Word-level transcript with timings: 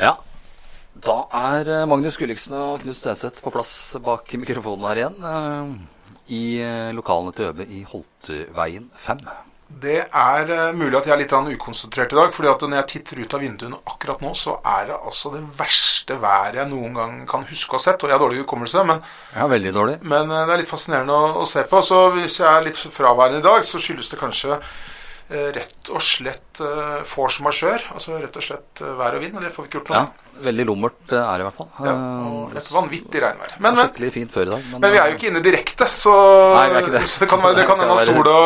Ja. 0.00 0.16
Da 1.02 1.22
er 1.32 1.68
eh, 1.72 1.86
Magnus 1.88 2.18
Gulliksen 2.20 2.54
og 2.56 2.82
Knut 2.82 2.96
Stenseth 2.98 3.40
på 3.42 3.52
plass 3.54 3.72
bak 4.04 4.28
mikrofonen 4.38 4.84
her 4.90 5.00
igjen. 5.00 5.16
eh, 5.24 6.34
I 6.36 6.42
eh, 6.62 6.90
lokalene 6.96 7.32
til 7.36 7.48
Øbe 7.50 7.66
i 7.66 7.80
Holteveien 7.88 8.90
5. 8.94 9.24
Det 9.82 10.02
er 10.04 10.50
mulig 10.76 10.98
at 10.98 11.06
jeg 11.08 11.14
er 11.14 11.20
litt 11.22 11.32
ukonsentrert 11.32 12.12
i 12.12 12.16
dag. 12.18 12.32
fordi 12.32 12.48
at 12.50 12.60
når 12.60 12.76
jeg 12.82 12.88
titter 12.90 13.22
ut 13.22 13.34
av 13.34 13.40
vinduene 13.40 13.78
akkurat 13.88 14.20
nå, 14.20 14.34
så 14.36 14.58
er 14.68 14.90
det 14.90 14.98
altså 15.00 15.32
det 15.32 15.40
verste 15.56 16.18
været 16.20 16.58
jeg 16.60 16.68
noen 16.68 16.92
gang 16.94 17.14
kan 17.26 17.46
huske 17.48 17.72
å 17.72 17.80
ha 17.80 17.84
sett. 17.86 18.04
Og 18.04 18.10
jeg 18.10 18.18
har 18.18 18.20
dårlig 18.20 18.42
hukommelse, 18.44 18.84
men, 18.84 19.00
Ja, 19.34 19.46
veldig 19.48 19.72
dårlig. 19.72 19.96
men 20.02 20.28
det 20.28 20.42
er 20.52 20.60
litt 20.60 20.68
fascinerende 20.68 21.16
å, 21.16 21.40
å 21.40 21.46
se 21.48 21.64
på. 21.64 21.80
Så 21.80 22.02
hvis 22.18 22.36
jeg 22.42 22.50
er 22.52 22.66
litt 22.68 22.76
fraværende 22.76 23.40
i 23.40 23.48
dag, 23.48 23.64
så 23.64 23.80
skyldes 23.80 24.12
det 24.12 24.20
kanskje 24.20 24.60
rett 25.56 25.88
og 25.94 26.02
slett 26.04 26.60
eh, 26.60 27.02
force 27.08 27.42
majeure. 27.44 27.80
Altså 27.94 28.18
rett 28.20 28.36
og 28.36 28.44
slett 28.44 28.82
eh, 28.84 28.92
vær 28.98 29.16
og 29.16 29.22
vind, 29.24 29.36
og 29.38 29.44
det 29.46 29.52
får 29.54 29.64
vi 29.64 29.70
ikke 29.70 29.80
gjort 29.80 29.90
noe 29.92 30.02
Ja. 30.02 30.28
Veldig 30.42 30.64
lummert 30.68 31.12
eh, 31.12 31.20
er 31.22 31.38
det 31.40 31.44
i 31.44 31.46
hvert 31.48 31.58
fall. 31.60 31.70
Ja, 31.78 31.92
Eh, 31.92 32.28
og 32.32 32.56
et 32.56 32.70
vanvittig 32.72 33.22
regnvær. 33.22 33.56
Men, 33.64 33.76
men, 33.78 34.10
fint 34.14 34.32
før 34.32 34.46
i 34.48 34.52
dag. 34.54 34.68
men 34.72 34.94
vi 34.94 35.00
er 35.02 35.10
jo 35.12 35.16
ikke 35.18 35.28
inne 35.30 35.42
direkte, 35.44 35.88
så, 35.92 36.14
Nei, 36.56 36.68
vi 36.70 36.76
er 36.78 36.86
ikke 36.86 36.94
det. 36.98 37.02
så 37.12 37.24
det 37.24 37.28
kan, 37.32 37.42
være- 37.44 37.58
det 37.60 37.66
kan 37.68 37.80
hende 37.82 37.98
sola. 38.06 38.36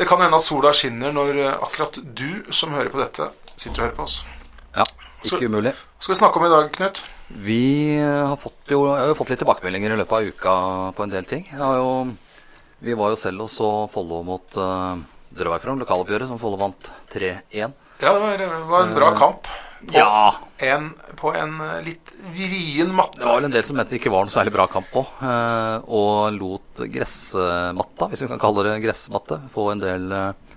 Det 0.00 0.08
kan 0.08 0.24
hende 0.26 0.40
sola 0.44 0.72
skinner 0.76 1.14
når 1.16 1.40
eh, 1.46 1.54
akkurat 1.68 2.00
du 2.04 2.28
som 2.50 2.76
hører 2.76 2.92
på 2.92 3.00
dette, 3.02 3.30
sitter 3.56 3.80
og 3.80 3.86
hører 3.88 3.96
på 4.00 4.08
oss. 4.08 4.18
Ja, 4.76 4.84
ikke 5.24 5.48
umulig. 5.50 5.72
Hva 5.74 6.04
skal 6.04 6.14
vi 6.14 6.20
snakke 6.22 6.40
om 6.40 6.46
i 6.46 6.52
dag, 6.52 6.68
Knut? 6.76 7.02
Vi 7.30 7.60
eh, 8.00 8.26
har 8.26 8.36
fått, 8.40 8.58
jo, 8.72 8.84
jeg 8.90 9.04
har 9.04 9.12
jo 9.12 9.16
fått 9.18 9.30
litt 9.32 9.40
tilbakemeldinger 9.44 9.94
i 9.94 9.98
løpet 10.00 10.16
av 10.18 10.28
uka 10.34 10.54
på 10.96 11.04
en 11.06 11.12
del 11.14 11.28
ting. 11.30 11.44
Jo, 11.54 11.90
vi 12.80 12.94
var 12.96 13.12
jo 13.12 13.18
selv 13.20 13.44
og 13.44 13.50
så 13.52 13.68
Follo 13.92 14.22
mot 14.24 14.56
uh, 14.56 14.96
Drøbak-Frogn, 15.36 15.80
lokaloppgjøret, 15.84 16.28
som 16.30 16.40
Follo 16.40 16.58
vant 16.60 16.90
3-1. 17.12 17.40
Ja, 17.54 17.70
det 18.00 18.20
var, 18.22 18.38
det 18.40 18.48
var 18.70 18.86
en 18.86 18.94
bra 18.96 19.10
kamp. 19.18 19.50
På, 19.80 19.94
Ja, 19.96 20.34
en, 20.60 20.90
på 21.16 21.30
en 21.32 21.54
eh, 21.64 21.78
litt 21.86 22.10
vrien 22.34 22.90
det 22.92 23.24
var 23.24 23.38
vel 23.38 23.46
en 23.48 23.54
del 23.54 23.64
som 23.64 23.78
mente 23.78 23.94
det 23.94 24.00
ikke 24.02 24.12
var 24.12 24.26
noe 24.26 24.34
særlig 24.34 24.52
bra 24.52 24.66
kamp 24.68 24.90
på, 24.92 25.06
eh, 25.24 25.86
og 25.88 26.36
lot 26.36 26.82
gressmatta, 26.84 28.10
hvis 28.10 28.26
vi 28.26 28.28
kan 28.28 28.42
kalle 28.42 28.66
det 28.66 28.74
gressmatte, 28.84 29.40
få 29.54 29.70
en 29.72 29.80
del 29.80 30.12
eh, 30.12 30.50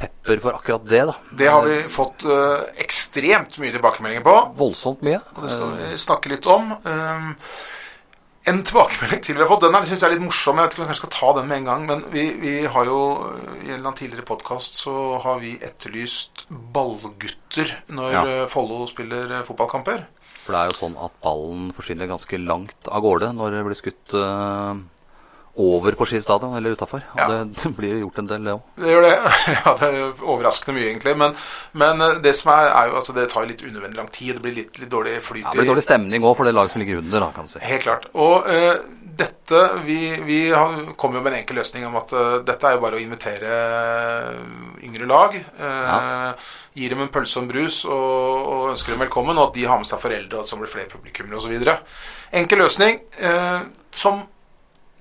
pepper 0.00 0.42
for 0.42 0.58
akkurat 0.58 0.88
det, 0.90 1.04
da. 1.12 1.14
Det 1.38 1.50
har 1.52 1.62
vi 1.68 1.78
fått 1.92 2.24
eh, 2.26 2.64
ekstremt 2.82 3.58
mye 3.62 3.74
tilbakemeldinger 3.76 4.26
på, 4.26 4.36
Voldsomt 4.58 5.04
mye. 5.06 5.20
og 5.36 5.44
det 5.44 5.52
skal 5.54 5.76
vi 5.76 5.92
snakke 6.08 6.32
litt 6.34 6.50
om. 6.50 6.74
Um, 6.82 7.34
en 8.48 8.62
tilbakemelding 8.64 9.20
til 9.22 9.36
vi 9.36 9.42
har 9.42 9.48
fått, 9.50 9.60
den 9.66 9.74
synes 9.84 10.00
jeg 10.00 10.08
er 10.08 10.14
litt 10.14 10.24
morsom. 10.24 10.56
Jeg 10.56 10.64
vet 10.64 10.72
ikke 10.72 10.80
om 10.80 10.86
jeg 10.86 10.90
kanskje 10.94 11.02
skal 11.04 11.12
ta 11.18 11.32
den 11.40 11.48
med 11.50 11.58
en 11.58 11.64
gang. 11.68 11.82
Men 11.90 12.04
vi, 12.12 12.22
vi 12.40 12.54
har 12.66 12.84
jo 12.88 13.00
i 13.60 13.68
en 13.68 13.74
eller 13.74 13.82
annen 13.84 13.98
tidligere 13.98 14.24
podkast 14.30 14.78
så 14.80 14.94
har 15.20 15.38
vi 15.42 15.56
etterlyst 15.60 16.46
ballgutter 16.50 17.74
når 17.92 18.12
Ja. 18.12 18.22
eh, 18.26 18.46
Follo 18.48 18.86
spiller 18.88 19.30
eh, 19.40 19.42
fotballkamper. 19.44 20.06
For 20.46 20.54
det 20.56 20.60
er 20.62 20.70
jo 20.72 20.78
sånn 20.80 20.96
at 20.96 21.12
ballen 21.22 21.68
forsvinner 21.76 22.08
ganske 22.08 22.38
langt 22.40 22.88
av 22.88 23.02
gårde 23.04 23.32
når 23.36 23.50
det 23.58 23.64
blir 23.68 23.78
skutt 23.78 24.14
eh, 24.16 24.80
over 25.58 25.92
på 25.98 26.06
Ski 26.06 26.20
stadion 26.22 26.54
eller 26.56 26.70
utafor. 26.78 27.02
Ja. 27.18 27.26
det 27.44 27.72
blir 27.76 27.98
gjort 28.00 28.18
en 28.22 28.28
del, 28.30 28.44
det 28.46 28.54
òg. 28.54 28.62
Det 28.78 28.92
gjør 28.92 29.06
det. 29.08 29.16
Ja, 29.60 29.74
det 29.80 29.88
er 29.88 30.22
overraskende 30.22 30.76
mye, 30.78 30.86
egentlig. 30.92 31.16
Men, 31.18 31.34
men 31.82 32.04
eh, 32.06 32.20
det 32.24 32.32
som 32.38 32.52
er, 32.54 32.70
er 32.70 32.92
jo 32.92 33.00
at 33.00 33.10
det 33.16 33.26
tar 33.32 33.48
litt 33.50 33.64
unødvendig 33.66 33.98
lang 33.98 34.08
tid. 34.14 34.36
Det 34.38 34.44
blir 34.44 34.56
litt, 34.56 34.78
litt 34.80 34.92
dårlig 34.92 35.18
flyt 35.26 35.44
Ja, 35.44 35.50
det 35.52 35.64
blir 35.64 35.72
dårlig 35.72 35.84
stemning 35.84 36.24
òg 36.24 36.36
for 36.38 36.48
det 36.48 36.54
laget 36.56 36.74
som 36.76 36.82
ligger 36.84 37.02
under, 37.02 37.26
da, 37.26 37.30
kan 37.34 37.48
du 37.48 37.52
si. 37.52 37.62
Helt 37.66 37.84
klart. 37.84 38.06
Og 38.14 38.46
uh, 38.46 38.78
dette 39.20 39.60
Vi, 39.84 39.98
vi 40.24 40.38
har- 40.54 40.94
kom 40.96 41.18
jo 41.18 41.20
med 41.20 41.34
en 41.34 41.40
enkel 41.42 41.58
løsning 41.60 41.84
om 41.88 41.98
at 42.00 42.14
uh, 42.14 42.38
dette 42.46 42.70
er 42.70 42.78
jo 42.78 42.82
bare 42.86 42.96
å 42.96 43.02
invitere 43.02 43.54
yngre 44.86 45.08
lag. 45.10 45.36
Uh, 45.58 46.50
Gir 46.78 46.94
dem 46.94 47.02
en 47.02 47.10
pølse 47.12 47.40
og 47.40 47.44
en 47.44 47.50
brus 47.50 47.80
og, 47.84 47.94
og 48.54 48.68
ønsker 48.72 48.94
dem 48.94 49.02
velkommen, 49.02 49.36
og 49.36 49.50
at 49.50 49.56
de 49.58 49.66
har 49.66 49.80
med 49.82 49.88
seg 49.90 50.00
foreldre, 50.00 50.38
og 50.38 50.44
at 50.46 50.50
så 50.52 50.58
blir 50.60 50.70
flere 50.70 50.92
publikummere 50.92 51.40
osv. 51.42 51.56
Enkel 52.38 52.62
løsning 52.62 53.00
som 53.90 54.22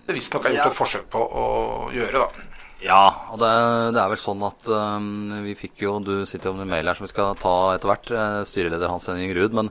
det 0.09 0.17
visstnok 0.17 0.45
er 0.49 0.55
gjort 0.57 0.65
Ja. 0.65 0.71
et 0.73 0.77
forsøk 0.79 1.05
på 1.13 1.21
å 1.21 1.45
gjøre, 1.93 2.23
da. 2.25 2.47
Ja, 2.79 3.01
og 3.33 3.39
det, 3.41 3.49
det 3.95 3.99
er 4.01 4.09
vel 4.13 4.19
sånn 4.21 4.41
at 4.47 4.67
um, 4.71 5.07
vi 5.43 5.51
fikk 5.59 5.81
jo 5.83 5.97
Du 5.99 6.13
sitter 6.25 6.47
jo 6.47 6.53
med 6.55 6.63
en 6.63 6.69
mail 6.71 6.87
her 6.87 6.95
som 6.95 7.03
vi 7.03 7.11
skal 7.11 7.33
ta 7.35 7.53
etter 7.75 7.89
hvert, 7.91 8.11
eh, 8.15 8.37
styreleder 8.47 8.87
Hans 8.87 9.07
Henning 9.11 9.33
Ruud. 9.35 9.51
Men 9.57 9.67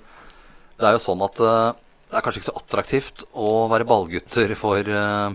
det 0.78 0.84
er 0.90 0.96
jo 0.98 1.00
sånn 1.06 1.22
at 1.24 1.40
uh, 1.40 1.72
det 2.10 2.18
er 2.18 2.24
kanskje 2.26 2.42
ikke 2.42 2.50
så 2.50 2.58
attraktivt 2.60 3.24
å 3.32 3.54
være 3.72 3.86
ballgutter 3.88 4.52
for 4.60 4.84
uh, 4.92 5.32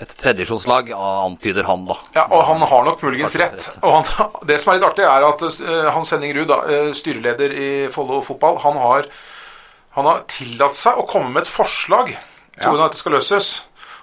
et 0.00 0.14
tredjesjonslag, 0.16 0.88
antyder 0.96 1.66
han, 1.68 1.84
da. 1.84 1.98
Ja, 2.16 2.24
og 2.32 2.46
han 2.48 2.62
har 2.64 2.84
nok 2.88 3.02
muligens 3.04 3.34
rett. 3.36 3.66
Og 3.84 3.98
han, 3.98 4.30
det 4.48 4.56
som 4.62 4.72
er 4.72 4.78
litt 4.78 4.86
artig, 4.88 5.04
er 5.04 5.26
at 5.28 5.44
Hans 5.92 6.14
Henning 6.16 6.32
Ruud, 6.38 6.54
styreleder 6.96 7.52
i 7.52 7.68
Follo 7.92 8.22
fotball, 8.24 8.56
han 8.64 8.78
har, 8.80 9.10
han 9.98 10.08
har 10.08 10.22
tillatt 10.32 10.78
seg 10.80 10.96
å 10.96 11.04
komme 11.08 11.28
med 11.34 11.44
et 11.44 11.52
forslag 11.52 12.14
til 12.14 12.64
Ja. 12.64 12.70
hvordan 12.72 12.88
dette 12.88 13.00
skal 13.02 13.12
løses. 13.18 13.50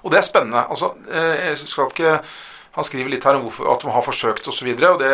Og 0.07 0.13
det 0.13 0.21
er 0.21 0.27
spennende. 0.27 0.63
Altså, 0.71 0.93
eh, 1.11 1.49
jeg 1.49 1.57
skal 1.65 1.89
ikke, 1.91 2.13
han 2.77 2.85
skriver 2.87 3.11
litt 3.11 3.25
her 3.27 3.35
om 3.35 3.43
hvorfor, 3.43 3.67
at 3.73 3.83
de 3.83 3.91
har 3.91 4.05
forsøkt 4.05 4.45
osv., 4.47 4.53
og, 4.53 4.55
så 4.55 4.67
videre, 4.69 4.91
og 4.95 5.01
det, 5.03 5.09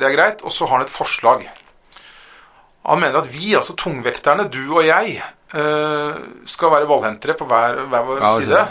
det 0.00 0.08
er 0.08 0.14
greit. 0.16 0.44
Og 0.46 0.54
så 0.54 0.64
har 0.64 0.78
han 0.78 0.86
et 0.86 0.92
forslag. 0.94 1.44
Han 2.88 3.02
mener 3.02 3.20
at 3.20 3.28
vi, 3.28 3.52
altså 3.58 3.76
tungvekterne, 3.76 4.48
du 4.48 4.62
og 4.78 4.86
jeg, 4.88 5.18
eh, 5.52 6.20
skal 6.48 6.72
være 6.72 6.88
ballhentere 6.88 7.36
på 7.36 7.44
hver, 7.50 7.82
hver 7.92 8.06
vår 8.08 8.22
Ja, 8.24 8.30
side. 8.40 8.62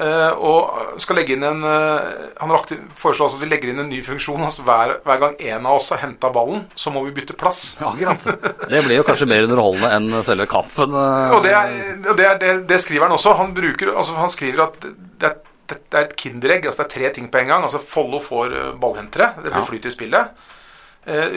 Eh, 0.00 0.30
og 0.48 1.00
skal 1.02 1.18
legge 1.18 1.34
inn 1.34 1.42
en 1.44 1.58
eh, 1.66 2.04
Han 2.40 2.52
foreslår 2.96 3.26
altså 3.26 3.36
at 3.36 3.42
vi 3.42 3.48
legger 3.50 3.72
inn 3.72 3.82
en 3.82 3.90
ny 3.92 3.98
funksjon. 4.06 4.40
Altså 4.46 4.64
hver, 4.64 4.94
hver 5.04 5.18
gang 5.20 5.34
en 5.50 5.66
av 5.68 5.76
oss 5.76 5.90
har 5.92 6.00
henta 6.06 6.30
ballen, 6.32 6.62
så 6.78 6.92
må 6.94 7.02
vi 7.04 7.12
bytte 7.18 7.36
plass. 7.36 7.74
Akkurat. 7.84 8.24
Det 8.70 8.80
blir 8.86 8.96
jo 9.00 9.04
kanskje 9.04 9.28
mer 9.28 9.44
underholdende 9.44 9.90
enn 9.98 10.22
selve 10.24 10.46
kampen. 10.48 10.94
eh. 10.96 11.34
Og 11.36 11.44
det, 11.44 11.52
er, 11.52 11.74
det, 12.08 12.26
er, 12.30 12.38
det, 12.40 12.52
det 12.70 12.78
skriver 12.80 13.08
han 13.10 13.16
også. 13.18 13.34
Han, 13.42 13.52
bruker, 13.56 13.92
altså 13.92 14.16
han 14.16 14.32
skriver 14.32 14.64
at 14.70 14.78
det 15.20 15.28
er, 15.34 15.36
det 15.68 15.98
er 16.00 16.06
et 16.08 16.16
kinderegg. 16.22 16.64
Altså 16.70 16.80
det 16.80 16.86
er 16.88 16.94
tre 16.94 17.10
ting 17.18 17.28
på 17.34 17.42
en 17.42 17.52
gang. 17.52 17.66
Altså 17.68 17.82
Follo 17.82 18.22
får 18.24 18.56
ballhentere. 18.80 19.34
Det 19.42 19.50
blir 19.52 19.60
Ja. 19.60 19.68
flyt 19.68 19.90
i 19.90 19.92
spillet. 19.92 20.46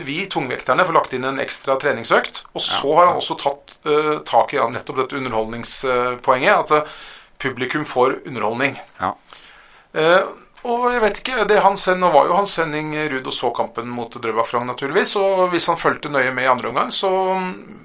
Vi 0.07 0.15
tungvekterne 0.31 0.83
får 0.87 0.95
lagt 0.95 1.13
inn 1.15 1.23
en 1.27 1.37
ekstra 1.39 1.75
treningsøkt. 1.79 2.41
Og 2.53 2.61
så 2.63 2.95
har 2.97 3.07
han 3.11 3.19
også 3.19 3.37
tatt 3.39 3.75
tak 4.27 4.51
i 4.53 4.57
ja, 4.59 4.65
nettopp 4.71 4.99
dette 5.03 5.19
underholdningspoenget. 5.19 6.53
At 6.63 6.71
eh, 6.79 6.97
publikum 7.43 7.85
får 7.85 8.19
underholdning. 8.25 8.81
Ja. 8.97 9.15
Eh, 9.93 10.19
og 10.63 10.87
jeg 10.93 11.01
vet 11.03 11.19
ikke, 11.21 11.45
det 11.49 11.61
Hans, 11.63 11.87
Nå 11.99 12.09
var 12.13 12.27
jo 12.29 12.37
Hans 12.37 12.55
Henning 12.59 12.93
Ruud 13.11 13.27
og 13.27 13.33
så 13.35 13.51
kampen 13.55 13.89
mot 13.91 14.11
Drøbak 14.13 14.47
Frogn, 14.49 14.67
naturligvis. 14.71 15.15
Og 15.19 15.49
hvis 15.53 15.67
han 15.71 15.79
fulgte 15.79 16.11
nøye 16.13 16.31
med 16.33 16.45
i 16.47 16.51
andre 16.51 16.69
omgang, 16.73 16.91
så 16.95 17.11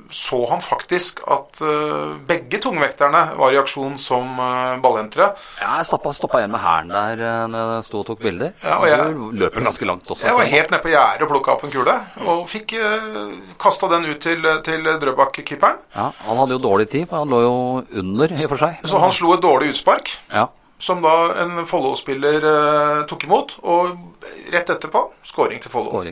så 0.09 0.39
han 0.49 0.63
faktisk 0.65 1.19
at 1.29 1.59
eh, 1.61 2.15
begge 2.29 2.57
tungvekterne 2.65 3.21
var 3.37 3.53
i 3.53 3.59
aksjon 3.61 3.99
som 4.01 4.39
uh, 4.41 4.79
ballhentere. 4.81 5.27
Ja, 5.61 5.75
jeg 5.77 5.89
stoppa, 5.91 6.15
stoppa 6.17 6.41
igjen 6.41 6.55
med 6.55 6.63
hæren 6.63 6.93
der 6.95 7.21
eh, 7.21 7.43
når 7.53 7.73
jeg 7.75 7.85
sto 7.91 8.01
og 8.01 8.07
tok 8.09 8.23
bilder. 8.25 8.55
Ja, 8.63 8.79
og 8.79 8.87
jeg- 8.89 9.13
Du 9.19 9.27
løper 9.43 9.67
ganske 9.67 9.85
langt 9.85 10.09
også. 10.09 10.25
Jeg 10.25 10.39
var 10.39 10.49
helt 10.49 10.71
nede 10.73 10.81
på 10.87 10.89
gjerdet 10.95 11.27
og 11.27 11.33
plukka 11.35 11.53
opp 11.53 11.65
en 11.69 11.75
kule, 11.75 11.97
og 12.25 12.49
fikk 12.49 12.73
uh, 12.81 13.35
kasta 13.61 13.91
den 13.93 14.09
ut 14.09 14.21
til, 14.25 14.49
til 14.65 14.89
Drøbak-keeperen. 15.05 15.77
Ja, 15.95 16.09
Han 16.25 16.41
hadde 16.41 16.57
jo 16.57 16.63
dårlig 16.65 16.89
tid, 16.91 17.05
for 17.11 17.19
han 17.21 17.29
lå 17.29 17.43
jo 17.45 17.53
under 18.01 18.33
i 18.33 18.41
og 18.45 18.49
for 18.55 18.65
seg. 18.65 18.81
Så 18.89 19.05
han 19.05 19.13
slo 19.13 19.35
et 19.37 19.45
dårlig 19.45 19.75
utspark, 19.75 20.15
Ja, 20.33 20.47
som 20.79 21.03
da 21.03 21.15
en 21.43 21.67
Follo-spiller 21.67 22.45
eh, 22.53 23.05
tok 23.11 23.25
imot. 23.29 23.57
Og 23.63 24.25
rett 24.55 24.71
etterpå 24.71 25.05
scoring 25.27 25.61
til 25.63 25.73
Follo. 25.73 26.03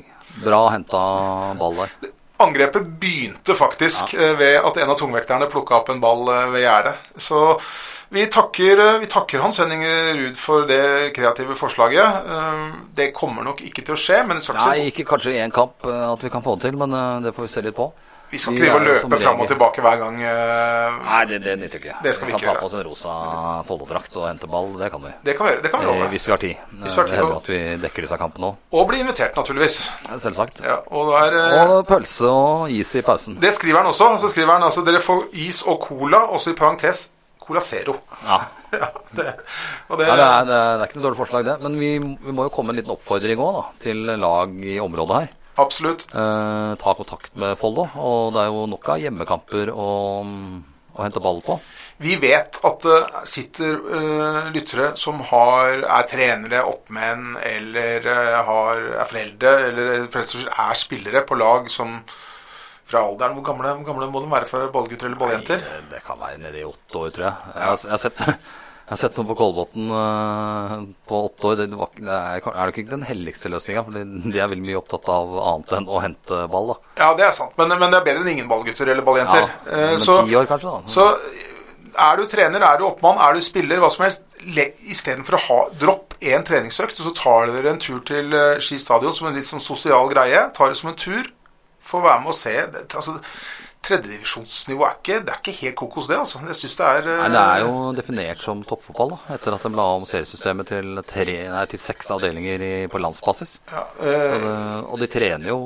Bra 0.43 0.63
henta 0.75 1.03
ball 1.59 1.83
der. 1.83 2.13
Angrepet 2.43 2.89
begynte 3.01 3.55
faktisk 3.57 4.13
ja. 4.13 4.35
ved 4.37 4.59
at 4.61 4.77
en 4.83 4.91
av 4.93 4.99
tungvekterne 5.01 5.47
plukka 5.49 5.79
opp 5.79 5.93
en 5.95 6.03
ball 6.03 6.27
eh, 6.29 6.49
ved 6.53 6.67
gjerdet. 6.67 7.13
Så 7.17 7.61
vi 8.13 8.27
takker, 8.31 8.83
eh, 8.83 8.99
vi 9.03 9.09
takker 9.11 9.41
Hans 9.43 9.59
Henning 9.59 9.83
Ruud 10.19 10.37
for 10.39 10.67
det 10.69 11.15
kreative 11.17 11.57
forslaget. 11.59 12.29
Eh, 12.29 12.67
Det 12.99 13.13
kommer 13.17 13.47
nok 13.47 13.63
ikke 13.65 13.87
til 13.87 13.97
å 13.97 14.01
skje, 14.01 14.21
men 14.29 14.43
Nei, 14.61 14.91
ikke 14.91 15.07
kanskje 15.09 15.33
i 15.33 15.41
én 15.43 15.55
kamp 15.55 15.87
eh, 15.87 16.05
at 16.11 16.23
vi 16.23 16.31
kan 16.31 16.45
få 16.45 16.59
det 16.59 16.69
til, 16.69 16.77
men 16.77 16.93
eh, 16.93 17.23
det 17.25 17.35
får 17.35 17.49
vi 17.49 17.55
se 17.55 17.65
litt 17.65 17.79
på. 17.79 17.89
Vi 18.31 18.39
skal 18.43 18.57
ikke 18.57 18.65
drive 18.65 18.77
og 18.77 18.85
løpe 18.87 19.19
fram 19.23 19.41
og 19.45 19.49
tilbake 19.51 19.83
hver 19.85 20.01
gang. 20.01 20.17
Uh, 20.19 20.97
Nei, 21.07 21.21
det, 21.31 21.39
det 21.45 21.55
nytter 21.61 21.79
ikke. 21.81 21.97
Det 22.03 22.15
skal 22.17 22.27
vi 22.27 22.35
kan 22.35 22.41
ikke 22.43 22.55
ta 22.57 22.63
på 22.63 22.67
oss 22.69 22.75
en 22.75 22.85
rosa 22.87 23.15
Follo-drakt 23.69 24.17
og 24.19 24.27
hente 24.27 24.51
ball, 24.51 24.73
det 24.81 24.91
kan 24.91 25.05
vi. 25.05 25.13
Det 25.29 25.37
kan 25.39 25.49
vi 25.49 25.55
det 25.63 25.71
kan 25.73 25.83
vi 25.83 25.87
Eh, 25.87 25.93
love. 25.95 26.09
Hvis 26.11 26.27
vi 26.27 26.35
har 26.35 26.43
tid. 26.43 26.63
Hvis 26.83 26.97
vi 26.97 27.01
har 27.01 27.07
det 27.07 27.15
tid, 27.15 27.21
hender 27.23 27.37
at 27.39 27.51
vi 27.53 27.61
dekker 27.87 28.07
disse 28.07 28.19
kampene 28.21 28.51
òg. 28.51 28.63
Og 28.75 28.87
bli 28.91 29.03
invitert, 29.05 29.37
naturligvis. 29.39 29.79
Selvsagt. 30.19 30.63
Ja, 30.67 30.81
og 30.91 31.13
eh, 31.15 31.75
Og 31.77 31.87
pølse 31.87 32.27
og 32.31 32.71
is 32.75 32.95
i 32.99 33.05
pausen. 33.07 33.39
det 33.41 33.55
skriver 33.55 33.83
han 33.83 33.93
også. 33.93 34.17
Så 34.19 34.33
skriver 34.35 34.57
han 34.57 34.67
altså 34.67 34.83
dere 34.87 35.01
får 35.01 35.29
is 35.47 35.63
og 35.63 35.81
cola, 35.87 36.27
også 36.35 36.51
i 36.55 36.59
parentes 36.59 37.11
Cola 37.47 37.61
Zero. 37.61 38.01
Ja. 38.27 38.41
Ja, 38.77 38.89
det, 39.15 39.31
og 39.89 39.97
det, 39.97 40.07
Ja, 40.09 40.15
det, 40.19 40.25
er, 40.25 40.45
det, 40.45 40.57
er, 40.57 40.83
ikke 40.85 40.99
noe 40.99 41.05
dårlig 41.07 41.17
forslag, 41.21 41.45
det. 41.47 41.55
Men 41.63 41.79
vi, 41.81 41.91
vi 41.97 42.33
må 42.35 42.45
jo 42.45 42.51
komme 42.53 42.73
med 42.73 42.75
en 42.75 42.81
liten 42.83 42.93
oppfordring 42.93 43.41
òg. 43.41 43.63
Til 43.81 44.03
lag 44.21 44.53
i 44.67 44.75
området 44.83 45.21
her. 45.23 45.31
Absolutt. 45.57 46.07
Eh, 46.13 46.75
ta 46.81 46.95
kontakt 46.95 47.37
med 47.37 47.57
Follo. 47.59 47.89
Og 47.97 48.35
det 48.37 48.45
er 48.45 48.53
jo 48.53 48.67
nok 48.71 48.89
av 48.93 49.01
hjemmekamper 49.01 49.73
å, 49.73 49.89
å 50.93 51.05
hente 51.05 51.23
ball 51.25 51.41
på. 51.45 51.57
Vi 52.05 52.19
vet 52.21 52.59
at 52.69 52.83
det 52.85 53.25
sitter 53.29 53.79
uh, 53.81 54.49
lyttere 54.53 54.91
som 55.01 55.23
har, 55.31 55.81
er 55.81 56.09
trenere, 56.11 56.61
oppmenn 56.69 57.39
eller 57.41 58.05
eh, 58.13 58.37
har, 58.45 58.83
er 59.01 59.09
foreldre, 59.09 59.55
eller 59.71 60.09
for 60.13 60.21
den 60.21 60.51
er 60.67 60.77
spillere 60.77 61.25
på 61.25 61.39
lag 61.41 61.73
som 61.73 62.03
fra 62.87 63.01
alderen. 63.01 63.39
Hvor 63.39 63.49
gamle, 63.49 63.73
hvor 63.81 63.89
gamle 63.89 64.11
må 64.13 64.23
de 64.23 64.31
være 64.35 64.51
for 64.51 64.69
ballgutter 64.75 65.09
eller 65.09 65.23
balljenter? 65.25 65.65
Det 65.89 66.05
kan 66.05 66.21
være 66.21 66.43
nede 66.45 66.61
i 66.61 66.69
åtte 66.69 67.01
år, 67.01 67.17
tror 67.17 67.29
jeg. 67.31 67.51
Jeg 67.57 67.65
har, 67.65 67.83
jeg 67.89 67.97
har 67.97 68.05
sett 68.05 68.23
jeg 68.87 68.93
har 68.95 68.99
sett 69.01 69.17
noe 69.19 69.27
på 69.27 69.35
Kolbotn 69.41 69.89
uh, 69.91 70.75
på 71.11 71.19
åtte 71.27 71.49
år. 71.51 71.57
Det, 71.59 71.65
var, 71.75 71.89
det 71.99 72.13
er, 72.15 72.45
er 72.53 72.69
nok 72.71 72.77
ikke 72.79 72.93
den 72.93 73.03
helligste 73.09 73.51
løsninga, 73.51 73.83
for 73.83 73.97
de- 73.99 74.39
er 74.39 74.47
veldig 74.53 74.63
mye 74.69 74.79
opptatt 74.79 75.09
av 75.11 75.33
annet 75.43 75.73
enn 75.81 75.89
å 75.91 75.99
hente 76.05 76.39
ball. 76.53 76.71
da. 76.71 76.77
Ja, 77.03 77.09
det 77.19 77.27
er 77.27 77.35
sant. 77.35 77.57
Men, 77.59 77.75
men 77.81 77.91
det 77.91 77.99
er 77.99 78.07
bedre 78.07 78.23
enn 78.23 78.31
ingen 78.37 78.51
ballgutter 78.53 78.93
eller 78.95 79.03
balljenter. 79.07 79.43
Ja, 79.43 79.51
Eh, 79.67 79.91
men 79.97 79.99
så, 80.05 80.21
år 80.23 80.47
kanskje, 80.47 80.71
da. 80.71 80.95
så 80.95 81.09
er 82.07 82.21
du 82.21 82.27
trener, 82.31 82.63
er 82.63 82.79
du 82.79 82.85
oppmann, 82.87 83.19
er 83.27 83.35
du 83.35 83.43
spiller, 83.43 83.81
hva 83.83 83.89
som 83.91 84.05
helst, 84.07 84.23
istedenfor 84.93 85.35
å 85.39 85.43
ha 85.49 85.59
dropp 85.81 86.15
én 86.23 86.45
treningsøkt, 86.47 86.95
så 87.01 87.11
tar 87.17 87.51
dere 87.57 87.73
en 87.75 87.81
tur 87.83 87.99
til 88.07 88.31
eh, 88.37 88.61
Ski 88.63 88.79
stadion 88.79 89.15
som 89.17 89.27
en 89.31 89.35
litt 89.35 89.49
sånn 89.49 89.65
sosial 89.65 90.07
greie. 90.13 90.47
Tar 90.55 90.71
det 90.71 90.79
som 90.79 90.93
en 90.93 91.01
tur. 91.01 91.27
Får 91.87 92.03
være 92.07 92.23
med 92.23 92.33
og 92.35 92.39
se. 92.39 92.55
Det, 92.75 92.87
altså, 92.99 93.19
Tredjedivisjonsnivå 93.87 94.85
er 94.87 94.95
ikke 94.99 95.17
Det 95.27 95.33
er 95.33 95.41
ikke 95.41 95.55
helt 95.61 95.77
kokos, 95.79 96.07
det. 96.11 96.17
altså. 96.19 96.41
Jeg 96.47 96.57
synes 96.59 96.77
det 96.79 96.87
er 96.87 97.09
eh, 97.13 97.21
Nei, 97.23 97.29
Det 97.31 97.43
er 97.43 97.61
jo 97.65 97.93
definert 97.97 98.43
som 98.43 98.63
toppfotball, 98.67 99.13
da, 99.15 99.35
etter 99.37 99.55
at 99.57 99.63
de 99.67 99.71
la 99.79 99.87
om 99.97 100.07
seriesystemet 100.09 100.71
til, 100.73 101.03
tre, 101.07 101.37
nei, 101.53 101.65
til 101.71 101.83
seks 101.83 102.11
avdelinger 102.17 102.65
i, 102.67 102.73
på 102.93 102.99
landsbasis. 103.03 103.61
ja, 103.73 103.85
eh, 104.03 104.37
det, 104.43 104.55
og 104.91 104.99
de 105.03 105.09
trener 105.13 105.49
jo 105.53 105.61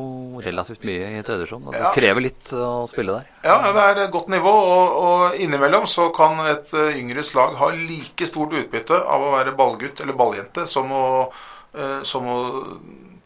relativt 0.45 0.85
mye 0.89 1.11
i 1.19 1.23
tredjedivisjon. 1.23 1.65
Det 1.71 1.81
Ja. 1.81 1.93
krever 1.97 2.21
litt 2.29 2.53
å 2.53 2.87
spille 2.91 3.17
der. 3.19 3.27
ja, 3.45 3.73
det 3.73 3.85
er 3.87 4.03
et 4.05 4.11
godt 4.13 4.29
nivå, 4.29 4.53
og, 4.53 4.99
og 5.05 5.41
innimellom 5.41 5.87
så 5.89 6.11
kan 6.15 6.39
et 6.47 6.69
yngre 6.75 7.25
slag 7.25 7.57
ha 7.57 7.71
like 7.73 8.27
stort 8.29 8.53
utbytte 8.53 9.01
av 9.01 9.23
å 9.23 9.33
være 9.37 9.57
ballgutt 9.57 10.01
eller 10.05 10.13
balljente 10.19 10.67
som 10.69 10.91
å, 10.93 11.07
eh, 11.75 12.03
som 12.03 12.27
å 12.29 12.39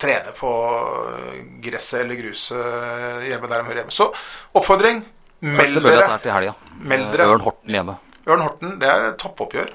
trene 0.01 0.35
på 0.37 0.51
eh, 1.13 1.39
gresset 1.65 2.01
eller 2.03 2.19
gruset 2.19 3.29
hjemme 3.29 3.51
der 3.51 3.61
de 3.63 3.69
hører 3.69 3.83
hjemme. 3.83 3.95
Så 3.95 4.11
oppfordring, 4.57 5.05
meld 5.45 5.81
dere. 5.85 6.19
er. 6.19 6.53
Meld 6.81 7.11
dere. 7.13 7.31
Ørn 7.35 7.45
Horten 7.47 7.79
hjemme. 7.79 7.97
Ørn 8.27 8.45
Horten, 8.47 8.77
det 8.81 8.91
er 8.91 9.11
toppoppgjør. 9.21 9.73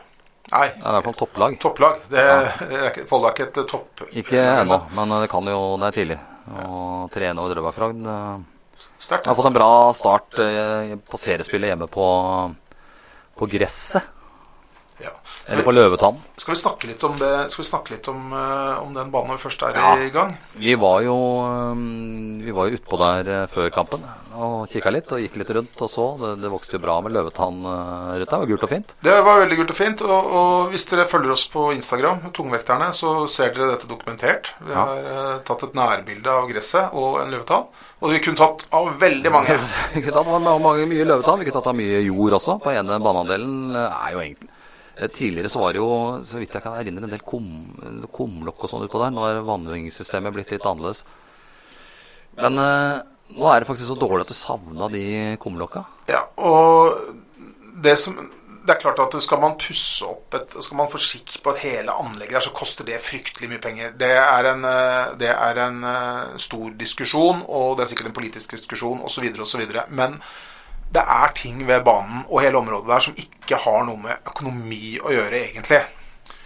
Nei, 0.50 0.68
Det 0.74 0.82
er 0.82 0.90
i 0.90 0.94
hvert 0.96 1.06
fall 1.06 1.18
topplag. 1.20 1.56
topplag. 1.62 1.98
Det, 2.10 2.22
er 2.26 2.88
ikke, 2.90 3.04
Follo 3.10 3.28
er 3.30 3.36
ikke 3.36 3.50
et 3.52 3.60
topp... 3.70 4.02
Ikke 4.18 4.40
ennå, 4.42 4.80
men 4.98 5.12
det 5.22 5.28
kan 5.30 5.46
jo 5.46 5.60
Det 5.78 5.92
er 5.92 5.98
tidlig. 6.00 6.18
Å 6.50 6.80
trene 7.14 7.44
over 7.44 7.54
Drøbakfragd. 7.54 8.00
Vi 8.02 8.88
Sterkt. 9.04 9.28
Har 9.28 9.36
fått 9.38 9.50
en 9.52 9.54
bra 9.54 9.70
start 9.94 10.40
eh, 10.42 10.96
på 10.98 11.20
seriespillet 11.22 11.70
hjemme 11.74 11.88
på, 11.92 12.08
på 13.38 13.48
gresset. 13.52 14.08
Ja. 15.00 15.12
Eller 15.48 15.64
på 15.64 15.72
Løvetann. 15.74 16.18
Skal 16.38 16.54
vi 16.54 16.60
snakke 16.60 16.88
litt 16.90 17.04
om 17.08 17.16
det 17.18 17.30
Skal 17.52 17.64
vi 17.64 17.68
snakke 17.70 18.00
om, 18.12 18.34
eh, 18.34 18.82
om 18.84 18.94
den 18.94 19.12
banen 19.12 19.32
når 19.32 19.38
vi 19.40 19.44
først 19.48 19.64
er 19.64 19.78
Ja. 19.80 19.94
i 19.98 20.10
gang? 20.12 20.38
Vi 20.60 20.76
var 20.76 21.02
jo 21.02 21.16
um, 21.74 22.42
Vi 22.44 22.52
var 22.52 22.68
jo 22.68 22.78
utpå 22.78 23.00
der 23.00 23.30
eh, 23.44 23.48
før 23.48 23.70
kampen 23.74 24.04
og 24.40 24.70
kikka 24.72 24.92
litt 24.94 25.10
og 25.12 25.20
gikk 25.20 25.36
litt 25.42 25.50
rundt 25.52 25.82
og 25.84 25.90
så. 25.92 26.04
Det, 26.22 26.30
det 26.44 26.52
vokste 26.54 26.78
jo 26.78 26.80
bra 26.84 27.00
med 27.04 27.12
løvetann 27.12 27.58
rundt 27.66 28.30
der. 28.32 28.46
Gult 28.48 28.64
og 28.64 28.70
fint. 28.72 28.94
Det 29.04 29.16
var 29.26 29.42
veldig 29.42 29.58
gult 29.58 29.74
og 29.74 29.76
fint. 29.76 30.04
Og, 30.06 30.30
og 30.40 30.70
hvis 30.72 30.86
dere 30.88 31.08
følger 31.10 31.34
oss 31.34 31.44
på 31.52 31.66
Instagram, 31.76 32.22
Tungvekterne, 32.32 32.88
så 32.96 33.26
ser 33.28 33.52
dere 33.56 33.74
dette 33.74 33.90
dokumentert. 33.90 34.54
Vi 34.64 34.72
Ja. 34.72 34.86
har 34.86 35.10
eh, 35.12 35.40
tatt 35.44 35.64
et 35.68 35.76
nærbilde 35.76 36.30
av 36.32 36.48
gresset 36.48 36.94
og 36.94 37.20
en 37.24 37.34
løvetann. 37.34 37.66
Og 38.00 38.14
vi 38.14 38.22
kunne 38.24 38.40
tatt 38.40 38.64
av 38.72 38.94
veldig 39.02 39.32
mange. 39.34 39.58
Vi 39.98 40.06
kunne 40.06 40.16
tatt 40.22 40.32
av 40.32 40.62
mange, 40.62 40.86
mye 40.88 41.10
løvetann. 41.10 41.42
Vi 41.42 41.50
kunne 41.50 41.60
tatt 41.60 41.68
av 41.74 41.76
mye 41.82 42.00
jord 42.06 42.38
også. 42.40 42.60
På 42.64 42.72
ene 42.72 43.02
baneandelen 43.04 43.76
er 43.76 44.14
jo 44.16 44.24
egentlig 44.24 44.48
Tidligere 45.08 45.52
så 45.52 45.62
var 45.62 45.74
det 45.74 45.80
jo, 45.80 45.92
så 46.28 46.42
vidt 46.42 46.56
jeg 46.56 46.64
kan 46.66 46.76
erindre, 46.76 47.08
en 47.08 47.14
del 47.14 47.24
kum, 47.24 47.48
kumlokk 48.16 48.66
og 48.66 48.72
sånn 48.72 48.84
utpå 48.88 49.02
der. 49.04 49.14
Nå 49.16 49.28
er 49.28 49.46
vanningssystemet 49.48 50.36
blitt 50.36 50.52
litt 50.56 50.68
annerledes. 50.68 51.06
Men 52.40 52.60
eh, 52.64 52.98
nå 53.38 53.48
er 53.52 53.62
det 53.62 53.70
faktisk 53.70 53.92
så 53.92 54.00
dårlig 54.00 54.26
at 54.26 54.34
du 54.34 54.38
savna 54.38 54.90
de 54.92 55.06
kumlokka. 55.42 55.86
Ja, 56.12 56.26
og 56.42 57.00
det 57.84 57.96
som 58.02 58.18
det 58.70 58.76
er 58.76 58.82
klart 58.84 59.00
at 59.02 59.16
Skal 59.24 59.40
man 59.42 59.56
pusse 59.58 60.06
opp 60.06 60.36
et, 60.38 60.52
skal 60.62 60.78
man 60.78 60.90
få 60.92 61.00
skikk 61.02 61.40
på 61.44 61.54
et 61.56 61.64
hele 61.64 61.96
anlegget 61.96 62.38
der, 62.38 62.46
så 62.46 62.54
koster 62.54 62.86
det 62.86 63.00
fryktelig 63.02 63.50
mye 63.50 63.62
penger. 63.64 63.96
Det 63.98 64.12
er 64.14 64.50
en, 64.52 64.66
eh, 64.68 65.16
det 65.18 65.32
er 65.32 65.62
en 65.64 65.84
eh, 65.84 66.38
stor 66.38 66.70
diskusjon, 66.78 67.42
og 67.48 67.78
det 67.78 67.86
er 67.86 67.92
sikkert 67.94 68.12
en 68.12 68.18
politisk 68.20 68.54
diskusjon 68.58 69.02
osv. 69.02 69.26
osv. 69.42 69.64
Men 69.90 70.20
det 70.96 71.04
er 71.04 71.34
ting 71.38 71.62
ved 71.68 71.84
banen 71.86 72.24
og 72.28 72.42
hele 72.42 72.58
området 72.58 72.90
der 72.90 73.06
som 73.06 73.18
ikke 73.22 73.60
har 73.62 73.86
noe 73.86 74.02
med 74.02 74.30
økonomi 74.32 74.98
å 75.02 75.14
gjøre, 75.14 75.42
egentlig. 75.52 75.82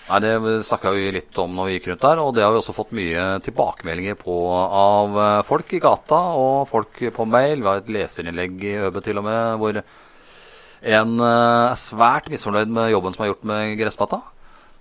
Nei, 0.09 0.19
Det 0.19 0.55
snakka 0.67 0.91
vi 0.91 1.11
litt 1.15 1.37
om 1.39 1.53
når 1.55 1.69
vi 1.69 1.75
gikk 1.77 1.87
rundt 1.91 2.03
der, 2.03 2.19
og 2.19 2.33
det 2.35 2.43
har 2.43 2.51
vi 2.51 2.59
også 2.59 2.75
fått 2.75 2.91
mye 2.95 3.27
tilbakemeldinger 3.45 4.17
på 4.19 4.35
av 4.51 5.19
eh, 5.25 5.43
folk 5.47 5.71
i 5.71 5.79
gata 5.83 6.19
og 6.35 6.67
folk 6.71 6.99
på 7.15 7.27
mail. 7.29 7.63
Vi 7.63 7.69
har 7.69 7.79
et 7.79 7.93
leserinnlegg 7.95 8.65
i 8.67 8.73
Øbe 8.83 9.03
til 9.05 9.21
og 9.21 9.27
med 9.29 9.61
hvor 9.61 9.79
en 9.79 11.13
eh, 11.23 11.71
er 11.71 11.79
svært 11.79 12.27
misfornøyd 12.33 12.75
med 12.75 12.91
jobben 12.91 13.15
som 13.15 13.23
er 13.23 13.31
gjort 13.31 13.47
med 13.47 13.77
gressmatta. 13.79 14.19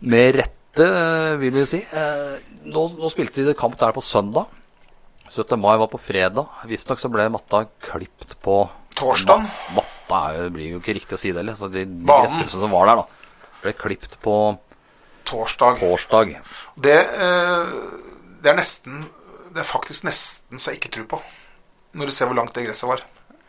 Med 0.03 0.41
rette, 0.41 0.89
eh, 0.91 1.37
vil 1.39 1.55
vi 1.55 1.69
si. 1.71 1.85
Eh, 1.87 2.41
Nå, 2.63 2.85
nå 2.95 3.09
spilte 3.11 3.43
de 3.47 3.55
kamp 3.59 3.79
der 3.79 3.95
på 3.95 4.03
søndag. 4.03 4.51
17. 5.31 5.55
mai 5.59 5.77
var 5.81 5.89
på 5.91 5.99
fredag. 6.03 6.51
Visstnok 6.71 7.01
så 7.01 7.11
ble 7.11 7.31
matta 7.33 7.65
klipt 7.83 8.37
på 8.43 8.65
Torsdagen. 8.99 9.49
Ma- 9.77 9.85
Matta 10.13 10.49
blir 10.53 10.75
jo 10.75 10.81
ikke 10.83 10.95
riktig 10.99 11.17
å 11.17 11.21
si 11.21 11.31
det 11.33 11.41
heller. 11.41 11.57
Så 11.57 11.69
de, 11.73 11.85
de 11.87 12.49
som 12.51 12.71
var 12.73 12.91
der, 12.91 13.01
da, 13.01 13.53
ble 13.63 13.73
klipt 13.79 14.19
på 14.21 14.37
Torsdag. 15.25 15.79
torsdag. 15.81 16.35
Det, 16.77 16.99
eh, 17.01 17.73
det 18.43 18.51
er 18.51 18.57
nesten 18.59 19.05
Det 19.55 19.61
er 19.63 19.69
faktisk 19.69 20.05
nesten 20.09 20.59
så 20.59 20.73
jeg 20.73 20.81
ikke 20.81 20.91
tror 20.97 21.07
på, 21.11 21.19
når 21.95 22.09
du 22.09 22.13
ser 22.17 22.27
hvor 22.29 22.37
langt 22.39 22.55
det 22.57 22.65
gresset 22.67 22.89
var. 22.89 23.03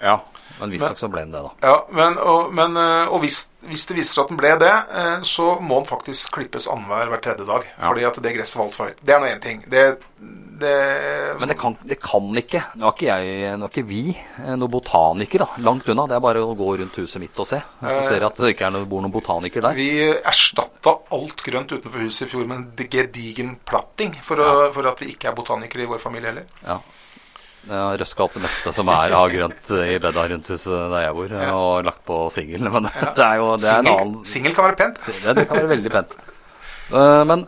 Ja. 0.03 0.17
Men 0.59 0.69
visstnok 0.73 0.99
så 0.99 1.07
ble 1.07 1.21
den 1.23 1.31
det, 1.31 1.39
da. 1.45 1.51
Ja, 1.63 1.77
men, 1.95 2.17
og, 2.19 2.49
men, 2.53 2.75
eh, 2.77 3.07
og 3.07 3.21
hvis, 3.23 3.45
hvis 3.69 3.85
det 3.87 3.95
viser 3.97 4.21
at 4.25 4.27
den 4.33 4.37
ble 4.37 4.51
det, 4.59 4.71
eh, 4.99 5.21
så 5.23 5.53
må 5.63 5.79
den 5.79 5.87
faktisk 5.89 6.33
klippes 6.35 6.67
annenhver 6.67 7.07
hver 7.13 7.23
tredje 7.23 7.47
dag. 7.47 7.63
Fordi 7.79 8.03
at 8.09 8.19
det 8.21 8.33
gresset 8.35 8.59
var 8.59 8.67
altfor 8.67 8.91
høyt. 8.91 8.99
Det 9.01 9.15
er 9.15 9.23
nå 9.23 9.29
én 9.31 9.41
ting. 9.43 9.63
Det, 9.71 9.85
det 10.63 10.77
Men 11.39 11.51
det 11.51 11.57
kan, 11.59 11.75
det 11.87 11.99
kan 12.01 12.29
ikke 12.39 12.63
Nå 12.79 12.87
er 12.87 12.95
ikke 12.95 13.07
jeg, 13.09 13.51
nå 13.59 13.67
er 13.67 13.73
ikke 13.73 13.85
vi 13.87 14.01
eh, 14.15 14.53
noen 14.55 14.71
botaniker, 14.71 15.43
da. 15.43 15.61
Langt 15.67 15.87
unna. 15.91 16.07
Det 16.09 16.17
er 16.17 16.23
bare 16.23 16.43
å 16.43 16.55
gå 16.57 16.69
rundt 16.81 16.97
huset 17.01 17.21
mitt 17.21 17.39
og 17.39 17.49
se. 17.49 17.59
Så 17.81 17.99
ser 18.07 18.17
jeg 18.17 18.27
at 18.29 18.41
det 18.41 18.53
ikke 18.55 18.67
er 18.69 18.75
noe, 18.75 18.87
bor 18.89 19.03
noen 19.03 19.13
botaniker 19.13 19.63
der. 19.65 19.77
Vi 19.77 19.91
erstatta 20.15 20.97
alt 21.15 21.45
grønt 21.45 21.75
utenfor 21.75 22.07
huset 22.07 22.27
i 22.27 22.31
fjor 22.31 22.49
med 22.49 22.59
en 22.59 22.91
gedigen 22.93 23.55
platting, 23.67 24.15
for, 24.25 24.41
å, 24.41 24.67
for 24.75 24.89
at 24.89 25.03
vi 25.03 25.13
ikke 25.13 25.31
er 25.31 25.37
botanikere 25.37 25.85
i 25.85 25.89
vår 25.93 26.01
familie 26.03 26.31
heller. 26.33 26.49
Ja. 26.65 26.79
Jeg 27.63 27.79
har 27.79 27.95
røska 27.95 28.25
opp 28.25 28.33
det 28.35 28.41
meste 28.43 28.73
som 28.75 28.89
er 28.91 29.13
av 29.15 29.29
grønt 29.31 29.69
i 29.77 29.95
bedda 30.03 30.25
rundt 30.33 30.49
huset 30.51 30.89
der 30.91 31.05
jeg 31.05 31.15
bor, 31.15 31.35
og 31.55 31.87
lagt 31.87 32.01
på 32.07 32.19
singel. 32.33 32.67
Men 32.67 32.89
det 33.17 33.23
er 33.23 33.39
jo 33.39 33.53
det 33.55 33.69
er 33.69 33.79
en 33.79 33.87
Singel, 33.87 33.93
annen 33.93 34.27
singel 34.27 34.55
kan 34.57 34.67
være 34.67 34.79
pent. 34.81 35.03
det, 35.07 35.35
det 35.39 35.45
kan 35.47 35.61
være 35.61 35.71
veldig 35.71 35.93
pent. 35.93 36.15
Uh, 36.91 37.23
men 37.23 37.45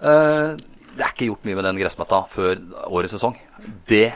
eh, 0.00 0.54
det 0.96 1.04
er 1.04 1.12
ikke 1.12 1.28
gjort 1.30 1.46
mye 1.48 1.58
med 1.58 1.66
den 1.68 1.80
gressmatta 1.80 2.22
før 2.32 2.60
årets 2.90 3.14
sesong. 3.16 3.36
Det, 3.88 4.08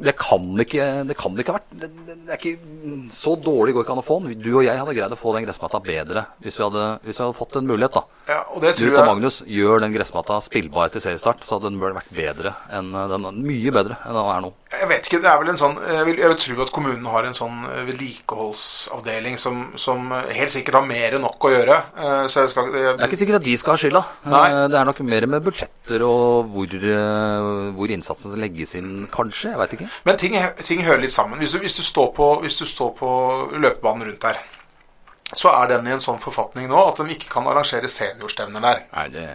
det 0.00 0.14
kan 0.18 0.46
ikke 0.64 0.86
Det 1.08 1.16
kan 1.18 1.36
ikke 1.38 1.52
ha 1.52 1.58
vært. 1.58 1.72
Det, 1.80 1.90
det, 2.06 2.16
er 2.28 2.38
ikke 2.38 3.10
Så 3.14 3.34
dårlig 3.40 3.74
går 3.76 3.84
ikke 3.84 3.94
an 3.96 4.02
å 4.02 4.06
få 4.06 4.18
den. 4.24 4.38
Du 4.40 4.50
og 4.54 4.64
jeg 4.64 4.78
hadde 4.78 4.96
greid 4.96 5.14
å 5.14 5.18
få 5.20 5.34
den 5.36 5.46
gressmatta 5.46 5.80
bedre 5.84 6.24
hvis 6.40 6.56
vi 6.58 6.64
hadde, 6.64 6.86
hvis 7.04 7.18
vi 7.18 7.24
hadde 7.24 7.36
fått 7.36 7.58
en 7.60 7.68
mulighet, 7.68 7.96
da. 7.96 8.02
Ja, 8.30 8.38
og 8.54 8.62
det 8.64 8.74
tror 8.78 8.94
jeg 8.94 9.08
Magnus 9.08 9.40
gjør 9.48 9.82
den 9.84 9.94
gressmatta 9.94 10.38
spillbar 10.44 10.92
til 10.94 11.02
seriestart, 11.04 11.44
så 11.44 11.56
hadde 11.58 11.70
den 11.70 11.80
burde 11.82 11.98
vært 11.98 12.14
bedre 12.14 12.54
enn 12.72 12.92
den 12.94 13.28
Mye 13.40 13.72
bedre 13.74 13.96
enn 14.04 14.16
den 14.16 14.30
er 14.34 14.42
nå. 14.44 14.52
Jeg 14.70 14.86
vet 14.86 15.08
ikke, 15.08 15.18
det 15.24 15.30
er 15.30 15.38
vel 15.40 15.50
en 15.50 15.58
sånn 15.58 15.76
Jeg 15.82 16.04
vil, 16.06 16.20
jeg 16.22 16.30
vil 16.30 16.38
tro 16.44 16.64
at 16.64 16.72
kommunen 16.74 17.08
har 17.10 17.26
en 17.26 17.34
sånn 17.36 17.56
eh, 17.66 17.80
vedlikeholdsavdeling 17.88 19.38
som, 19.40 19.64
som 19.80 20.12
eh, 20.14 20.30
helt 20.36 20.52
sikkert 20.52 20.78
har 20.78 20.86
mer 20.86 21.16
enn 21.16 21.24
nok 21.26 21.48
å 21.48 21.50
gjøre. 21.52 21.78
Eh, 21.98 22.22
Så 22.30 22.44
jeg 22.44 22.52
skal 22.52 22.70
Det 22.72 22.84
er 22.92 23.06
ikke 23.08 23.18
sikkert 23.20 23.40
at 23.40 23.48
de 23.48 23.56
skal 23.58 23.74
ha 23.74 23.82
skylda. 23.82 24.04
Det 24.70 24.78
er 24.78 24.88
nok 24.88 25.02
mer 25.10 25.26
med 25.34 25.44
budsjetter 25.46 26.04
og 26.06 26.52
hvor, 26.54 26.76
hvor 27.76 27.94
innsatsen 27.96 28.38
legges 28.40 28.76
inn, 28.78 28.92
kanskje. 29.12 29.50
Jeg 29.52 29.60
veit 29.60 29.76
ikke. 29.76 29.89
Men 30.04 30.20
ting, 30.20 30.36
ting 30.64 30.84
hører 30.86 31.04
litt 31.04 31.14
sammen. 31.14 31.38
Hvis 31.42 31.56
du, 31.56 31.60
hvis, 31.62 31.76
du 31.80 31.84
står 31.86 32.12
på, 32.16 32.30
hvis 32.44 32.60
du 32.60 32.66
står 32.68 32.94
på 32.98 33.10
løpebanen 33.56 34.08
rundt 34.08 34.22
der, 34.28 34.40
så 35.30 35.52
er 35.54 35.68
den 35.70 35.86
i 35.86 35.94
en 35.94 36.02
sånn 36.02 36.18
forfatning 36.22 36.66
nå 36.70 36.78
at 36.88 36.98
de 36.98 37.12
ikke 37.14 37.30
kan 37.30 37.46
arrangere 37.46 37.90
seniorstevner 37.90 38.64
der. 38.64 38.80
Nei, 38.94 39.08
det 39.14 39.26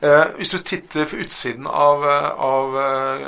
Eh, 0.00 0.24
hvis 0.36 0.52
du 0.52 0.58
titter 0.60 1.06
på 1.08 1.20
utsiden 1.24 1.66
av, 1.66 2.04
av 2.04 2.74
eh, 2.82 3.26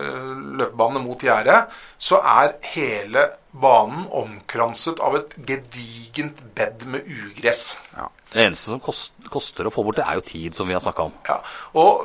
løpebanene 0.61 1.01
mot 1.01 1.23
gjerdet, 1.25 1.63
så 1.97 2.21
er 2.21 2.59
hele 2.75 3.25
banen 3.57 4.05
omkranset 4.13 5.01
av 5.01 5.17
et 5.17 5.33
gedigent 5.49 6.43
bed 6.59 6.85
med 6.93 7.09
ugress. 7.09 7.79
Ja. 7.97 8.11
Det 8.29 8.43
eneste 8.45 8.75
som 8.75 8.83
koster, 8.85 9.31
koster 9.33 9.69
å 9.69 9.73
få 9.73 9.87
bort 9.87 9.97
det, 9.97 10.05
er 10.05 10.19
jo 10.21 10.27
tid, 10.27 10.57
som 10.57 10.69
vi 10.69 10.77
har 10.77 10.85
snakka 10.85 11.09
om. 11.09 11.15
Ja, 11.31 11.39
og 11.81 12.05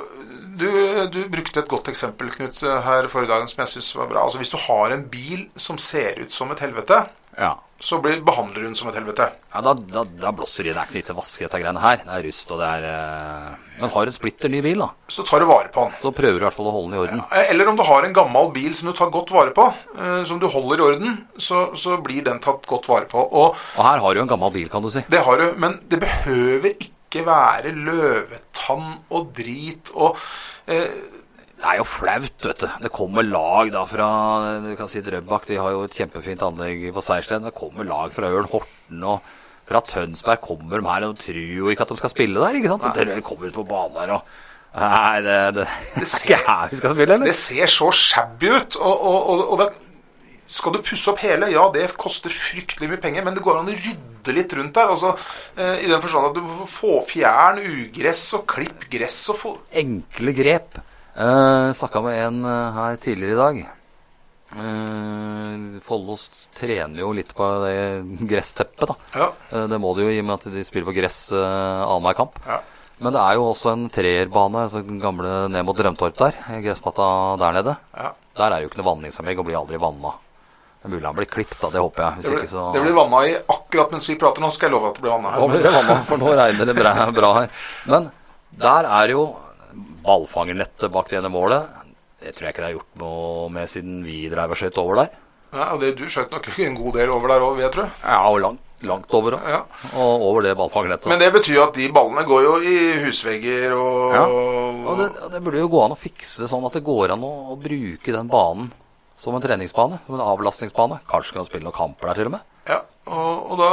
du, 0.60 0.70
du 1.14 1.20
brukte 1.34 1.60
et 1.64 1.68
godt 1.72 1.88
eksempel, 1.94 2.30
Knut, 2.36 2.60
her 2.62 3.08
forrige 3.12 3.32
dagen 3.34 3.48
som 3.52 3.64
jeg 3.66 3.74
syns 3.76 3.92
var 4.00 4.08
bra. 4.12 4.24
Altså 4.28 4.38
Hvis 4.42 4.54
du 4.54 4.58
har 4.68 4.94
en 4.96 5.06
bil 5.12 5.48
som 5.60 5.78
ser 5.82 6.20
ut 6.24 6.32
som 6.34 6.52
et 6.54 6.60
helvete, 6.66 7.04
Ja. 7.34 7.56
så 7.82 7.98
blir, 7.98 8.20
behandler 8.22 8.68
hun 8.68 8.76
som 8.78 8.88
et 8.92 8.96
helvete. 9.00 9.26
Ja, 9.50 9.62
da, 9.66 9.72
da, 9.74 10.04
da 10.06 10.32
blåser 10.38 10.68
de. 10.68 10.74
Det 10.76 10.78
er 10.84 10.92
ikke 10.94 11.08
til 11.08 11.16
å 11.16 11.18
vaske 11.18 11.42
dette 11.48 11.60
greiene 11.64 11.82
her. 11.82 12.04
Det 12.06 12.14
er 12.20 12.26
rust, 12.28 12.52
og 12.54 12.60
det 12.62 12.68
er 12.70 12.86
øh... 12.92 13.48
Men 13.80 13.90
har 13.96 14.12
en 14.12 14.14
splitter 14.14 14.52
ny 14.54 14.60
bil, 14.62 14.84
da. 14.84 14.92
Så 15.10 15.26
tar 15.26 15.42
du 15.42 15.48
vare 15.50 15.72
på 15.74 15.88
den. 15.88 15.96
Så 16.04 16.12
prøver 16.14 16.38
du 16.38 16.44
i 16.44 16.46
hvert 16.46 16.58
fall 16.60 16.70
å 16.70 16.76
holde 16.76 16.92
den 16.94 17.00
i 17.00 17.02
orden. 17.02 17.24
Ja, 17.34 17.42
Eller 17.50 17.72
om 17.74 17.80
du 17.80 17.84
har 17.90 18.06
en 18.06 18.14
gammel 18.14 18.52
bil 18.54 18.76
som 18.78 18.92
du 18.92 18.94
tar 19.00 19.10
godt 19.16 19.34
vare 19.34 19.50
på, 19.58 19.66
øh, 19.98 20.22
som 20.30 20.38
du 20.40 20.46
holder 20.54 20.78
i 20.84 20.88
orden, 20.92 21.18
så, 21.42 21.64
så 21.80 21.98
blir 22.06 22.22
den 22.30 22.38
tatt 22.46 22.70
godt 22.70 22.86
vare 22.94 23.10
på. 23.10 23.26
Og 23.26 23.58
Og 23.58 23.82
her 23.90 23.98
har 24.06 24.14
du 24.14 24.22
jo 24.22 24.28
en 24.28 24.34
gammel 24.36 24.54
bil, 24.54 24.70
kan 24.70 24.86
du 24.86 24.92
si. 24.94 25.02
det 25.10 25.26
har 25.26 25.42
du, 25.42 25.48
men 25.58 25.80
det 25.90 26.00
behøver 26.06 26.76
ikke 26.78 26.92
være 27.22 27.76
løvetann 27.78 28.96
og 29.14 29.30
drit 29.38 29.92
og 29.94 30.18
eh, 30.66 30.90
Det 31.60 31.70
er 31.70 31.78
jo 31.78 31.86
flaut, 31.88 32.48
vet 32.48 32.60
du. 32.60 32.68
Det 32.82 32.92
kommer 32.92 33.24
lag 33.24 33.70
da 33.72 33.86
fra 33.88 34.08
du 34.66 34.74
kan 34.76 34.90
si 34.92 35.00
Drøbak. 35.06 35.46
De 35.48 35.60
har 35.62 35.72
jo 35.72 35.86
et 35.86 35.96
kjempefint 35.96 36.42
anlegg 36.44 36.90
på 36.92 37.04
Seiersten. 37.06 37.46
Det 37.46 37.54
kommer 37.56 37.88
lag 37.88 38.12
fra 38.12 38.32
Ørn 38.34 38.50
Horten 38.52 39.06
og 39.08 39.22
fra 39.70 39.80
Tønsberg 39.88 40.42
kommer 40.44 40.82
de 40.82 40.90
her 40.90 41.06
og 41.08 41.22
tror 41.22 41.40
jo 41.40 41.70
ikke 41.72 41.86
at 41.86 41.94
de 41.94 42.00
skal 42.02 42.12
spille 42.12 42.42
der. 42.42 42.58
ikke 42.60 42.74
sant? 42.74 42.98
De 42.98 43.22
kommer 43.24 43.48
ut 43.48 43.62
på 43.62 43.64
banen 43.70 43.96
der 44.02 44.18
og 44.18 44.34
Nei, 44.74 45.22
det, 45.22 45.34
det, 45.54 45.68
det 45.94 46.08
er 46.10 46.24
ikke 46.26 46.38
her 46.48 46.70
vi 46.72 46.78
skal 46.80 46.94
spille, 46.96 47.14
eller? 47.14 47.30
Det 47.30 47.36
ser 47.38 47.70
så 47.70 47.92
shabby 47.94 48.50
ut. 48.50 48.78
Og, 48.82 49.04
og, 49.06 49.28
og, 49.30 49.44
og 49.54 49.60
da 49.62 49.68
skal 50.54 50.76
du 50.76 50.82
pusse 50.86 51.10
opp 51.10 51.22
hele, 51.24 51.50
ja, 51.54 51.66
det 51.74 51.88
koster 52.00 52.34
fryktelig 52.34 52.92
mye 52.92 53.02
penger, 53.02 53.26
men 53.26 53.38
det 53.38 53.44
går 53.46 53.60
an 53.60 53.72
å 53.72 53.76
rydde 53.76 54.36
litt 54.38 54.54
rundt 54.58 54.76
der. 54.78 54.92
Altså, 54.94 55.14
eh, 55.58 55.84
I 55.86 55.92
den 55.92 56.02
forstand 56.04 56.30
at 56.30 56.38
du 56.38 56.44
får 56.46 56.70
få 56.70 56.98
fjern 57.10 57.62
ugress 57.64 58.26
og 58.38 58.46
klipp 58.54 58.86
gress 58.94 59.22
og 59.34 59.40
få 59.40 59.54
Enkle 59.84 60.36
grep. 60.38 60.82
Eh, 61.14 61.70
Snakka 61.78 62.04
med 62.06 62.20
en 62.22 62.44
eh, 62.46 62.76
her 62.78 63.00
tidligere 63.02 63.34
i 63.34 63.42
dag. 63.42 63.64
Uh, 64.54 65.80
Follos 65.82 66.28
trener 66.54 67.02
jo 67.02 67.10
litt 67.18 67.32
på 67.34 67.46
det 67.64 68.26
gressteppet, 68.30 68.86
da. 68.92 68.96
Ja. 69.18 69.30
Eh, 69.50 69.66
det 69.72 69.80
må 69.82 69.96
de 69.98 70.06
jo 70.06 70.12
i 70.14 70.20
og 70.22 70.28
med 70.28 70.36
at 70.38 70.54
de 70.54 70.66
spiller 70.68 70.86
på 70.92 70.94
gress 71.00 71.26
uh, 71.34 71.82
annenhver 71.88 72.20
kamp. 72.20 72.38
Ja. 72.46 72.60
Men 73.04 73.16
det 73.16 73.24
er 73.24 73.40
jo 73.40 73.48
også 73.50 73.74
en 73.74 73.88
treerbane, 73.92 74.68
altså 74.68 74.84
den 74.86 75.02
gamle 75.02 75.48
ned 75.52 75.66
mot 75.66 75.78
Drømtorp 75.78 76.20
der. 76.20 76.38
Gressmatta 76.62 77.08
der 77.42 77.58
nede. 77.58 77.74
Ja. 77.98 78.14
Der 78.38 78.46
er 78.46 78.56
det 78.56 78.68
jo 78.68 78.70
ikke 78.72 78.82
noe 78.84 78.92
vanningsanlegg 78.92 79.42
og 79.42 79.50
blir 79.50 79.60
aldri 79.60 79.82
vanna. 79.82 80.14
Det 80.84 80.90
er 80.90 80.92
mulig 80.98 81.08
han 81.08 81.16
blir 81.16 81.28
klippet, 81.32 81.60
da. 81.62 81.70
Det 81.72 81.80
håper 81.80 82.04
jeg. 82.04 82.24
Det 82.26 82.32
blir, 82.34 82.48
så 82.52 82.64
det 82.76 82.82
blir 82.84 82.96
vanna 82.98 83.22
i 83.24 83.36
akkurat 83.40 83.94
mens 83.96 84.10
vi 84.10 84.18
prater 84.20 84.44
nå, 84.44 84.50
skal 84.52 84.68
jeg 84.68 84.74
love 84.76 84.90
at 84.92 84.98
det 84.98 85.06
blir 85.06 85.14
vanna 85.14 85.30
Nå 85.40 85.46
blir 85.48 85.62
her. 85.62 85.70
det 85.70 85.76
vanna, 85.78 85.96
for 86.10 86.20
nå 86.20 86.34
regner 86.36 86.68
det 86.68 86.76
bra, 86.76 86.92
bra 87.16 87.30
her. 87.38 87.62
Men 87.88 88.10
der 88.60 88.90
er 89.00 89.14
jo 89.16 89.22
ballfangernettet 90.04 90.92
bak 90.92 91.08
det 91.10 91.22
ene 91.22 91.32
målet. 91.32 91.72
Det 92.20 92.34
tror 92.36 92.50
jeg 92.50 92.56
ikke 92.56 92.66
det 92.66 92.70
er 92.74 92.76
gjort 92.76 93.00
noe 93.00 93.48
med 93.56 93.72
siden 93.72 94.04
vi 94.04 94.26
dreiv 94.32 94.52
og 94.52 94.60
skøyt 94.60 94.78
over 94.84 95.00
der. 95.04 95.16
Ja, 95.54 95.70
og 95.76 95.80
det, 95.84 95.94
du 96.00 96.04
skjøt 96.10 96.32
nok 96.36 96.52
en 96.60 96.76
god 96.82 96.96
del 97.00 97.12
over 97.14 97.32
der 97.32 97.44
òg, 97.46 97.56
vil 97.56 97.66
jeg 97.68 97.74
tro. 97.78 97.88
Ja, 98.04 98.20
og 98.28 98.40
langt, 98.44 98.62
langt 98.84 99.12
over 99.16 99.38
òg. 99.38 99.48
Ja. 99.56 99.62
Og 99.96 100.28
over 100.28 100.44
det 100.44 100.54
ballfangernettet. 100.60 101.08
Men 101.12 101.24
det 101.24 101.32
betyr 101.36 101.60
jo 101.62 101.66
at 101.70 101.76
de 101.80 101.88
ballene 101.96 102.28
går 102.28 102.44
jo 102.50 102.54
i 102.60 102.78
husvegger 103.08 103.76
og 103.80 104.16
Ja. 104.20 104.24
Og 104.28 105.00
det, 105.00 105.10
det 105.32 105.44
burde 105.48 105.64
jo 105.64 105.72
gå 105.72 105.84
an 105.88 105.96
å 105.96 106.00
fikse 106.00 106.52
sånn 106.52 106.68
at 106.68 106.76
det 106.76 106.84
går 106.84 107.16
an 107.16 107.24
å, 107.24 107.34
å 107.56 107.60
bruke 107.60 108.12
den 108.20 108.28
banen 108.32 108.72
som 109.24 109.36
en 109.38 109.44
treningsbane, 109.44 110.02
som 110.06 110.18
en 110.18 110.26
avlastningsbane. 110.26 111.00
Kanskje 111.10 111.38
kan 111.38 111.48
spille 111.48 111.68
noen 111.68 111.78
kamper 111.78 112.12
der 112.12 112.20
til 112.20 112.32
og 112.32 112.36
med. 112.36 112.50
Ja, 112.68 112.82
og, 113.08 113.54
og 113.54 113.62
da 113.62 113.70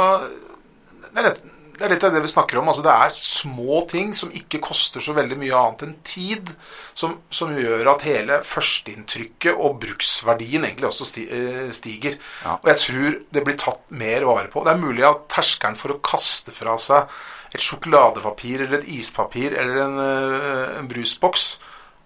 det 1.11 1.19
er, 1.19 1.25
litt, 1.27 1.41
det 1.75 1.83
er 1.83 1.91
litt 1.91 2.05
av 2.07 2.13
det 2.15 2.21
vi 2.23 2.31
snakker 2.31 2.59
om. 2.61 2.69
Altså, 2.71 2.83
det 2.85 2.93
er 2.93 3.17
små 3.19 3.81
ting 3.91 4.13
som 4.15 4.31
ikke 4.35 4.61
koster 4.63 5.03
så 5.03 5.15
veldig 5.17 5.37
mye 5.41 5.57
annet 5.59 5.83
enn 5.87 5.97
tid, 6.07 6.53
som, 6.97 7.17
som 7.33 7.51
gjør 7.57 7.89
at 7.95 8.05
hele 8.07 8.39
førsteinntrykket 8.47 9.59
og 9.59 9.81
bruksverdien 9.83 10.67
egentlig 10.67 10.87
også 10.87 11.09
eh, 11.25 11.67
stiger. 11.75 12.15
Ja. 12.45 12.55
Og 12.61 12.71
jeg 12.71 12.81
tror 12.85 13.19
det 13.35 13.45
blir 13.47 13.59
tatt 13.59 13.83
mer 13.91 14.27
vare 14.29 14.47
på. 14.53 14.63
Det 14.63 14.71
er 14.75 14.83
mulig 14.85 15.07
at 15.09 15.27
terskelen 15.35 15.79
for 15.79 15.95
å 15.95 15.99
kaste 16.05 16.55
fra 16.55 16.77
seg 16.79 17.11
et 17.51 17.59
sjokoladepapir 17.59 18.63
eller 18.63 18.79
et 18.79 18.89
ispapir 18.95 19.57
eller 19.59 19.83
en, 19.83 19.99
eh, 19.99 20.79
en 20.79 20.87
brusboks 20.87 21.49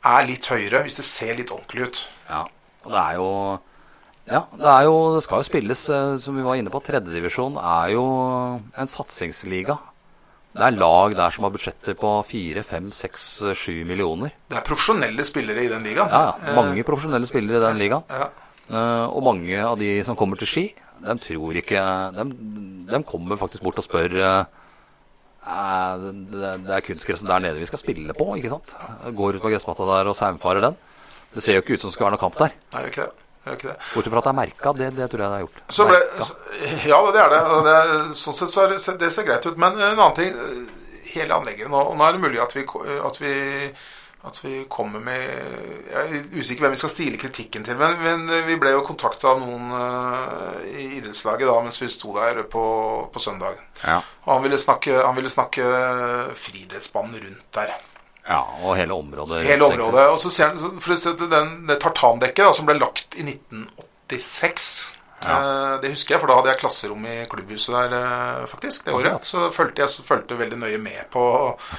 er 0.05 0.25
litt 0.25 0.49
høyere 0.49 0.81
hvis 0.85 0.97
det 0.97 1.05
ser 1.05 1.37
litt 1.37 1.53
ordentlig 1.53 1.89
ut. 1.89 2.01
Ja, 2.25 2.45
og 2.86 2.94
det 2.94 3.01
er 3.01 3.18
jo 3.20 3.30
Ja, 4.25 4.42
det 4.58 4.70
er 4.72 4.86
jo 4.88 4.96
Det 5.15 5.24
skal 5.25 5.42
jo 5.42 5.48
spilles, 5.50 5.84
eh, 5.89 6.15
som 6.22 6.38
vi 6.38 6.46
var 6.46 6.58
inne 6.58 6.72
på, 6.74 6.82
tredjedivisjon 6.82 7.60
er 7.62 7.92
jo 7.94 8.06
en 8.62 8.89
satsingsliga. 8.89 9.77
Det 10.56 10.63
er 10.63 10.77
lag 10.80 11.13
der 11.18 11.34
som 11.36 11.44
har 11.44 11.51
budsjetter 11.51 11.98
på 12.00 12.10
fire, 12.30 12.63
fem, 12.63 12.88
seks, 12.89 13.44
sju 13.60 13.84
millioner. 13.86 14.32
Det 14.50 14.56
er 14.58 14.63
profesjonelle 14.65 15.25
spillere 15.27 15.65
i 15.65 15.70
den 15.70 15.84
ligaen. 15.84 16.10
Ja, 16.10 16.32
ja. 16.39 16.54
Mange 16.56 16.86
profesjonelle 16.88 17.27
spillere 17.27 17.60
i 17.60 17.65
den 17.65 17.82
ligaen. 17.82 18.06
Ja. 18.10 18.30
Eh, 18.72 19.06
og 19.12 19.22
mange 19.27 19.60
av 19.62 19.77
de 19.77 19.92
som 20.08 20.15
kommer 20.18 20.39
til 20.39 20.50
Ski, 20.50 20.65
de 21.06 21.18
tror 21.22 21.58
ikke 21.60 21.82
De, 22.15 22.24
de 22.89 23.01
kommer 23.04 23.38
faktisk 23.38 23.62
bort 23.65 23.77
og 23.82 23.86
spør 23.86 24.15
eh, 24.15 24.46
det, 25.46 26.54
det 26.65 26.74
er 26.74 26.86
kunstgresset 26.88 27.27
der 27.30 27.44
nede 27.44 27.60
vi 27.62 27.68
skal 27.70 27.82
spille 27.82 28.15
på, 28.18 28.32
ikke 28.39 28.50
sant? 28.56 28.72
Går 29.13 29.38
ut 29.38 29.44
på 29.44 29.51
gressmatta 29.54 29.86
der 29.92 30.10
og 30.10 30.18
saumfarer 30.18 30.70
den. 30.70 30.80
Det 31.36 31.44
ser 31.44 31.60
jo 31.60 31.63
ikke 31.63 31.75
ut 31.75 31.84
som 31.84 31.92
det 31.92 31.98
skal 31.98 32.08
være 32.08 32.15
noe 32.15 32.24
kamp 32.25 32.39
der. 32.39 32.56
Nei, 32.75 32.88
ikke 32.89 33.06
det. 33.06 33.25
Ikke 33.54 33.70
det. 33.70 33.75
Bortsett 33.94 34.13
fra 34.13 34.22
at 34.22 34.25
det 34.25 34.32
er 34.32 34.38
merka, 34.39 34.72
det, 34.74 34.88
det 34.96 35.10
tror 35.12 35.22
jeg 35.22 35.32
det 35.34 35.38
er 35.38 35.44
gjort. 35.44 35.60
Så 35.77 35.86
ble, 35.89 36.00
ja, 36.89 37.01
det 37.13 37.22
er 37.22 37.36
det. 37.36 37.42
Det 37.68 37.75
er, 37.82 37.92
sånn 38.18 38.38
sett 38.39 38.54
så 38.54 38.63
er 38.63 38.74
det, 38.74 38.80
det 39.04 39.12
ser 39.13 39.27
greit 39.27 39.46
ut. 39.46 39.60
Men 39.62 39.77
en 39.77 39.92
annen 39.92 40.18
ting 40.18 40.34
Hele 41.15 41.32
anlegget 41.32 41.70
nå, 41.72 41.80
og 41.80 41.94
nå 41.96 42.04
er 42.04 42.18
det 42.18 42.20
mulig 42.25 42.42
at 42.44 42.51
vi, 42.51 42.65
at 43.08 43.18
vi, 43.22 43.30
at 44.27 44.39
vi 44.44 44.56
kommer 44.68 45.00
med 45.00 45.22
Jeg 45.88 46.01
er 46.01 46.25
usikker 46.34 46.65
hvem 46.65 46.74
vi 46.74 46.82
skal 46.82 46.92
stile 46.92 47.20
kritikken 47.22 47.63
til, 47.63 47.77
men, 47.80 47.96
men 48.04 48.25
vi 48.50 48.58
ble 48.60 48.74
jo 48.74 48.82
kontakta 48.84 49.32
av 49.32 49.39
noen 49.39 49.72
eh, 49.77 50.65
i 50.74 50.89
idrettslaget 50.98 51.48
da 51.48 51.56
mens 51.63 51.80
vi 51.80 51.88
sto 51.94 52.12
der 52.18 52.42
på, 52.51 52.65
på 53.13 53.24
søndag. 53.24 53.62
Ja. 53.86 54.01
Og 54.25 54.34
han 54.34 54.44
ville 54.44 54.60
snakke, 54.60 54.98
han 54.98 55.15
ville 55.15 55.32
snakke 55.32 55.70
friidrettsbanen 56.36 57.15
rundt 57.15 57.48
der. 57.56 57.77
Ja, 58.25 58.41
og 58.63 58.75
hele 58.79 58.96
området. 58.98 59.44
Hele 59.46 59.67
området. 59.70 60.08
Og 60.13 60.20
så 60.24 60.32
ser 60.34 60.51
han, 60.51 60.79
for 60.82 60.96
å 60.96 61.00
se 61.00 61.13
den, 61.22 61.55
det 61.70 61.79
tartandekket 61.84 62.48
da, 62.48 62.53
som 62.58 62.67
ble 62.70 62.77
lagt 62.79 63.17
i 63.20 63.25
1986 63.27 64.70
ja. 65.25 65.77
Det 65.82 65.89
husker 65.89 66.15
jeg, 66.15 66.22
for 66.22 66.29
da 66.29 66.38
hadde 66.39 66.51
jeg 66.51 66.60
klasserom 66.62 67.05
i 67.10 67.15
klubbhuset 67.29 67.74
der 67.74 67.96
eh, 67.98 68.44
faktisk 68.50 68.86
det 68.88 68.94
året. 68.94 69.25
Så 69.25 69.48
fulgte 69.55 69.86
jeg 69.86 70.05
følte 70.05 70.38
veldig 70.38 70.60
nøye 70.62 70.82
med 70.82 71.08
på, 71.13 71.24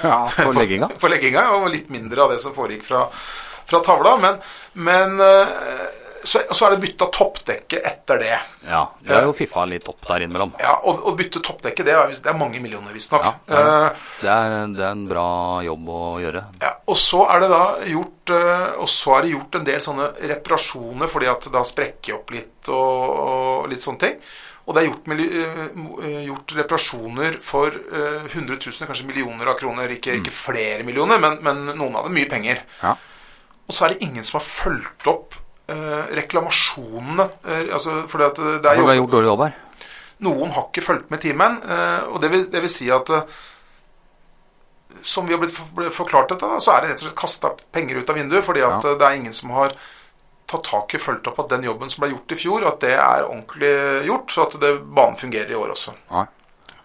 Ja, 0.02 0.24
på 0.38 0.54
legginga. 0.56 0.88
på 0.98 1.10
legginga, 1.12 1.44
og 1.58 1.68
litt 1.70 1.92
mindre 1.92 2.24
av 2.24 2.34
det 2.34 2.40
som 2.42 2.54
foregikk 2.56 2.86
fra, 2.88 3.04
fra 3.68 3.82
tavla. 3.86 4.16
Men, 4.22 4.40
men 4.88 5.22
eh, 5.22 5.86
så, 6.26 6.40
så 6.50 6.66
er 6.66 6.74
det 6.74 6.80
bytta 6.82 7.06
toppdekke 7.14 7.78
etter 7.86 8.18
det. 8.18 8.36
Ja, 8.66 8.80
du 9.00 9.12
har 9.14 9.22
jo 9.28 9.34
fiffa 9.38 9.62
litt 9.70 9.86
opp 9.88 10.02
der 10.08 10.24
innimellom. 10.24 10.52
Ja, 10.60 10.72
Og 10.90 11.04
å 11.06 11.12
bytte 11.18 11.38
toppdekke, 11.44 11.84
det 11.86 11.94
er, 11.94 12.10
det 12.10 12.32
er 12.32 12.38
mange 12.38 12.58
millioner, 12.62 12.90
visstnok. 12.96 13.22
Ja, 13.22 13.34
det 13.46 13.60
Eh, 13.66 14.02
Det 14.22 14.32
er, 14.32 14.56
det 14.74 14.82
er 14.84 14.90
en 14.96 15.06
bra 15.08 15.26
jobb 15.64 15.88
å 15.92 16.00
gjøre. 16.24 16.42
Ja, 16.62 16.72
og 16.90 16.98
så 16.98 17.22
er 17.30 17.44
det 17.44 17.50
da 17.52 17.62
gjort 17.92 18.32
eh, 18.34 18.66
Og 18.82 18.88
så 18.90 19.14
er 19.16 19.22
det 19.26 19.30
gjort 19.36 19.54
en 19.60 19.64
del 19.70 19.80
sånne 19.84 20.08
reparasjoner 20.34 21.08
fordi 21.12 21.30
at 21.30 21.46
det 21.46 21.54
da 21.54 21.62
sprekker 21.66 22.18
opp 22.18 22.34
litt 22.34 22.68
og, 22.74 23.14
og 23.22 23.70
litt 23.70 23.84
sånne 23.86 24.02
ting. 24.02 24.18
Og 24.66 24.74
det 24.74 24.82
er 24.82 24.88
gjort, 24.90 25.10
eh, 25.14 26.20
gjort 26.26 26.56
reparasjoner 26.58 27.36
for 27.38 27.70
hundretusener, 28.34 28.88
kanskje 28.90 29.06
millioner 29.06 29.46
av 29.52 29.58
kroner. 29.60 29.92
Ikke, 29.94 30.16
ikke 30.18 30.34
flere 30.34 30.82
millioner, 30.86 31.22
men, 31.22 31.38
men 31.46 31.64
noen 31.78 31.94
av 32.00 32.08
dem 32.08 32.16
mye 32.18 32.26
penger. 32.30 32.64
Ja. 32.82 32.96
Og 33.66 33.74
så 33.74 33.86
er 33.86 33.94
det 33.94 34.02
ingen 34.06 34.26
som 34.26 34.40
har 34.40 34.46
fulgt 34.46 35.06
opp 35.10 35.38
reklamasjonene. 35.68 37.28
Eh, 37.44 37.74
altså, 37.74 38.02
fordi 38.08 38.24
at 38.24 38.36
det 38.36 38.70
er 38.70 38.76
Har 38.80 38.86
du 38.94 39.00
gjort 39.00 39.10
dårlig 39.16 39.30
jobb 39.32 39.42
her? 39.46 39.54
noen 40.20 40.50
har 40.54 40.68
ikke 40.70 40.82
fulgt 40.82 41.10
med 41.10 41.20
timen. 41.20 41.58
eh, 41.68 42.00
Og 42.08 42.20
det 42.22 42.30
vil, 42.30 42.46
det 42.50 42.62
vil 42.62 42.70
si 42.70 42.90
at 42.90 43.10
eh, 43.10 43.22
som 45.02 45.26
vi 45.26 45.34
har 45.34 45.40
blitt 45.42 45.52
forklart 45.92 46.28
dette, 46.32 46.46
da, 46.46 46.58
så 46.60 46.72
er 46.72 46.80
det 46.86 46.90
rett 46.90 47.02
og 47.02 47.08
slett 47.08 47.18
kasta 47.20 47.50
penger 47.72 47.98
ut 48.00 48.10
av 48.10 48.16
vinduet. 48.16 48.44
Fordi 48.44 48.62
at 48.64 48.82
Ja. 48.84 48.90
eh, 48.92 48.96
det 48.98 49.02
er 49.06 49.16
ingen 49.20 49.32
som 49.32 49.50
har 49.50 49.74
tatt 50.46 50.62
tak 50.64 50.94
i 50.94 50.98
fulgt 50.98 51.26
opp 51.26 51.38
at 51.40 51.48
den 51.50 51.64
jobben 51.66 51.90
som 51.90 52.02
ble 52.04 52.12
gjort 52.14 52.32
i 52.32 52.36
fjor, 52.38 52.66
at 52.66 52.80
det 52.80 52.94
er 52.94 53.26
ordentlig 53.26 54.06
gjort. 54.06 54.30
Så 54.30 54.42
at 54.46 54.60
det, 54.60 54.78
banen 54.94 55.16
fungerer 55.16 55.50
i 55.50 55.54
år 55.58 55.70
også. 55.74 55.92
Nei. 56.10 56.26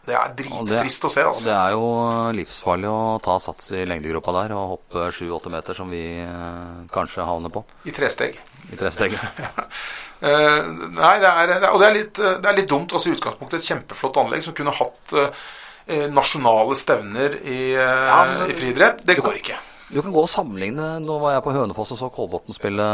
Det 0.05 0.15
er 0.17 0.31
drittrist 0.33 1.05
å 1.05 1.09
se. 1.13 1.21
Altså. 1.21 1.45
det 1.45 1.53
er 1.53 1.75
jo 1.75 1.89
livsfarlig 2.33 2.89
å 2.89 3.19
ta 3.21 3.35
sats 3.43 3.67
i 3.77 3.83
lengdegropa 3.85 4.33
der 4.39 4.53
og 4.57 4.71
hoppe 4.75 5.11
7-8 5.13 5.51
meter, 5.53 5.77
som 5.77 5.91
vi 5.93 6.01
eh, 6.23 6.79
kanskje 6.93 7.25
havner 7.27 7.53
på 7.53 7.61
I 7.85 7.93
tresteg. 7.95 8.39
i 8.71 8.79
tresteget. 8.79 9.21
Eh, 10.21 10.65
nei, 10.93 11.15
det 11.17 11.25
er, 11.25 11.51
og 11.71 11.79
det 11.81 11.85
er, 11.87 11.93
litt, 11.95 12.19
eh, 12.21 12.35
det 12.43 12.49
er 12.51 12.53
litt 12.59 12.67
dumt. 12.69 12.91
altså 12.93 13.09
I 13.09 13.15
utgangspunktet 13.15 13.57
et 13.57 13.65
kjempeflott 13.71 14.19
anlegg 14.21 14.43
som 14.45 14.53
kunne 14.53 14.69
hatt 14.77 15.13
eh, 15.17 15.39
eh, 15.87 16.03
nasjonale 16.13 16.75
stevner 16.77 17.39
i, 17.41 17.55
eh, 17.73 17.79
Ja, 17.81 18.19
altså, 18.27 18.45
i 18.45 18.53
friidrett. 18.53 19.01
Det 19.01 19.15
går 19.17 19.39
ikke. 19.39 19.57
Du 19.89 19.97
kan 19.97 20.13
gå 20.13 20.21
og 20.21 20.29
sammenligne. 20.29 20.91
Nå 21.01 21.15
var 21.23 21.33
jeg 21.33 21.45
på 21.47 21.55
Hønefoss 21.57 21.95
og 21.95 22.01
så 22.03 22.11
Kolbotn 22.13 22.53
spille 22.53 22.85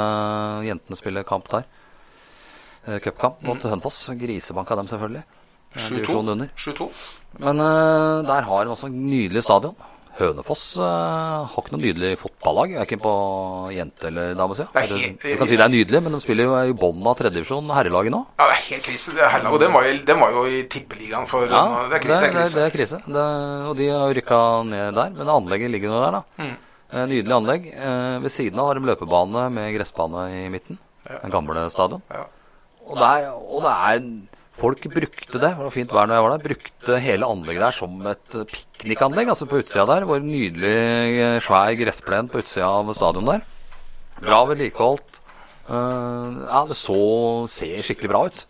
jentene 0.69 1.01
spille 1.01 1.25
kamp 1.27 1.51
der. 1.51 1.67
Eh, 2.87 3.01
Cupkamp 3.03 3.43
mot 3.43 3.67
Hønefoss. 3.73 4.05
Grisebank 4.23 4.71
av 4.71 4.79
dem, 4.79 4.87
selvfølgelig. 4.93 5.25
Eh, 5.75 5.79
7-2. 5.81 5.89
divisjon 5.97 6.29
under. 6.33 6.47
7-2. 6.57 6.89
Men 7.43 7.59
uh, 7.61 8.23
der 8.25 8.41
har 8.47 8.61
en 8.65 8.73
også 8.73 8.89
nydelig 8.89 9.43
stadion. 9.45 9.75
Hønefoss 10.17 10.61
uh, 10.81 11.45
har 11.45 11.59
ikke 11.61 11.75
noe 11.75 11.81
nydelig 11.83 12.15
fotballag, 12.17 12.71
verken 12.79 13.01
på 13.03 13.11
jente- 13.75 14.07
eller 14.09 14.31
damesida. 14.39 14.65
Det 14.73 14.81
er 14.81 14.95
helt- 15.03 15.21
Du 15.21 15.35
kan 15.37 15.47
si 15.51 15.57
det 15.59 15.65
er 15.67 15.69
nydelig, 15.69 15.99
men 16.07 16.15
de 16.15 16.21
spiller 16.23 16.47
jo 16.47 16.55
i 16.71 16.73
bånn 16.73 17.05
av 17.05 17.17
tredjedivisjon, 17.19 17.69
herrelaget 17.69 18.15
nå. 18.15 18.23
Ja, 18.39 18.47
det 18.49 18.55
er 18.55 18.63
helt 18.71 18.87
krise. 18.87 19.13
Det 19.13 19.21
er 19.27 19.45
og 19.51 19.59
den 19.61 19.75
var, 19.75 19.85
jo, 19.85 19.97
den 20.07 20.19
var 20.23 20.31
jo 20.33 20.45
i 20.49 20.63
tippeligaen 20.73 21.27
for 21.29 21.45
Ja, 21.45 21.61
det, 21.91 21.99
er, 21.99 22.01
kri- 22.01 22.15
det 22.15 22.31
er 22.31 22.33
krise. 22.33 22.55
det 22.57 22.63
er 22.65 22.73
krise. 22.73 23.01
Det, 23.05 23.25
og 23.69 23.75
de 23.77 23.89
har 23.93 24.15
rykka 24.17 24.39
ned 24.71 24.97
der. 24.97 25.13
Men 25.19 25.29
anlegget 25.35 25.69
ligger 25.75 25.93
nå 25.93 25.99
der, 26.01 26.17
da. 26.17 26.23
Mm. 26.41 26.55
Eh, 26.87 27.05
Nydelig 27.11 27.35
anlegg. 27.37 27.67
Eh, 27.75 28.17
Ved 28.23 28.31
siden 28.33 28.57
av 28.63 28.71
har 28.71 28.79
de 28.81 28.87
løpebane 28.89 29.45
med 29.53 29.69
gressbane 29.77 30.25
i 30.33 30.47
midten. 30.49 30.79
Den 31.05 31.29
gamle 31.31 31.69
stadion. 31.69 32.01
Ja. 32.09 32.25
Og, 32.87 32.97
det 32.97 33.05
er, 33.05 33.29
og 33.37 33.61
det 33.67 33.75
er 33.91 34.01
Folk 34.57 34.87
brukte 34.89 35.37
det, 35.37 35.41
det 35.43 35.53
var 35.59 35.73
fint 35.73 35.91
vær 35.93 36.07
når 36.09 36.17
jeg 36.17 36.25
var 36.25 36.33
der, 36.33 36.45
brukte 36.47 36.97
hele 37.03 37.29
anlegget 37.29 37.61
der 37.61 37.75
som 37.77 37.99
et 38.09 38.37
piknikanlegg. 38.49 39.29
Altså 39.29 39.45
på 39.49 39.59
utsida 39.61 39.85
der. 39.85 40.07
vår 40.09 40.25
nydelig 40.25 40.73
eh, 41.21 41.37
svær 41.45 41.75
gressplen 41.77 42.31
på 42.33 42.41
utsida 42.41 42.71
av 42.79 42.89
stadion 42.97 43.29
der. 43.29 43.45
Bra 44.17 44.41
vedlikeholdt. 44.49 45.21
Eh, 45.69 46.41
ja, 46.47 46.63
det 46.65 46.77
så 46.79 46.99
ser 47.53 47.85
skikkelig 47.85 48.13
bra 48.13 48.23
ut. 48.25 48.45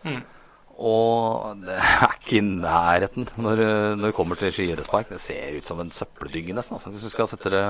Og 0.77 1.65
det 1.65 1.75
er 1.75 2.15
ikke 2.21 2.37
i 2.37 2.45
nærheten 2.45 3.27
når, 3.35 3.63
når 3.97 4.05
det 4.07 4.15
kommer 4.15 4.39
til 4.39 4.53
skiidrettspark. 4.53 5.09
Det 5.11 5.19
ser 5.19 5.57
ut 5.57 5.67
som 5.67 5.81
en 5.83 5.91
søppeldynge 5.91 6.55
nesten. 6.55 6.77
Altså. 6.77 6.93
Hvis 6.93 7.09
du 7.09 7.11
skal 7.11 7.27
sette 7.31 7.51
det 7.51 7.65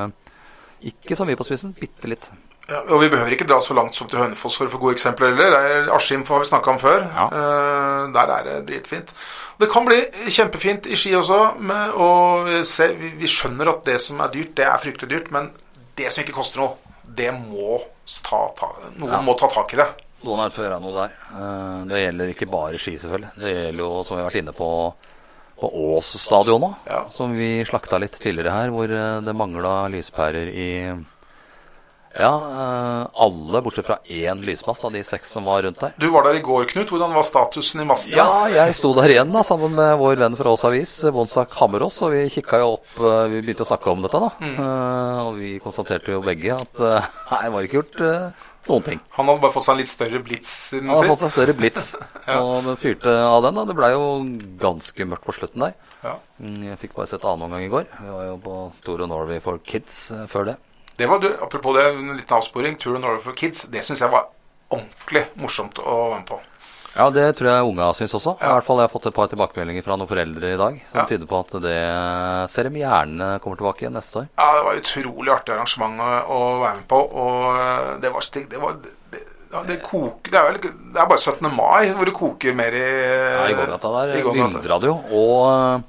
ikke 0.94 1.18
så 1.18 1.26
mye 1.26 1.40
på 1.40 1.48
spissen, 1.48 1.74
bitte 1.74 2.12
litt. 2.12 2.30
Ja, 2.68 2.82
og 2.92 3.00
vi 3.00 3.08
behøver 3.08 3.32
ikke 3.32 3.48
dra 3.48 3.62
så 3.64 3.76
langt 3.78 3.96
som 3.96 4.10
til 4.12 4.20
Hønefoss 4.20 4.58
for 4.60 4.68
å 4.68 4.72
få 4.74 4.80
gode 4.82 4.98
eksempler 4.98 5.32
heller. 5.32 5.54
Er 5.56 5.92
Askim 5.96 6.26
har 6.28 6.42
vi 6.44 6.50
snakka 6.50 6.74
om 6.74 6.80
før. 6.82 7.06
Ja. 7.16 7.28
Uh, 7.32 8.02
der 8.16 8.34
er 8.36 8.44
det 8.50 8.56
dritfint. 8.68 9.14
Det 9.58 9.70
kan 9.72 9.88
bli 9.88 10.02
kjempefint 10.36 10.90
i 10.92 10.98
Ski 11.00 11.14
også. 11.16 11.38
Med, 11.64 11.96
og 11.96 12.52
se, 12.68 12.90
vi, 13.00 13.14
vi 13.22 13.30
skjønner 13.32 13.72
at 13.72 13.88
det 13.88 13.96
som 14.04 14.20
er 14.22 14.34
dyrt, 14.36 14.52
det 14.60 14.68
er 14.68 14.84
fryktelig 14.84 15.14
dyrt. 15.16 15.32
Men 15.34 15.48
det 15.98 16.12
som 16.12 16.26
ikke 16.26 16.36
koster 16.36 16.62
noe, 16.66 16.76
det 17.08 17.32
må 17.40 17.80
ta, 18.28 18.44
ta 18.60 18.70
Noen 19.00 19.16
Ja. 19.16 19.24
må 19.24 19.34
ta 19.40 19.48
tak 19.50 19.72
i 19.74 19.80
det. 19.80 19.88
Noen 20.28 20.42
er 20.42 20.50
nødt 20.50 20.56
til 20.58 20.66
å 20.66 20.68
gjøre 20.68 20.84
noe 20.84 20.96
der. 21.00 21.18
Uh, 21.32 21.82
Det 21.88 22.04
gjelder 22.04 22.36
ikke 22.36 22.52
bare 22.52 22.80
ski, 22.84 22.98
selvfølgelig. 23.00 23.32
Det 23.40 23.56
gjelder 23.56 23.84
jo, 23.86 23.92
som 24.04 24.18
vi 24.18 24.24
har 24.26 24.28
vært 24.32 24.42
inne 24.44 24.54
på, 24.60 24.70
på 25.64 25.72
Ås 25.88 26.12
stadion 26.22 26.62
nå. 26.68 26.76
Ja. 26.90 27.06
Som 27.16 27.38
vi 27.38 27.54
slakta 27.70 28.00
litt 28.04 28.20
tidligere 28.20 28.54
her, 28.60 28.74
hvor 28.76 28.92
eh, 28.92 29.22
det 29.26 29.36
mangla 29.40 29.78
lyspærer 29.94 30.52
i 30.52 30.70
Ja, 32.18 32.32
eh, 32.34 33.04
alle 33.24 33.62
bortsett 33.62 33.86
fra 33.86 34.00
én 34.10 34.42
lysmasse 34.46 34.88
av 34.88 34.94
de 34.96 35.04
seks 35.06 35.30
som 35.36 35.46
var 35.46 35.62
rundt 35.64 35.80
der. 35.84 35.94
Du 36.02 36.08
var 36.14 36.26
der 36.26 36.40
i 36.40 36.42
går, 36.46 36.66
Knut. 36.72 36.90
Hvordan 36.90 37.14
var 37.14 37.24
statusen 37.28 37.84
i 37.84 37.86
mastene? 37.88 38.18
Ja, 38.18 38.48
jeg 38.50 38.76
sto 38.80 38.94
der 38.98 39.14
igjen 39.14 39.32
da, 39.36 39.44
sammen 39.46 39.76
med 39.78 39.96
vår 40.02 40.18
venn 40.24 40.38
fra 40.40 40.54
Ås 40.56 40.66
Avis, 40.66 40.96
Bonsak 41.14 41.54
Hammerås, 41.60 42.02
og 42.02 42.16
vi 42.16 42.26
kikka 42.34 42.62
jo 42.64 42.74
opp 42.80 42.98
eh, 42.98 43.24
Vi 43.36 43.42
begynte 43.46 43.66
å 43.68 43.70
snakke 43.70 43.94
om 43.94 44.02
dette, 44.06 44.22
da. 44.24 44.32
Mm. 44.42 44.60
og 45.28 45.34
vi 45.38 45.56
konstaterte 45.64 46.14
jo 46.16 46.22
begge 46.26 46.56
at 46.58 46.82
nei, 47.32 47.44
var 47.54 47.68
ikke 47.68 47.82
gjort 47.82 48.02
eh, 48.02 48.46
noen 48.68 48.84
ting. 48.84 49.00
Han 49.16 49.30
hadde 49.30 49.44
bare 49.46 49.54
fått 49.56 49.68
seg 49.68 49.78
en 49.78 49.82
litt 49.84 49.92
større 49.94 50.20
blits 50.26 50.54
siden 50.72 50.90
Han 50.90 50.98
hadde 51.00 51.14
fått 51.14 51.26
seg 51.28 51.36
større 51.38 51.56
blits, 51.60 51.92
og 52.42 52.56
den 52.66 52.80
fyrte 52.82 53.14
av 53.24 53.44
den. 53.46 53.60
da. 53.62 53.68
Det 53.70 53.78
blei 53.78 53.92
jo 53.94 54.08
ganske 54.62 55.08
mørkt 55.08 55.28
på 55.30 55.36
slutten 55.38 55.68
der. 55.68 55.76
Ja. 56.04 56.18
Mm, 56.42 56.64
Jeg 56.72 56.80
fikk 56.82 56.98
bare 56.98 57.10
sett 57.14 57.26
annen 57.26 57.46
omgang 57.48 57.64
i 57.66 57.72
går. 57.72 57.86
Vi 58.02 58.10
var 58.14 58.26
jo 58.32 58.40
på 58.44 58.58
Toro 58.86 59.08
Norway 59.10 59.40
for 59.44 59.62
Kids 59.66 60.08
eh, 60.16 60.26
før 60.32 60.50
det. 60.52 60.58
Det 60.98 61.06
var, 61.08 61.20
du, 61.22 61.30
apropos 61.42 61.76
det, 61.78 61.86
en 61.94 62.16
liten 62.18 62.38
avsporing. 62.38 62.76
Tour 62.82 62.96
of 62.98 63.02
Norway 63.04 63.22
for 63.22 63.38
Kids. 63.38 63.68
Det 63.70 63.84
syns 63.86 64.02
jeg 64.02 64.10
var 64.10 64.32
ordentlig 64.74 65.28
morsomt 65.38 65.78
å 65.78 65.98
være 66.10 66.22
med 66.24 66.30
på. 66.32 66.40
Ja, 66.98 67.06
det 67.14 67.28
tror 67.38 67.52
jeg 67.52 67.66
unga 67.70 67.92
syns 67.94 68.16
også. 68.18 68.34
I 68.42 68.50
hvert 68.50 68.66
fall 68.66 68.80
Jeg 68.82 68.88
har 68.88 68.94
fått 68.96 69.06
et 69.06 69.14
par 69.14 69.28
tilbakemeldinger 69.30 69.86
fra 69.86 69.98
noen 70.00 70.10
foreldre 70.10 70.54
i 70.56 70.58
dag 70.58 70.80
som 70.90 70.98
Ja. 70.98 71.06
tyder 71.06 71.30
på 71.30 71.40
at 71.44 71.52
det 71.62 71.78
ser 72.50 72.70
de 72.70 72.82
gjerne 72.82 73.28
kommer 73.44 73.60
tilbake 73.60 73.86
igjen 73.86 73.94
neste 73.94 74.24
år. 74.24 74.30
Ja, 74.42 74.48
det 74.58 74.64
var 74.66 74.80
utrolig 74.82 75.34
artig 75.36 75.54
arrangement 75.54 76.02
å, 76.02 76.40
være 76.64 76.76
med 76.80 76.88
på. 76.90 77.02
Og 77.14 78.02
det 78.02 78.10
var, 78.16 78.30
det, 78.34 78.62
var 78.64 78.80
det, 78.82 79.22
ja, 79.54 79.62
det, 79.68 79.78
koker, 79.86 80.32
det, 80.32 80.40
er 80.42 80.50
vel, 80.50 80.58
det 80.66 81.04
er 81.04 81.12
bare 81.14 81.22
17. 81.22 81.54
mai 81.54 81.94
hvor 81.94 82.10
det 82.10 82.16
koker 82.18 82.58
mer 82.58 82.74
i 82.74 82.88
Ja, 82.88 83.46
I 83.46 83.54
gågata 83.62 83.94
der 84.00 84.26
myldra 84.34 84.82
det 84.82 84.90
jo. 84.90 84.98
Og 85.22 85.84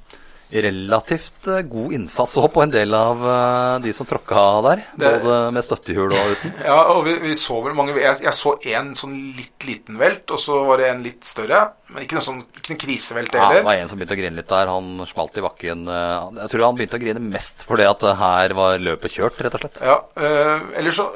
relativt 0.51 1.47
eh, 1.51 1.61
god 1.69 1.93
innsats 1.93 2.37
også 2.39 2.51
på 2.55 2.63
en 2.65 2.73
del 2.73 2.95
av 2.97 3.21
eh, 3.21 3.75
de 3.85 3.93
som 3.97 4.07
tråkka 4.09 4.45
der. 4.65 4.83
Det- 4.97 5.11
Både 5.23 5.39
med 5.53 5.65
støttehjul 5.67 6.13
og 6.17 6.33
uten. 6.35 6.53
Ja, 6.71 6.79
og 6.95 7.03
vi, 7.07 7.15
vi 7.23 7.35
så 7.39 7.59
vel 7.65 7.75
mange 7.77 7.95
Jeg, 7.99 8.21
jeg 8.25 8.35
så 8.37 8.55
en 8.75 8.95
sånn 8.99 9.15
litt 9.37 9.67
liten 9.69 9.99
velt, 10.01 10.25
og 10.35 10.41
så 10.43 10.63
var 10.69 10.81
det 10.83 10.89
en 10.93 11.03
litt 11.05 11.25
større. 11.29 11.61
Men 11.93 12.05
ikke 12.05 12.19
noe 12.19 12.27
sånn 12.29 12.41
ikke 12.45 12.75
noe 12.75 12.83
krisevelt 12.85 13.35
Ja, 13.39 13.51
det 13.55 13.65
var 13.67 13.81
en 13.81 13.89
som 13.91 13.99
begynte 14.01 14.17
å 14.17 14.21
grine 14.23 14.41
litt 14.41 14.49
der. 14.53 14.73
Han 14.73 15.05
smalt 15.11 15.37
i 15.41 15.45
bakken. 15.45 15.85
eh, 15.89 16.43
Jeg 16.45 16.53
tror 16.55 16.67
han 16.69 16.79
begynte 16.81 17.01
å 17.01 17.05
grine 17.05 17.23
mest 17.29 17.65
fordi 17.69 17.85
at 17.89 18.07
her 18.23 18.55
var 18.57 18.79
løpet 18.81 19.19
kjørt, 19.19 19.41
rett 19.45 19.55
og 19.59 19.65
slett. 19.67 19.81
Ja, 19.85 20.01
øh, 20.17 20.69
ellers 20.81 20.97
så 21.03 21.09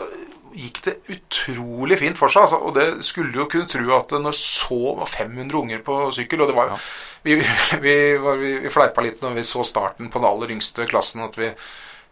gikk 0.56 0.82
det 0.86 0.96
utrolig 1.14 1.98
fint 2.00 2.18
for 2.18 2.32
seg. 2.32 2.46
Altså, 2.46 2.58
og 2.62 2.74
det 2.76 3.04
skulle 3.06 3.36
jo 3.36 3.48
kunne 3.50 3.70
tro 3.70 3.86
at 3.96 4.12
når 4.22 4.36
så 4.38 4.96
var 4.98 5.10
500 5.10 5.58
unger 5.62 5.84
på 5.86 5.96
sykkel 6.14 6.42
Og 6.44 6.50
det 6.50 6.56
var 6.56 6.72
jo 6.72 6.80
Vi, 7.22 7.36
vi, 7.38 7.46
vi, 7.84 7.94
vi, 8.18 8.52
vi 8.64 8.72
fleipa 8.72 9.04
litt 9.04 9.22
når 9.22 9.36
vi 9.38 9.46
så 9.46 9.64
starten 9.66 10.10
på 10.10 10.18
den 10.18 10.28
aller 10.28 10.50
yngste 10.56 10.88
klassen, 10.90 11.22
at 11.22 11.38
vi 11.38 11.52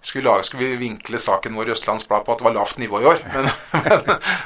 skulle, 0.00 0.42
skulle 0.42 0.68
vi 0.68 0.76
vinkle 0.80 1.18
saken 1.18 1.56
vår 1.58 1.68
i 1.68 1.72
Østlands 1.74 2.06
Blad 2.08 2.24
på 2.24 2.32
at 2.32 2.40
det 2.40 2.46
var 2.46 2.54
lavt 2.56 2.78
nivå 2.80 3.00
i 3.02 3.08
år. 3.10 3.18
Men, 3.34 3.48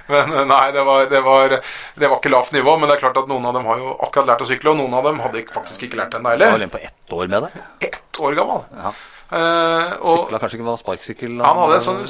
men, 0.09 0.31
men 0.33 0.49
nei, 0.51 0.65
det 0.75 0.83
var, 0.87 1.05
det, 1.11 1.21
var, 1.25 1.57
det 1.95 2.09
var 2.11 2.19
ikke 2.19 2.33
lavt 2.33 2.53
nivå. 2.57 2.77
Men 2.79 2.91
det 2.91 2.97
er 2.97 3.03
klart 3.05 3.21
at 3.21 3.31
noen 3.31 3.47
av 3.49 3.57
dem 3.57 3.69
har 3.71 3.83
jo 3.83 3.95
akkurat 4.07 4.33
lært 4.33 4.45
å 4.45 4.49
sykle, 4.49 4.73
og 4.75 4.81
noen 4.83 4.97
av 4.99 5.07
dem 5.07 5.21
hadde 5.25 5.45
faktisk 5.55 5.87
ikke 5.87 6.01
lært 6.01 6.15
det 6.15 6.21
ennå 6.23 6.35
Jeg 6.35 6.41
var 6.41 6.47
heller. 6.47 6.63
alene 6.63 6.75
på 6.75 6.83
ett 6.83 7.19
år 7.19 7.31
med 7.37 7.47
det. 7.47 7.67
Ett 7.91 8.21
år 8.21 8.39
gammel. 8.41 8.65
Ja. 8.81 8.95
Uh, 9.35 9.93
og, 10.05 10.19
Sykla 10.25 10.41
kanskje 10.43 10.59
ikke 10.59 10.67
med 10.67 10.81
sparkesykkel. 10.83 11.39
han 11.43 11.61
hadde 11.63 11.79
en 11.79 11.87
sånn 11.87 12.03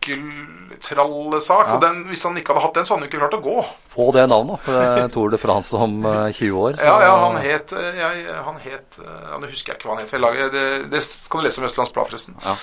sykkeltrallesak, 0.00 1.66
Ja. 1.68 1.74
og 1.74 1.80
den, 1.82 2.04
hvis 2.08 2.22
han 2.24 2.36
ikke 2.36 2.52
hadde 2.54 2.62
hatt 2.64 2.74
den, 2.74 2.84
så 2.84 2.94
hadde 2.94 3.02
han 3.04 3.08
ikke 3.10 3.20
klart 3.20 3.34
å 3.38 3.42
gå. 3.44 3.64
Få 3.90 4.12
det 4.14 4.28
navnet, 4.30 4.60
for 4.62 4.72
det 4.72 5.02
er 5.02 5.08
Tour 5.08 5.30
de 5.30 5.38
France 5.38 5.74
om 5.74 6.04
eh, 6.06 6.32
20 6.32 6.52
år. 6.56 6.76
så- 6.76 6.84
Ja, 6.84 7.00
ja, 7.02 7.16
han 7.18 7.36
het 7.36 7.72
eh, 7.72 7.98
jeg, 7.98 8.26
Han 8.44 8.56
het 8.62 8.98
eh, 8.98 9.30
ja, 9.30 9.38
Nå 9.38 9.46
husker 9.50 9.72
jeg 9.72 9.78
ikke 9.78 9.88
hva 9.88 9.96
han 9.96 10.04
het. 10.04 10.52
Det, 10.52 10.90
det 10.90 11.28
kan 11.30 11.40
du 11.40 11.46
lese 11.46 11.58
om 11.58 11.64
Østlands 11.66 11.92
Blad, 11.92 12.06
forresten. 12.08 12.34
Ja. 12.44 12.54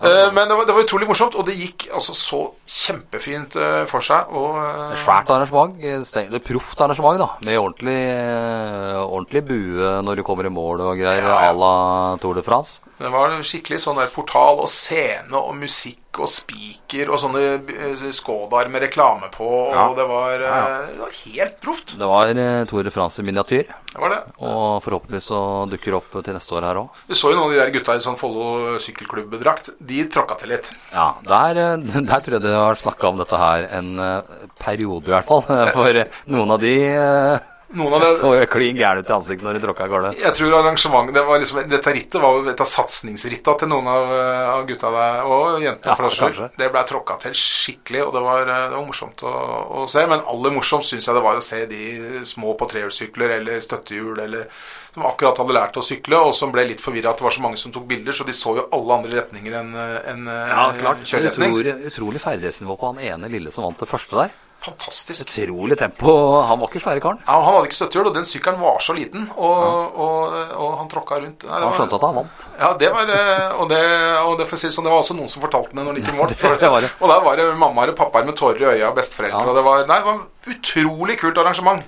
Eh, 0.00 0.30
Men 0.32 0.48
det 0.48 0.56
var, 0.56 0.64
det 0.64 0.74
var 0.74 0.82
utrolig 0.84 1.08
morsomt, 1.08 1.34
og 1.34 1.44
det 1.46 1.56
gikk 1.58 1.88
altså 1.92 2.14
så 2.14 2.52
kjempefint 2.66 3.56
eh, 3.56 3.84
for 3.86 4.00
seg. 4.00 4.30
Og 4.30 4.56
eh, 4.56 4.92
Et 4.92 4.98
Svært 5.04 5.28
arrangement. 5.28 5.74
eh, 5.82 5.98
Det 5.98 6.34
er 6.34 6.38
proft 6.38 6.80
arrangement, 6.80 7.18
da. 7.18 7.28
Med 7.44 7.58
ordentlig, 7.58 7.98
eh, 8.08 9.02
ordentlig 9.02 9.44
bue 9.44 10.02
når 10.02 10.16
du 10.16 10.22
kommer 10.22 10.46
i 10.46 10.48
mål 10.54 10.80
og 10.80 10.96
greier. 10.98 11.22
À 11.26 11.52
la 11.52 12.16
Tour 12.18 12.34
de 12.34 12.42
France. 12.42 12.80
det 12.98 13.10
var 13.12 13.28
skikkelig 13.42 13.76
sånn 13.82 13.96
der 13.96 14.06
portal 14.06 14.60
og 14.60 14.68
scene 14.68 15.34
og 15.34 15.54
musikk 15.56 15.98
og 16.24 16.28
spiker 16.32 17.10
og 17.12 17.20
sånne 17.22 17.42
eh, 17.56 18.04
Skådar 18.16 18.68
med 18.72 18.82
reklame 18.86 19.28
på, 19.34 19.46
og 19.46 19.74
Ja. 19.74 19.86
det, 19.98 20.06
var, 20.08 20.34
eh, 20.34 20.46
Ja, 20.46 20.60
ja. 20.68 20.78
det 20.92 21.00
var 21.00 21.16
helt 21.24 21.60
proft. 21.60 21.94
Det 21.98 22.08
var 22.10 22.28
eh, 22.32 22.64
Tour 22.70 22.82
de 22.86 22.90
France 22.94 23.20
i 23.20 23.26
miniatyr. 23.26 23.64
Det 23.96 24.00
var 24.02 24.12
det. 24.12 24.20
Og 24.44 24.82
forhåpentligvis 24.84 25.28
så 25.30 25.40
dukker 25.72 25.92
det 25.94 25.98
opp 26.00 26.16
til 26.24 26.34
neste 26.36 26.52
år 26.58 26.66
her 26.68 26.80
òg. 26.82 27.02
Du 27.08 27.14
så 27.16 27.30
jo 27.32 27.36
noen 27.38 27.48
av 27.48 27.54
de 27.56 27.60
der 27.62 27.70
gutta 27.78 27.96
i 27.96 28.04
sånn 28.04 28.18
Follo 28.20 28.76
sykkelklubbdrakt. 28.82 29.70
De 29.80 30.02
tråkka 30.12 30.36
til 30.42 30.52
litt. 30.54 30.70
Ja, 30.92 31.08
der, 31.24 31.62
eh, 31.64 31.76
der 32.10 32.20
tror 32.24 32.38
jeg 32.38 32.42
det 32.46 32.54
har 32.56 32.74
snakka 32.80 33.08
om 33.12 33.18
dette 33.22 33.40
her 33.40 33.68
en 33.78 33.92
eh, 33.98 34.22
periode, 34.60 35.08
i 35.08 35.14
hvert 35.16 35.28
fall. 35.28 35.44
For 35.76 36.02
eh, 36.02 36.10
noen 36.32 36.50
av 36.56 36.60
de 36.64 36.74
eh, 36.92 37.52
Noen 37.74 37.96
av 37.96 38.02
det 38.04 38.10
så 38.20 38.28
jo 38.30 38.46
klin 38.46 38.78
gæren 38.78 39.02
ut 39.02 39.08
i 39.10 39.14
ansiktet 39.16 39.42
når 39.42 39.56
de 39.56 39.60
tråkka 39.64 39.86
av 39.88 39.90
gårde. 39.90 40.10
Jeg 40.20 40.34
tror 40.38 40.52
arrangementet 40.60 41.16
det 41.16 41.24
var 41.26 41.40
liksom, 41.42 41.58
Dette 41.66 41.94
rittet 41.96 42.22
var 42.22 42.46
et 42.52 42.62
av 42.62 42.68
satsingsritta 42.70 43.56
til 43.58 43.70
noen 43.72 43.90
av, 43.90 44.12
eh, 44.14 44.50
av 44.52 44.62
gutta 44.68 44.92
der, 44.94 45.26
og 45.26 45.58
jentene. 45.64 45.90
Ja, 45.90 45.96
for 45.98 46.06
den 46.06 46.14
kanskje. 46.20 46.48
Det 46.62 46.70
ble 46.70 46.84
tråkka 46.86 47.18
til 47.24 47.34
skikkelig, 47.34 48.04
og 48.06 48.14
det 48.14 48.22
var, 48.22 48.46
eh, 48.46 48.68
det 48.70 48.78
var 48.78 48.86
morsomt 48.86 49.26
å, 49.26 49.34
å 49.82 49.88
se. 49.90 50.06
Men 50.06 50.22
aller 50.30 50.54
morsomst 50.54 50.94
syns 50.94 51.10
jeg 51.10 51.18
det 51.18 51.24
var 51.26 51.42
å 51.42 51.42
se 51.42 51.66
de 51.66 51.82
små 52.22 52.54
på 52.54 52.70
trehjulssykler 52.70 53.36
eller 53.40 53.60
støttehjul 53.66 54.22
eller 54.28 54.46
som 54.94 55.10
akkurat 55.10 55.36
hadde 55.42 55.58
lært 55.58 55.76
å 55.76 55.84
sykle, 55.84 56.22
og 56.22 56.32
som 56.38 56.54
ble 56.54 56.68
litt 56.70 56.80
forvirra 56.80 57.10
at 57.10 57.18
det 57.18 57.26
var 57.26 57.34
så 57.34 57.42
mange 57.44 57.58
som 57.58 57.74
tok 57.74 57.84
bilder, 57.90 58.14
så 58.16 58.24
de 58.24 58.32
så 58.32 58.54
jo 58.56 58.68
alle 58.72 58.94
andre 58.94 59.18
retninger 59.18 59.58
enn 59.58 59.74
en, 59.76 60.26
Ja, 60.30 60.70
klart. 60.78 61.02
Utrolig, 61.02 61.74
utrolig 61.90 62.22
ferdighetsnivå 62.22 62.78
på 62.78 62.94
han 62.94 63.02
ene 63.04 63.28
lille 63.28 63.50
som 63.52 63.66
vant 63.66 63.82
det 63.82 63.90
første 63.90 64.22
der. 64.22 64.30
Fantastisk. 64.64 65.30
Utrolig 65.30 65.78
tempo. 65.78 66.12
Han 66.48 66.58
var 66.58 66.70
ikke 66.70 66.82
svære 66.82 67.02
karen. 67.04 67.20
Ja, 67.26 67.36
Han 67.38 67.54
hadde 67.54 67.68
ikke 67.68 67.78
støttehjul, 67.78 68.08
og 68.10 68.16
den 68.16 68.26
sykkelen 68.26 68.58
var 68.60 68.80
så 68.82 68.96
liten, 68.96 69.28
og, 69.36 69.98
og, 70.06 70.36
og 70.56 70.72
han 70.80 70.90
tråkka 70.90 71.20
rundt. 71.22 71.46
Nei, 71.46 71.60
det 71.60 71.68
Han 71.68 71.76
skjønte 71.78 72.00
at 72.00 72.06
han 72.08 72.18
vant. 72.20 72.46
Ja, 72.58 72.70
det 72.80 72.90
var 72.96 73.14
eh, 73.14 73.46
Og 73.62 73.70
det, 73.70 73.80
og 74.24 74.36
det, 74.40 74.48
si 74.56 74.72
det 74.72 74.88
var 74.90 74.98
også 74.98 75.16
noen 75.18 75.30
som 75.30 75.44
fortalte 75.44 75.76
det 75.76 75.82
når 75.82 75.92
han 75.92 76.00
gikk 76.02 76.12
i 76.12 76.18
mål. 76.18 76.34
For, 76.40 76.58
det 76.60 76.72
det. 76.86 76.92
Og 77.00 77.12
der 77.12 77.24
var 77.28 77.40
det 77.40 77.48
mammaer 77.62 77.94
og 77.94 77.98
pappaer 77.98 78.26
med 78.26 78.38
tårer 78.38 78.64
i 78.64 78.70
øya 78.74 78.90
og 78.90 78.98
besteforeldre. 78.98 79.42
Ja. 79.44 79.50
Og 79.50 79.58
det 79.60 79.66
var, 79.66 79.86
nei, 79.90 79.98
det 80.02 80.12
var 80.12 80.56
utrolig 80.56 81.18
kult 81.22 81.42
arrangement. 81.44 81.84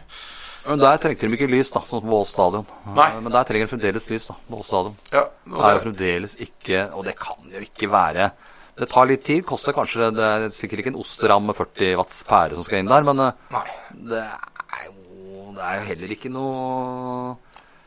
Men 0.69 0.83
der 0.83 0.99
trengte 1.01 1.25
de 1.25 1.37
ikke 1.39 1.49
lys, 1.49 1.71
da, 1.73 1.81
sånn 1.87 2.03
som 2.03 2.11
på 2.11 2.19
Ås 2.21 2.35
stadion. 2.35 2.67
Nei. 2.93 3.09
Men 3.23 3.33
der 3.33 3.47
trenger 3.49 3.65
de 3.65 3.73
fremdeles 3.73 4.09
lys, 4.11 4.27
da, 4.29 4.37
Ås 4.53 4.69
stadion. 4.69 4.99
Ja, 5.15 5.25
Det 5.49 5.65
er 5.65 5.79
jo 5.79 5.85
fremdeles 5.87 6.35
ikke 6.45 6.83
Og 6.93 7.07
det 7.07 7.15
kan 7.17 7.41
jo 7.49 7.63
ikke 7.65 7.89
være 7.91 8.31
Det 8.79 8.89
tar 8.91 9.09
litt 9.11 9.25
tid. 9.27 9.43
Koster 9.47 9.75
kanskje 9.77 10.13
Det 10.15 10.25
er 10.25 10.47
sikkert 10.55 10.85
ikke 10.85 10.93
en 10.95 11.01
osteram 11.03 11.49
med 11.51 11.59
40 11.59 11.99
watts 11.99 12.23
pære 12.29 12.55
som 12.55 12.67
skal 12.67 12.83
inn 12.83 12.91
der, 12.91 13.07
men 13.07 13.25
eh, 13.25 13.43
nei, 13.55 13.67
det 14.13 14.23
er 14.23 14.87
jo 14.87 14.95
Det 15.57 15.67
er 15.67 15.81
jo 15.81 15.87
heller 15.91 16.15
ikke 16.15 16.33
noe 16.33 17.37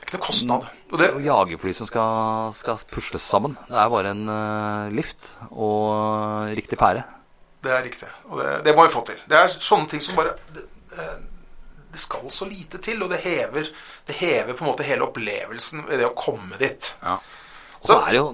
det 0.01 0.17
er 0.17 0.17
ikke 0.17 0.17
noe 0.17 0.27
kostnad. 0.27 0.63
Og 0.91 0.99
det, 0.99 1.07
jagerfly 1.23 1.71
som 1.77 1.87
skal, 1.87 2.51
skal 2.57 2.81
pusles 2.91 3.23
sammen. 3.23 3.53
Det 3.69 3.77
er 3.79 3.91
bare 3.93 4.11
en 4.11 4.25
uh, 4.27 4.89
lift 4.91 5.29
og 5.53 6.51
riktig 6.51 6.75
pære. 6.81 7.05
det 7.63 7.71
er 7.71 7.83
riktig. 7.85 8.09
Og 8.27 8.41
det, 8.41 8.57
det 8.65 8.73
må 8.75 8.83
vi 8.83 8.91
få 8.91 9.05
til. 9.07 9.21
Det 9.29 9.37
er 9.39 9.53
sånne 9.53 9.87
ting 9.87 10.03
som 10.03 10.17
bare 10.17 10.33
det, 10.51 10.65
eh, 10.97 11.15
det 11.93 11.99
skal 12.01 12.27
så 12.33 12.47
lite 12.49 12.81
til, 12.83 12.99
og 13.05 13.11
det 13.13 13.21
hever, 13.23 13.69
det 14.07 14.15
hever 14.19 14.57
på 14.57 14.65
en 14.65 14.71
måte 14.71 14.87
hele 14.87 15.05
opplevelsen 15.07 15.85
ved 15.87 16.01
det 16.01 16.09
å 16.09 16.15
komme 16.17 16.59
dit. 16.59 16.91
Og 17.81 17.87
så 17.87 17.99
er 18.01 18.11
det 18.11 18.19
jo 18.19 18.27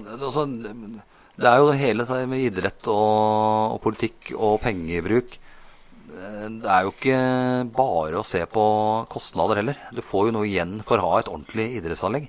Det 1.38 1.46
er 1.46 1.60
jo 1.62 1.74
hele 1.78 2.06
det 2.08 2.22
med 2.30 2.42
idrett 2.48 2.88
og, 2.90 3.76
og 3.76 3.78
politikk 3.84 4.32
og 4.34 4.58
pengebruk. 4.64 5.38
Eh, 6.08 6.48
Det 6.50 6.72
er 6.74 6.82
jo 6.82 6.94
ikke 6.94 7.20
bare 7.76 8.18
å 8.18 8.26
se 8.26 8.42
på 8.50 8.64
kostnader 9.12 9.62
heller. 9.62 9.78
Du 9.94 10.02
får 10.02 10.28
jo 10.28 10.34
noe 10.38 10.48
igjen 10.48 10.80
for 10.86 10.98
å 10.98 11.12
ha 11.12 11.20
et 11.20 11.30
ordentlig 11.30 11.70
idrettsanlegg. 11.78 12.28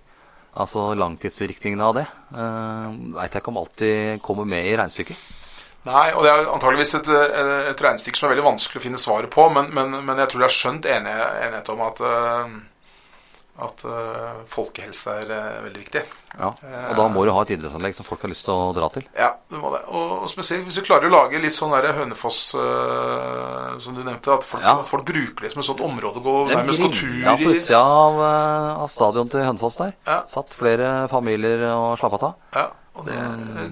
Altså 0.59 0.91
langtidsvirkningene 0.97 1.85
av 1.85 1.93
det 1.95 2.07
uh, 2.33 2.89
veit 3.13 3.35
jeg 3.35 3.43
ikke 3.43 3.51
om 3.51 3.59
alltid 3.61 4.21
kommer 4.25 4.47
med 4.49 4.65
i 4.65 4.73
regnestykket. 4.73 5.19
Nei, 5.87 6.09
og 6.11 6.25
det 6.25 6.31
er 6.31 6.49
antageligvis 6.51 6.97
et, 6.97 7.09
et 7.69 7.83
regnestykke 7.85 8.19
som 8.19 8.27
er 8.27 8.33
veldig 8.33 8.47
vanskelig 8.49 8.81
å 8.81 8.83
finne 8.83 8.99
svaret 8.99 9.31
på, 9.31 9.45
men, 9.55 9.69
men, 9.77 9.93
men 10.03 10.19
jeg 10.19 10.31
tror 10.31 10.43
det 10.43 10.49
er 10.49 10.55
skjønt 10.57 10.89
enighet, 10.91 11.37
enighet 11.45 11.71
om 11.71 11.83
at, 11.85 12.01
eh, 12.03 12.57
at 13.65 13.83
uh, 13.85 14.39
folkehelse 14.49 15.13
er 15.23 15.31
uh, 15.33 15.59
veldig 15.65 15.81
viktig. 15.83 16.01
Ja. 16.39 16.49
Og 16.91 16.95
da 16.99 17.05
må 17.11 17.23
du 17.25 17.31
ha 17.33 17.41
et 17.43 17.51
idrettsanlegg 17.55 17.95
som 17.97 18.05
folk 18.07 18.21
har 18.23 18.31
lyst 18.31 18.45
til 18.45 18.53
å 18.53 18.69
dra 18.77 18.87
til. 18.93 19.03
Ja, 19.17 19.31
du 19.49 19.57
må 19.59 19.71
det. 19.73 19.81
Og, 19.89 20.11
og 20.23 20.29
spesielt 20.31 20.67
hvis 20.67 20.77
du 20.79 20.83
klarer 20.85 21.09
å 21.09 21.13
lage 21.15 21.41
litt 21.41 21.55
sånn 21.55 21.73
der 21.73 21.89
Hønefoss, 21.97 22.41
uh, 22.55 23.77
som 23.81 23.97
du 23.97 24.03
nevnte, 24.05 24.31
at 24.37 24.45
folk, 24.47 24.63
Ja. 24.63 24.77
folk 24.85 25.05
bruker 25.09 25.45
det 25.47 25.53
som 25.55 25.63
et 25.63 25.69
sånt 25.71 25.81
område 25.85 26.21
å 26.21 26.25
gå 26.25 26.35
der 26.49 26.61
med 26.63 26.73
nærmest 26.75 27.01
tur 27.01 27.15
Ja, 27.25 27.35
på 27.39 27.53
utsida 27.55 27.81
av, 27.83 28.19
av 28.85 28.89
stadion 28.93 29.31
til 29.31 29.43
Hønefoss 29.47 29.79
der. 29.81 29.95
Ja. 30.07 30.21
Satt 30.31 30.53
flere 30.55 31.07
familier 31.11 31.65
og 31.73 31.97
slappa 32.01 32.21
av. 32.29 32.35
Ja, 32.55 32.67
og 32.99 33.05
det, 33.07 33.17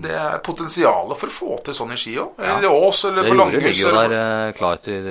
det 0.06 0.14
er 0.16 0.38
potensialet 0.46 1.18
for 1.20 1.28
å 1.28 1.34
få 1.36 1.56
til 1.66 1.76
sånn 1.76 1.92
i 1.92 1.98
Ski 2.00 2.14
òg. 2.22 2.38
Ja. 2.40 2.60
Ås, 2.70 3.02
eller 3.10 3.26
Det 3.26 3.32
på 3.34 3.38
Langhus. 3.38 3.58
Det 3.60 3.72
ligger 3.74 3.90
jo 3.90 4.04
der 4.14 4.54
klar 4.56 4.78
til 4.86 5.10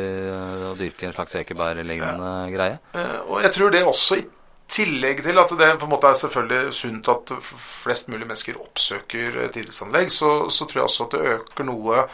å 0.70 0.72
dyrke 0.78 1.08
en 1.10 1.16
slags 1.16 1.34
ekeberlignende 1.42 2.30
greie. 2.54 2.78
Eh, 2.96 3.18
Og 3.26 3.42
jeg 3.44 3.52
tror 3.58 3.74
det 3.74 3.82
også, 3.84 4.16
i 4.22 4.24
tillegg 4.68 5.22
til 5.24 5.38
at 5.38 5.52
det 5.58 5.72
på 5.80 5.86
en 5.86 5.92
måte 5.92 6.10
er 6.10 6.18
selvfølgelig 6.18 6.72
sunt 6.74 7.08
at 7.12 7.34
flest 7.40 8.08
mulig 8.12 8.26
mennesker 8.26 8.58
oppsøker 8.60 9.38
et 9.44 9.58
idrettsanlegg, 9.60 10.10
så, 10.10 10.48
så 10.50 10.66
tror 10.66 10.82
jeg 10.82 10.88
også 10.88 11.06
at 11.06 11.14
det 11.16 11.36
øker 11.36 11.68
noe 11.68 12.06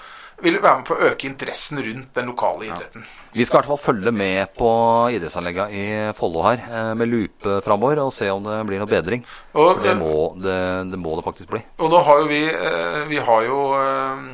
Vil 0.43 0.57
være 0.59 0.81
med 0.81 0.87
på 0.89 0.95
å 0.97 1.05
øke 1.07 1.27
interessen 1.29 1.79
rundt 1.79 2.17
den 2.17 2.27
lokale 2.27 2.65
idretten. 2.67 3.05
Vi 3.31 3.45
skal 3.47 3.61
i 3.61 3.61
hvert 3.61 3.69
fall 3.69 3.79
følge 3.79 4.11
med 4.11 4.51
på 4.59 4.71
idrettsanleggene 5.15 5.71
i 5.71 5.85
Follo 6.19 6.43
her, 6.43 6.65
eh, 6.67 6.89
med 6.99 7.07
lupe 7.13 7.61
framover, 7.63 8.01
og 8.03 8.11
se 8.11 8.27
om 8.33 8.43
det 8.49 8.57
blir 8.67 8.83
noe 8.83 8.91
bedring. 8.91 9.23
Og, 9.53 9.77
For 9.77 9.85
det 9.85 9.93
eh, 9.93 10.01
må 10.01 10.17
det, 10.43 10.57
det, 10.91 10.99
må 10.99 11.15
det 11.15 11.27
faktisk 11.29 11.53
bli. 11.53 11.61
Og 11.79 11.93
nå 11.93 12.01
har 12.09 12.25
jo 12.25 12.27
vi 12.33 12.41
eh, 12.51 12.99
Vi 13.13 13.21
har 13.23 13.47
jo 13.47 13.61
eh, 13.79 14.25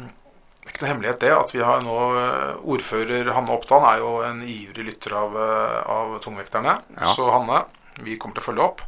Det 0.62 0.70
er 0.70 0.72
ikke 0.72 0.86
noe 0.86 0.92
hemmelighet 0.94 1.20
det 1.26 1.34
at 1.34 1.52
vi 1.52 1.60
har 1.66 1.84
nå 1.84 1.98
eh, 2.22 2.64
Ordfører 2.72 3.28
Hanne 3.36 3.58
Oppdan 3.58 3.84
er 3.90 4.00
jo 4.00 4.14
en 4.30 4.40
ivrig 4.48 4.88
lytter 4.88 5.18
av, 5.26 5.36
eh, 5.44 5.78
av 5.92 6.16
tungvekterne. 6.24 6.78
Ja. 6.96 7.12
Så 7.12 7.28
Hanne, 7.34 7.66
vi 8.04 8.16
kommer 8.18 8.34
til 8.38 8.44
å 8.44 8.48
følge 8.50 8.64
opp. 8.66 8.82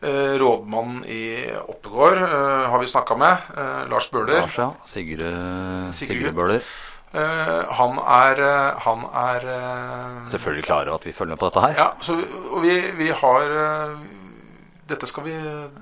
Eh, 0.00 0.36
Rådmannen 0.38 1.00
i 1.10 1.22
Oppegård 1.68 2.20
eh, 2.22 2.68
har 2.70 2.78
vi 2.78 2.86
snakka 2.90 3.16
med. 3.18 3.48
eh, 3.56 3.80
Lars 3.90 4.10
Bøhler. 4.14 4.44
Lars, 4.44 4.58
ja. 4.60 4.70
Sigurd, 4.86 5.24
Sigurd. 5.96 6.30
Bøhler. 6.36 6.62
Eh, 7.08 7.64
han 7.72 7.96
er 8.04 8.40
Han 8.84 9.04
er 9.16 9.46
Selvfølgelig 10.30 10.64
klar 10.66 10.86
over 10.88 10.98
at 11.00 11.06
vi 11.08 11.12
følger 11.16 11.34
med 11.34 11.40
på 11.40 11.48
dette 11.48 11.64
her. 11.66 11.74
Ja, 11.80 11.88
så, 12.04 12.18
og 12.52 12.62
vi, 12.62 12.74
vi 13.00 13.08
har 13.10 13.54
Dette 14.88 15.08
skal 15.08 15.24
vi 15.26 15.34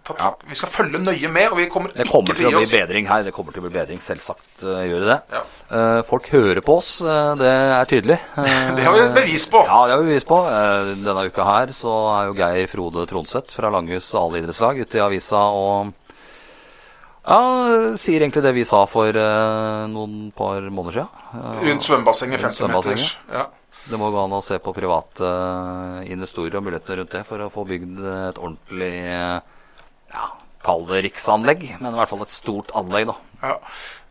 ta 0.02 0.14
tak 0.18 0.44
Vi 0.48 0.56
skal 0.58 0.70
følge 0.70 1.00
nøye 1.02 1.30
med, 1.30 1.50
og 1.52 1.60
vi 1.60 1.66
kommer 1.70 1.92
Det 1.92 2.06
ikke 2.06 2.12
kommer 2.12 2.34
til 2.34 2.46
til 2.46 2.48
å 2.48 2.58
å 2.58 2.62
gi 2.62 2.70
bli 2.70 2.80
bedring 2.80 3.08
her. 3.10 3.24
Det 3.26 3.32
kommer 3.36 3.54
til 3.54 3.62
å 3.62 3.66
bli 3.66 3.74
bedring, 3.76 4.00
selvsagt 4.02 4.64
uh, 4.64 4.80
gjør 4.82 5.04
det 5.04 5.10
det. 5.12 5.18
Ja. 5.36 5.42
Uh, 5.70 6.00
folk 6.08 6.30
hører 6.32 6.62
på 6.66 6.78
oss, 6.80 6.90
uh, 7.04 7.34
det 7.38 7.50
er 7.50 7.90
tydelig. 7.90 8.16
Det 8.76 8.86
har 8.86 8.96
vi 8.96 9.04
bevis 9.14 9.46
på. 9.50 9.60
Ja, 9.66 9.78
det 9.86 9.94
har 9.94 10.02
vi 10.02 10.10
bevis 10.10 10.26
på. 10.26 10.38
Denne 11.04 11.26
uka 11.30 11.46
her 11.46 11.70
så 11.76 11.92
er 12.14 12.30
jo 12.30 12.34
Geir 12.38 12.70
Frode 12.70 13.06
Tronseth 13.10 13.54
fra 13.54 13.70
Langhus 13.72 14.10
alle 14.18 14.42
idrettslag 14.42 14.80
ute 14.82 14.98
i 14.98 15.02
avisa 15.04 15.44
og 15.54 15.94
ja, 17.26 17.38
sier 17.98 18.22
egentlig 18.22 18.44
det 18.44 18.52
vi 18.54 18.66
sa 18.68 18.84
for 18.90 19.16
noen 19.90 20.30
par 20.36 20.66
måneder 20.70 21.00
siden. 21.00 21.62
Rundt 21.66 21.88
svømmebassenget, 21.88 22.44
Rundt 22.44 22.60
50 22.62 22.74
meters. 22.76 23.08
Ja. 23.32 23.48
Det 23.90 24.00
må 24.00 24.10
gå 24.10 24.22
an 24.22 24.34
å 24.34 24.42
se 24.44 24.58
på 24.62 24.74
private 24.76 25.26
eh, 25.26 26.08
investorer 26.14 26.58
og 26.58 26.66
mulighetene 26.66 27.00
rundt 27.00 27.14
det 27.14 27.22
for 27.28 27.44
å 27.44 27.52
få 27.52 27.66
bygd 27.68 28.00
et 28.02 28.40
ordentlig 28.40 28.94
eh, 29.06 29.38
ja, 30.14 30.26
Kall 30.66 30.82
det 30.88 31.04
riksanlegg, 31.04 31.62
men 31.78 31.94
i 31.94 31.98
hvert 32.00 32.10
fall 32.10 32.24
et 32.24 32.32
stort 32.32 32.72
anlegg, 32.74 33.06
da. 33.06 33.14
Ja. 33.44 33.54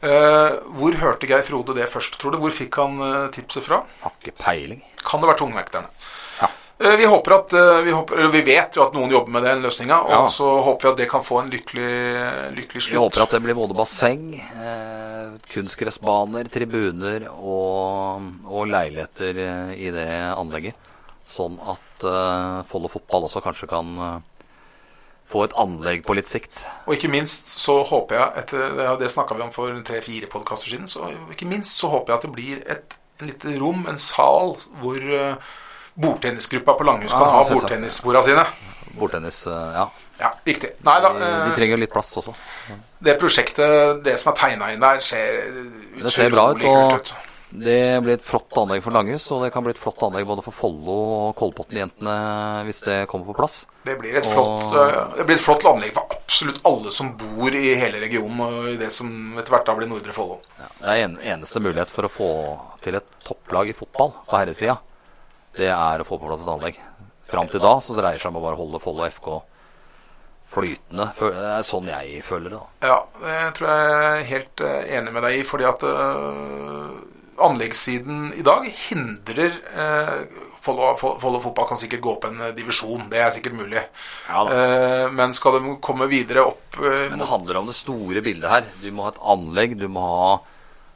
Eh, 0.05 0.57
hvor 0.77 0.95
hørte 1.01 1.27
Geir 1.27 1.43
Frode 1.43 1.75
det 1.75 1.87
først, 1.91 2.15
tror 2.21 2.35
du? 2.35 2.39
Hvor 2.39 2.53
fikk 2.55 2.77
han 2.79 3.01
eh, 3.03 3.25
tipset 3.35 3.65
fra? 3.65 3.81
Har 4.03 4.13
ikke 4.21 4.35
peiling. 4.39 4.83
Kan 5.03 5.23
det 5.23 5.31
være 5.31 5.41
tungvekterne? 5.41 5.91
Eh, 6.79 6.95
vi 6.99 7.05
håper 7.05 7.31
at 7.31 7.53
eh, 7.53 7.77
vi, 7.85 7.91
håper, 7.95 8.27
vi 8.33 8.41
vet 8.43 8.75
jo 8.75 8.83
at 8.83 8.95
noen 8.97 9.11
jobber 9.13 9.31
med 9.31 9.45
den 9.47 9.61
løsninga, 9.63 10.01
og 10.03 10.11
Ja. 10.11 10.23
så 10.27 10.49
håper 10.65 10.89
vi 10.89 10.91
at 10.91 10.97
det 10.97 11.09
kan 11.09 11.23
få 11.23 11.39
en 11.39 11.51
lykkelig, 11.53 11.91
lykkelig 12.57 12.89
Vi 12.91 12.99
håper 12.99 13.23
at 13.23 13.31
det 13.31 13.41
blir 13.45 13.55
både 13.55 13.77
basseng, 13.77 14.25
eh, 14.35 15.37
kunstgressbaner, 15.53 16.49
tribuner 16.51 17.29
og, 17.31 18.27
og 18.43 18.67
leiligheter 18.67 19.39
eh, 19.39 19.73
i 19.87 19.91
det 19.95 20.09
anlegget. 20.35 20.75
Sånn 21.25 21.55
at 21.63 22.03
eh, 22.05 22.59
Follo 22.67 22.91
fotball 22.91 23.29
også 23.29 23.41
kanskje 23.41 23.71
kan 23.71 23.95
eh, 23.95 24.19
få 25.31 25.47
et 25.47 25.55
anlegg 25.57 26.03
på 26.05 26.13
litt 26.19 26.27
sikt. 26.27 26.65
Og 26.85 26.99
ikke 26.99 27.09
minst 27.09 27.55
så 27.55 27.79
håper 27.87 28.19
jeg, 28.19 28.31
etter, 28.43 28.75
det, 28.77 28.91
det 28.99 29.13
snakka 29.15 29.39
vi 29.39 29.47
om 29.47 29.55
for 29.55 29.71
tre-fire 29.87 30.27
podkaster 30.27 30.75
siden, 30.75 30.91
så 30.91 31.07
ikke 31.31 31.47
minst 31.49 31.79
så 31.79 31.87
håper 31.95 32.11
jeg 32.11 32.19
at 32.19 32.27
det 32.27 32.35
blir 32.35 32.65
et, 32.67 32.97
et 33.15 33.29
lite 33.31 33.55
rom, 33.63 33.87
en 33.89 33.97
sal, 33.97 34.57
hvor 34.83 34.99
uh, 35.01 35.39
bordtennisgruppa 35.95 36.73
på 36.73 36.83
Langhus 36.83 37.11
kan 37.11 37.21
Ja, 37.21 37.27
ha 37.27 37.43
bordtennissporene 37.49 38.23
sine. 38.23 38.45
Bordtennis, 38.95 39.47
eh, 39.47 39.53
ja. 39.53 39.91
Ja, 40.19 40.33
viktig. 40.43 40.75
Nei 40.87 40.97
da. 41.03 41.13
De, 41.13 41.19
de 41.19 41.29
eh, 41.51 41.53
trenger 41.57 41.79
litt 41.79 41.93
plass 41.93 42.13
også. 42.21 42.33
det 43.03 43.17
prosjektet, 43.19 44.03
det 44.03 44.17
som 44.21 44.31
er 44.31 44.37
tegna 44.39 44.71
inn 44.73 44.83
der, 44.83 45.01
ser 45.03 45.41
Det 46.01 46.11
ser 46.13 46.31
bra 46.31 46.51
ut, 46.53 46.63
og 46.63 46.91
kult 46.93 47.11
ut. 47.11 47.13
det 47.65 47.79
blir 48.03 48.15
et 48.15 48.23
flott 48.23 48.55
anlegg 48.59 48.83
for 48.83 48.95
Langhus, 48.95 49.27
og 49.35 49.43
det 49.43 49.51
kan 49.55 49.63
bli 49.65 49.75
et 49.75 49.81
flott 49.81 49.99
anlegg 50.07 50.27
både 50.27 50.45
for 50.45 50.55
Follo 50.55 50.95
og 51.17 51.35
Kolbotn-jentene 51.39 52.15
hvis 52.67 52.81
det 52.87 52.97
kommer 53.11 53.31
på 53.31 53.37
plass. 53.41 53.61
Det 53.83 53.97
blir, 53.99 54.15
et 54.15 54.27
flott, 54.27 54.71
eh, 54.71 55.01
det 55.19 55.27
blir 55.27 55.39
et 55.39 55.43
flott 55.43 55.67
anlegg 55.67 55.95
for 55.95 56.15
absolutt 56.15 56.63
alle 56.67 56.91
som 56.95 57.13
bor 57.19 57.55
i 57.55 57.75
hele 57.79 57.99
regionen, 58.03 58.39
og 58.47 58.73
i 58.73 58.79
det 58.79 58.91
som 58.95 59.11
etter 59.35 59.55
hvert 59.55 59.67
da 59.67 59.75
blir 59.77 59.91
Nordre 59.91 60.15
Follo. 60.15 60.39
Ja, 60.59 60.71
det 60.79 60.95
er 60.95 61.05
en, 61.09 61.19
eneste 61.35 61.63
mulighet 61.63 61.91
for 61.91 62.07
å 62.07 62.11
få 62.11 62.33
til 62.83 62.99
et 62.99 63.23
topplag 63.27 63.71
i 63.71 63.75
fotball 63.77 64.15
på 64.23 64.39
herresida. 64.39 64.79
Det 65.55 65.71
er 65.71 66.01
å 66.01 66.07
få 66.07 66.19
på 66.19 66.29
plass 66.29 66.43
et 66.43 66.53
anlegg. 66.55 66.79
Fram 67.25 67.49
til 67.49 67.63
da 67.63 67.75
så 67.81 67.95
dreier 67.97 68.19
det 68.19 68.23
seg 68.23 68.33
om 68.33 68.39
å 68.41 68.45
bare 68.45 68.59
holde 68.59 68.81
Follo 68.83 69.05
FK 69.07 69.29
flytende. 70.55 71.09
Det 71.17 71.49
er 71.55 71.65
sånn 71.65 71.89
jeg 71.89 72.21
føler 72.23 72.53
det. 72.53 72.61
da. 72.61 72.91
Ja, 72.91 72.97
det 73.23 73.37
tror 73.57 73.71
jeg 73.71 73.95
er 73.95 74.27
helt 74.29 74.63
eh, 74.63 74.81
enig 74.99 75.15
med 75.15 75.25
deg 75.25 75.39
i, 75.39 75.45
fordi 75.47 75.67
at 75.67 75.85
eh, 75.89 76.91
anleggssiden 77.41 78.33
i 78.37 78.43
dag 78.45 78.67
hindrer 78.69 79.55
uh, 79.75 80.43
Follo, 80.65 80.95
Follo 80.97 81.39
fotball 81.43 81.67
kan 81.69 81.77
sikkert 81.77 82.01
gå 82.01 82.13
opp 82.15 82.23
en 82.25 82.39
divisjon, 82.57 83.03
det 83.11 83.19
er 83.21 83.33
sikkert 83.35 83.57
mulig. 83.59 83.83
Ja. 84.25 84.39
Eh, 84.49 85.03
men 85.13 85.35
skal 85.37 85.59
de 85.59 85.75
komme 85.83 86.07
videre 86.09 86.47
opp 86.49 86.79
eh, 86.79 87.11
Men 87.11 87.21
det 87.21 87.27
handler 87.29 87.59
om 87.59 87.69
det 87.69 87.75
store 87.77 88.23
bildet 88.25 88.49
her. 88.49 88.65
Du 88.81 88.87
må 88.89 89.05
ha 89.05 89.11
et 89.13 89.21
anlegg, 89.35 89.75
du 89.77 89.85
må 89.91 90.07
ha 90.09 90.31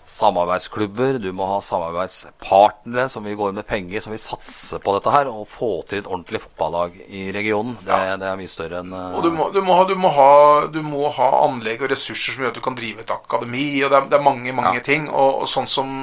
samarbeidsklubber, 0.10 1.20
du 1.22 1.30
må 1.36 1.46
ha 1.50 1.60
samarbeidspartnere 1.64 3.08
som 3.12 3.24
vil 3.28 3.38
gå 3.40 3.50
inn 3.52 3.60
med 3.60 3.68
penger, 3.70 4.02
som 4.04 4.14
vil 4.14 4.22
satse 4.22 4.80
på 4.84 4.94
dette 4.96 5.14
her, 5.14 5.30
og 5.32 5.46
få 5.50 5.70
til 5.90 6.02
et 6.02 6.10
ordentlig 6.10 6.42
fotballag 6.44 6.96
i 7.08 7.28
regionen. 7.36 7.78
Det, 7.86 8.00
det 8.22 8.28
er 8.30 8.40
mye 8.40 8.52
større 8.52 8.82
enn 8.84 8.94
eh, 8.96 9.18
Og 9.20 9.24
du 9.26 9.30
må, 9.36 9.50
du, 9.56 9.62
må 9.66 9.78
ha, 9.78 9.86
du, 9.90 9.96
må 10.00 10.12
ha, 10.16 10.30
du 10.74 10.82
må 10.86 11.10
ha 11.16 11.30
anlegg 11.46 11.86
og 11.86 11.94
ressurser 11.94 12.36
som 12.36 12.44
gjør 12.46 12.54
at 12.54 12.60
du 12.60 12.64
kan 12.66 12.78
drive 12.80 13.06
et 13.06 13.14
akademi. 13.16 13.68
og 13.86 13.94
Det 13.94 14.02
er, 14.02 14.10
det 14.14 14.20
er 14.20 14.26
mange 14.26 14.56
mange 14.58 14.76
Ja. 14.80 14.86
ting. 14.86 15.10
Og, 15.10 15.44
og 15.44 15.52
sånn, 15.52 15.68
som, 15.70 15.94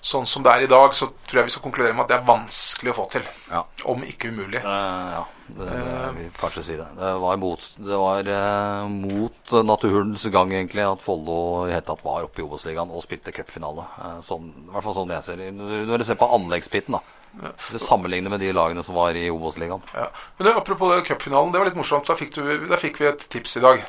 sånn 0.00 0.26
som 0.28 0.46
det 0.46 0.52
er 0.56 0.66
i 0.66 0.70
dag, 0.70 0.94
så 0.96 1.10
tror 1.26 1.42
jeg 1.42 1.50
vi 1.50 1.56
skal 1.56 1.66
konkludere 1.68 1.96
med 1.96 2.06
at 2.06 2.14
det 2.14 2.18
er 2.20 2.28
vanskelig 2.30 2.94
å 2.94 2.98
få 3.02 3.08
til. 3.18 3.28
Ja. 3.52 3.64
Om 3.92 4.06
ikke 4.08 4.32
umulig. 4.34 4.60
Det, 4.64 4.80
ja, 5.18 5.24
det, 5.58 5.66
det 5.70 6.10
vil 6.16 6.30
kanskje 6.40 6.62
si 6.64 6.76
det. 6.78 6.86
Det 6.98 7.12
var 7.22 7.36
mot, 7.40 7.66
det 7.78 7.98
var, 8.02 8.30
eh, 8.36 8.88
mot 8.88 9.54
naturens 9.66 10.24
gang 10.32 10.52
egentlig 10.52 10.84
at 10.86 11.00
Follo 11.04 11.66
i 11.66 11.72
hele 11.74 11.84
tatt 11.86 12.02
var 12.04 12.24
oppe 12.28 12.42
i 12.42 12.44
Obos-ligaen 12.46 12.90
og 12.90 13.02
spilte 13.04 13.32
cupfinale. 13.34 13.84
Eh, 14.00 14.18
sånn, 14.26 14.50
I 14.68 14.74
hvert 14.74 14.86
fall 14.88 14.98
sånn 15.00 15.14
jeg 15.16 15.22
ser 15.26 15.36
det. 15.42 15.50
Når 15.56 15.98
du 15.98 16.04
ser 16.04 16.20
på 16.20 16.30
anleggspitten 16.38 16.98
da. 16.98 17.02
Ja. 17.30 17.52
du 17.70 17.78
sammenligner 17.78 18.32
med 18.32 18.40
de 18.42 18.48
lagene 18.50 18.82
som 18.82 18.96
var 18.98 19.14
i 19.14 19.28
Obos-ligaen. 19.30 19.82
Ja. 19.94 20.08
Men 20.38 20.48
det, 20.48 20.56
apropos 20.58 20.90
det 20.90 21.04
cupfinalen, 21.06 21.52
det 21.52 21.60
var 21.62 21.68
litt 21.70 21.78
morsomt. 21.78 22.06
Da 22.10 22.16
fikk, 22.18 22.32
du, 22.34 22.66
da 22.66 22.76
fikk 22.80 22.98
vi 22.98 23.06
et 23.06 23.26
tips 23.30 23.56
i 23.60 23.62
dag. 23.62 23.84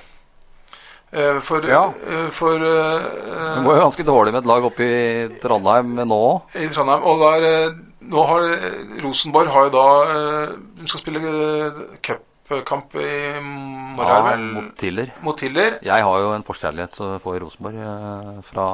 Eh, 1.12 1.40
For, 1.44 1.66
Ja. 1.68 1.92
eh, 2.08 2.30
for 2.32 2.56
uh, 2.56 3.02
Det 3.58 3.64
går 3.66 3.76
jo 3.76 3.82
ganske 3.82 4.04
dårlig 4.08 4.32
med 4.32 4.44
et 4.44 4.48
lag 4.48 4.64
oppe 4.64 4.86
i 4.86 5.40
Trondheim 5.42 5.90
nå 6.08 6.20
òg. 6.28 6.54
i 6.56 6.70
Trondheim. 6.72 7.04
Og 7.04 7.20
der, 7.20 7.48
eh, 7.50 7.74
nå 8.02 8.22
har 8.28 8.46
Rosenborg 9.04 9.50
har 9.54 9.68
jo 9.68 9.72
da 9.76 9.86
eh, 10.12 10.54
De 10.82 10.88
skal 10.90 11.02
spille 11.04 11.22
eh, 11.22 11.82
cupkamp 12.04 12.96
i 12.98 13.08
Ja, 13.36 13.42
morgen, 13.42 14.26
vel? 14.28 14.46
mot 14.56 14.72
Tiller. 14.80 15.12
Mot 15.22 15.38
Tiller. 15.38 15.78
Jeg 15.86 16.04
har 16.08 16.20
jo 16.24 16.32
en 16.36 16.44
forkjærlighet 16.48 16.98
for 17.24 17.38
Rosenborg 17.44 17.78
eh, 17.78 18.42
fra 18.48 18.66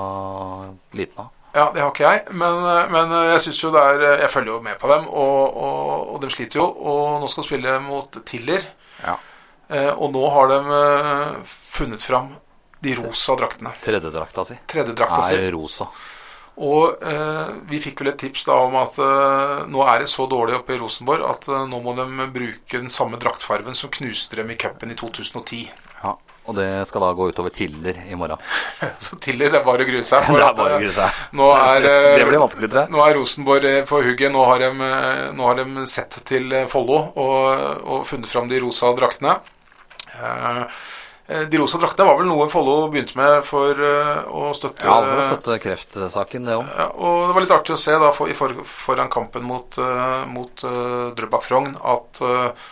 liten 0.97 1.23
av. 1.25 1.33
Ja, 1.57 1.69
det 1.73 1.81
har 1.81 1.89
ikke 1.89 2.05
jeg, 2.05 2.33
men, 2.37 2.57
men 2.93 3.13
jeg 3.31 3.39
synes 3.47 3.59
jo 3.63 3.69
det 3.73 3.81
er 3.81 4.03
Jeg 4.21 4.29
følger 4.29 4.51
jo 4.51 4.57
med 4.61 4.75
på 4.81 4.89
dem, 4.91 5.07
og, 5.09 5.55
og, 5.57 6.11
og 6.13 6.19
de 6.21 6.29
sliter 6.29 6.59
jo. 6.61 6.67
Og 6.69 7.21
nå 7.23 7.29
skal 7.31 7.43
de 7.43 7.47
spille 7.49 7.77
mot 7.85 8.19
Tiller. 8.29 8.67
Ja. 9.01 9.15
Eh, 9.71 9.89
og 9.95 10.11
nå 10.13 10.27
har 10.35 10.51
de 10.53 10.59
funnet 11.47 12.03
fram 12.05 12.35
de 12.85 12.93
rosa 12.99 13.33
draktene. 13.39 13.71
Tredjedrakta 13.81 14.43
si 14.45 14.55
Tredjedrakta 14.69 15.23
si. 15.25 15.33
er 15.39 15.49
rosa. 15.55 15.87
Og 16.57 17.03
eh, 17.05 17.49
vi 17.69 17.79
fikk 17.81 18.01
vel 18.01 18.11
et 18.13 18.21
tips 18.21 18.47
da 18.47 18.55
om 18.65 18.77
at 18.81 18.95
eh, 18.97 19.65
nå 19.69 19.83
er 19.85 20.01
det 20.01 20.09
så 20.09 20.25
dårlig 20.29 20.57
oppe 20.57 20.73
i 20.73 20.79
Rosenborg 20.81 21.27
at 21.29 21.45
eh, 21.51 21.67
nå 21.69 21.81
må 21.85 21.93
de 21.97 22.07
bruke 22.33 22.79
den 22.79 22.89
samme 22.89 23.19
draktfarven 23.21 23.77
som 23.77 23.93
knuste 23.93 24.39
dem 24.39 24.49
i 24.49 24.57
cupen 24.57 24.93
i 24.93 24.97
2010. 24.97 25.67
Ja. 26.01 26.15
Og 26.47 26.55
det 26.55 26.67
skal 26.87 27.03
da 27.03 27.09
gå 27.11 27.27
utover 27.29 27.51
Tiller 27.51 27.99
i 28.07 28.15
morgen. 28.15 28.39
Så 29.03 29.19
Tiller, 29.19 29.51
det 29.51 29.59
er 29.59 29.65
bare 29.67 29.83
å 29.83 29.89
grue 29.89 30.03
seg. 30.07 30.25
Det 30.31 30.39
er 30.39 30.55
bare 30.55 30.77
å 30.77 30.79
eh, 30.79 30.85
grue 30.85 30.95
seg. 30.95 31.21
Nå 31.35 31.49
er, 31.53 31.87
eh, 31.91 32.11
Det 32.21 32.27
blir 32.29 32.41
vanskelig, 32.41 32.69
tror 32.71 32.81
jeg. 32.85 32.93
Nå 32.95 33.03
er 33.03 33.17
Rosenborg 33.19 33.67
eh, 33.69 33.81
på 33.89 34.01
hugget. 34.05 34.31
Nå 34.33 34.45
har 34.47 34.63
de, 34.63 34.71
eh, 34.87 35.23
nå 35.35 35.49
har 35.49 35.59
de 35.59 35.85
sett 35.91 36.21
til 36.27 36.47
eh, 36.55 36.67
Follo 36.71 37.01
og, 37.19 37.41
og 37.83 38.05
funnet 38.07 38.31
fram 38.31 38.47
de 38.49 38.61
rosa 38.63 38.93
draktene. 38.97 39.37
Eh, 40.15 40.23
eh, 40.23 40.79
De 41.27 41.59
rosa 41.59 41.79
draktene 41.81 42.07
var 42.07 42.21
vel 42.21 42.29
noe 42.29 42.45
Follo 42.47 42.87
begynte 42.87 43.17
med 43.19 43.41
for 43.43 43.75
eh, 43.75 44.21
å 44.31 44.53
støtte 44.55 44.87
Ja, 44.87 44.95
for 45.03 45.19
å 45.19 45.25
støtte 45.27 45.57
kreftsaken, 45.65 46.47
det 46.47 46.55
òg. 46.55 46.69
Ja, 46.71 46.87
og 46.95 47.17
det 47.25 47.35
var 47.35 47.43
litt 47.43 47.55
artig 47.57 47.75
å 47.75 47.81
se 47.81 47.97
da 47.99 48.13
for, 48.15 48.31
for, 48.37 48.55
foran 48.63 49.11
kampen 49.11 49.43
mot, 49.43 49.75
uh, 49.81 50.23
mot 50.31 50.63
uh, 50.63 51.11
Drøbak 51.17 51.43
Frogn 51.43 51.75
at 51.83 52.23
uh, 52.23 52.71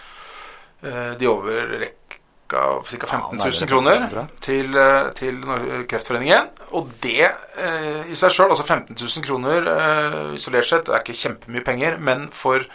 de 1.19 1.27
overrekka 1.27 2.05
ca. 2.47 3.07
15 3.07 3.39
Ja, 3.39 3.45
000 3.45 3.67
kroner 3.67 4.27
til, 4.39 4.75
eh, 4.77 5.09
til 5.17 5.41
Kreftforeningen. 5.89 6.49
Og 6.77 6.91
det 7.03 7.25
uh, 7.25 8.03
i 8.09 8.17
seg 8.17 8.33
sjøl, 8.33 8.51
altså 8.53 8.65
15 8.65 8.95
000 8.99 9.25
kroner 9.25 9.69
eh, 9.71 10.19
isolert 10.37 10.69
sett, 10.69 10.85
det 10.85 10.95
er 10.95 11.03
ikke 11.03 11.17
kjempemye 11.17 11.65
penger, 11.65 11.97
men 11.97 12.27
for 12.33 12.65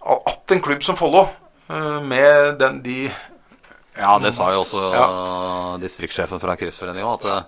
at 0.00 0.54
en 0.54 0.62
klubb 0.64 0.84
som 0.86 0.98
Follo, 0.98 1.26
eh, 1.68 1.98
med 2.06 2.58
den 2.62 2.80
de 2.86 3.00
Ja, 3.98 4.18
det 4.22 4.34
sa 4.36 4.52
jo 4.54 4.62
også 4.64 4.82
Ja. 4.94 5.06
distriktssjefen 5.82 6.40
fra 6.40 6.54
Kreftforeninga, 6.56 7.14
at, 7.14 7.24
eh, 7.24 7.42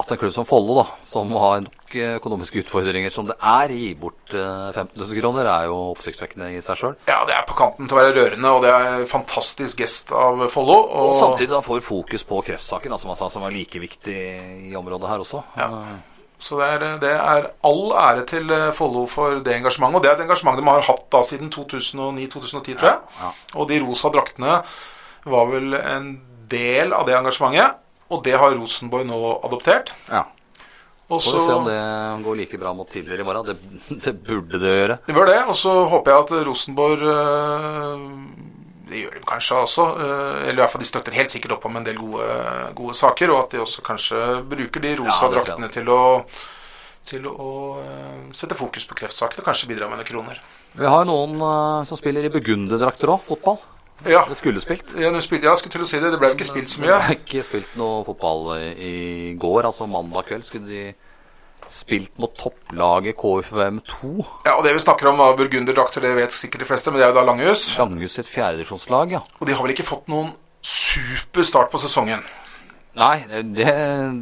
at 0.00 0.10
en 0.12 0.18
klubb 0.18 0.32
som 0.32 0.44
Follo, 0.48 0.74
da, 0.82 0.86
som 1.04 1.30
har 1.32 1.60
nok 1.64 1.94
eh, 1.94 2.16
økonomiske 2.18 2.62
utfordringer 2.64 3.10
som 3.12 3.26
det 3.28 3.36
er, 3.40 3.68
gir 3.68 3.96
bort 4.00 4.32
eh, 4.32 4.72
15 4.72 4.96
000 4.96 5.20
kroner, 5.20 5.46
er 5.46 5.66
jo 5.68 5.78
oppsiktsvekkende 5.94 6.50
i 6.56 6.60
seg 6.64 6.76
sjøl. 6.76 6.96
Ja, 7.08 7.24
det 7.28 7.34
er 7.36 7.44
på 7.48 7.56
kanten 7.58 7.88
til 7.88 7.96
å 7.96 8.00
være 8.00 8.14
rørende, 8.16 8.52
og 8.54 8.62
det 8.62 8.70
er 8.70 9.00
en 9.00 9.06
fantastisk 9.10 9.78
gest 9.82 10.12
av 10.12 10.46
Follo. 10.52 10.78
Og 10.88 11.14
samtidig 11.20 11.50
da 11.52 11.60
får 11.64 11.82
fokus 11.84 12.24
på 12.24 12.42
kreftsaken, 12.46 12.90
da, 12.94 12.98
som 12.98 13.10
han 13.12 13.16
sa, 13.20 13.28
som 13.28 13.42
er 13.44 13.50
like 13.56 13.80
viktig 13.82 14.16
i 14.70 14.76
området 14.78 15.08
her 15.10 15.18
også. 15.26 15.42
Ja. 15.58 15.70
Så 16.40 16.56
det 16.56 16.68
er, 16.72 16.84
det 17.02 17.10
er 17.20 17.50
all 17.68 17.90
ære 17.92 18.22
til 18.24 18.48
eh, 18.50 18.70
Follo 18.72 19.02
for 19.06 19.42
det 19.44 19.58
engasjementet. 19.58 19.96
Og 19.98 20.02
det 20.02 20.08
er 20.08 20.14
et 20.16 20.24
engasjement 20.24 20.56
de 20.56 20.64
har 20.64 20.86
hatt 20.86 21.04
da 21.12 21.20
siden 21.28 21.50
2009-2010, 21.52 22.78
tror 22.80 22.88
jeg. 22.94 23.02
Ja. 23.20 23.32
Og 23.60 23.68
de 23.68 23.80
rosa 23.84 24.08
draktene 24.08 24.62
var 25.24 25.46
vel 25.52 25.74
en 25.76 26.10
del 26.50 26.92
av 26.96 27.06
det 27.08 27.16
engasjementet. 27.18 27.78
Og 28.10 28.22
det 28.26 28.34
har 28.40 28.54
Rosenborg 28.58 29.06
nå 29.06 29.18
adoptert. 29.46 29.92
Ja. 30.10 30.24
Og 31.10 31.22
Får 31.22 31.34
vi 31.36 31.42
se 31.42 31.54
om 31.58 31.64
det 31.66 31.78
går 32.24 32.36
like 32.38 32.58
bra 32.58 32.72
mot 32.74 32.86
tidligere 32.90 33.22
i 33.22 33.26
morgen. 33.26 33.46
Det, 33.50 33.98
det 34.04 34.12
burde 34.26 34.58
det 34.62 34.74
gjøre. 34.76 34.96
Det 35.06 35.14
bør 35.16 35.26
det. 35.30 35.38
Og 35.50 35.56
så 35.58 35.72
håper 35.90 36.12
jeg 36.12 36.24
at 36.26 36.46
Rosenborg 36.46 37.02
øh, 37.02 38.04
Det 38.90 39.02
gjør 39.04 39.16
de 39.18 39.24
kanskje 39.26 39.58
også. 39.64 39.86
øh, 39.98 40.38
Eller 40.44 40.58
i 40.58 40.62
hvert 40.62 40.70
fall 40.74 40.84
de 40.84 40.88
støtter 40.90 41.18
helt 41.18 41.30
sikkert 41.30 41.56
opp 41.58 41.66
om 41.66 41.76
en 41.80 41.86
del 41.86 41.98
gode, 41.98 42.28
gode 42.78 42.94
saker. 42.98 43.30
Og 43.34 43.42
at 43.44 43.54
de 43.56 43.62
også 43.62 43.82
kanskje 43.86 44.22
bruker 44.50 44.86
de 44.86 44.96
rosa 45.02 45.26
Ja, 45.26 45.34
draktene 45.36 45.70
til 45.70 45.90
å 45.90 46.00
til 47.10 47.24
å 47.26 47.50
øh, 47.80 48.26
sette 48.36 48.54
fokus 48.54 48.84
på 48.86 48.94
kreftsakene, 48.94 49.42
kanskje 49.42 49.66
bidra 49.70 49.86
med 49.88 49.98
noen 49.98 50.06
kroner. 50.06 50.36
Vi 50.78 50.86
har 50.86 51.06
noen 51.08 51.32
eh, 51.42 51.86
som 51.88 51.98
spiller 51.98 52.26
i 52.28 52.30
burgunderdrakter 52.30 53.10
òg, 53.16 53.22
fotball. 53.26 53.56
Ja, 54.08 54.24
Det 54.28 54.36
skulle 54.38 54.60
spilt. 54.62 54.94
ja, 54.96 55.10
jeg 55.12 55.22
skulle 55.22 55.70
til 55.70 55.82
å 55.84 55.86
si 55.88 55.98
det. 56.00 56.10
Det 56.14 56.18
ble 56.20 56.30
ikke 56.34 56.46
spilt 56.48 56.68
så 56.72 56.80
Det 56.80 56.86
mye. 56.88 56.98
ble 57.06 57.16
ikke 57.18 57.44
spilt 57.44 57.76
noe 57.76 58.04
fotball 58.06 58.56
i, 58.76 59.34
går, 59.38 59.64
altså 59.68 59.88
mandag 59.90 60.26
kveld. 60.30 60.44
Skulle 60.46 60.66
de 60.70 60.94
spilt 61.70 62.10
mot 62.18 62.32
topplaget 62.34 63.14
KFUM2. 63.20 64.24
Ja, 64.46 64.56
og 64.56 64.64
Det 64.64 64.72
vi 64.74 64.80
snakker 64.82 65.10
om, 65.12 65.18
var 65.20 65.36
burgunderdrakter, 65.36 66.00
det 66.02 66.14
vet 66.16 66.32
sikkert 66.34 66.64
de 66.64 66.70
fleste, 66.70 66.90
men 66.90 66.98
det 67.00 67.06
er 67.06 67.12
jo 67.12 67.18
da 67.20 67.24
Langhus. 67.28 67.66
Langhus 67.78 68.16
sitt 68.16 68.26
fjerdedivisjonslag, 68.26 69.12
ja. 69.12 69.20
Og 69.38 69.46
de 69.46 69.54
har 69.54 69.62
vel 69.62 69.74
ikke 69.76 69.86
fått 69.86 70.08
noen 70.08 70.32
super 70.62 71.42
start 71.46 71.70
på 71.70 71.78
sesongen. 71.78 72.24
Nei, 72.98 73.20
det, 73.54 73.68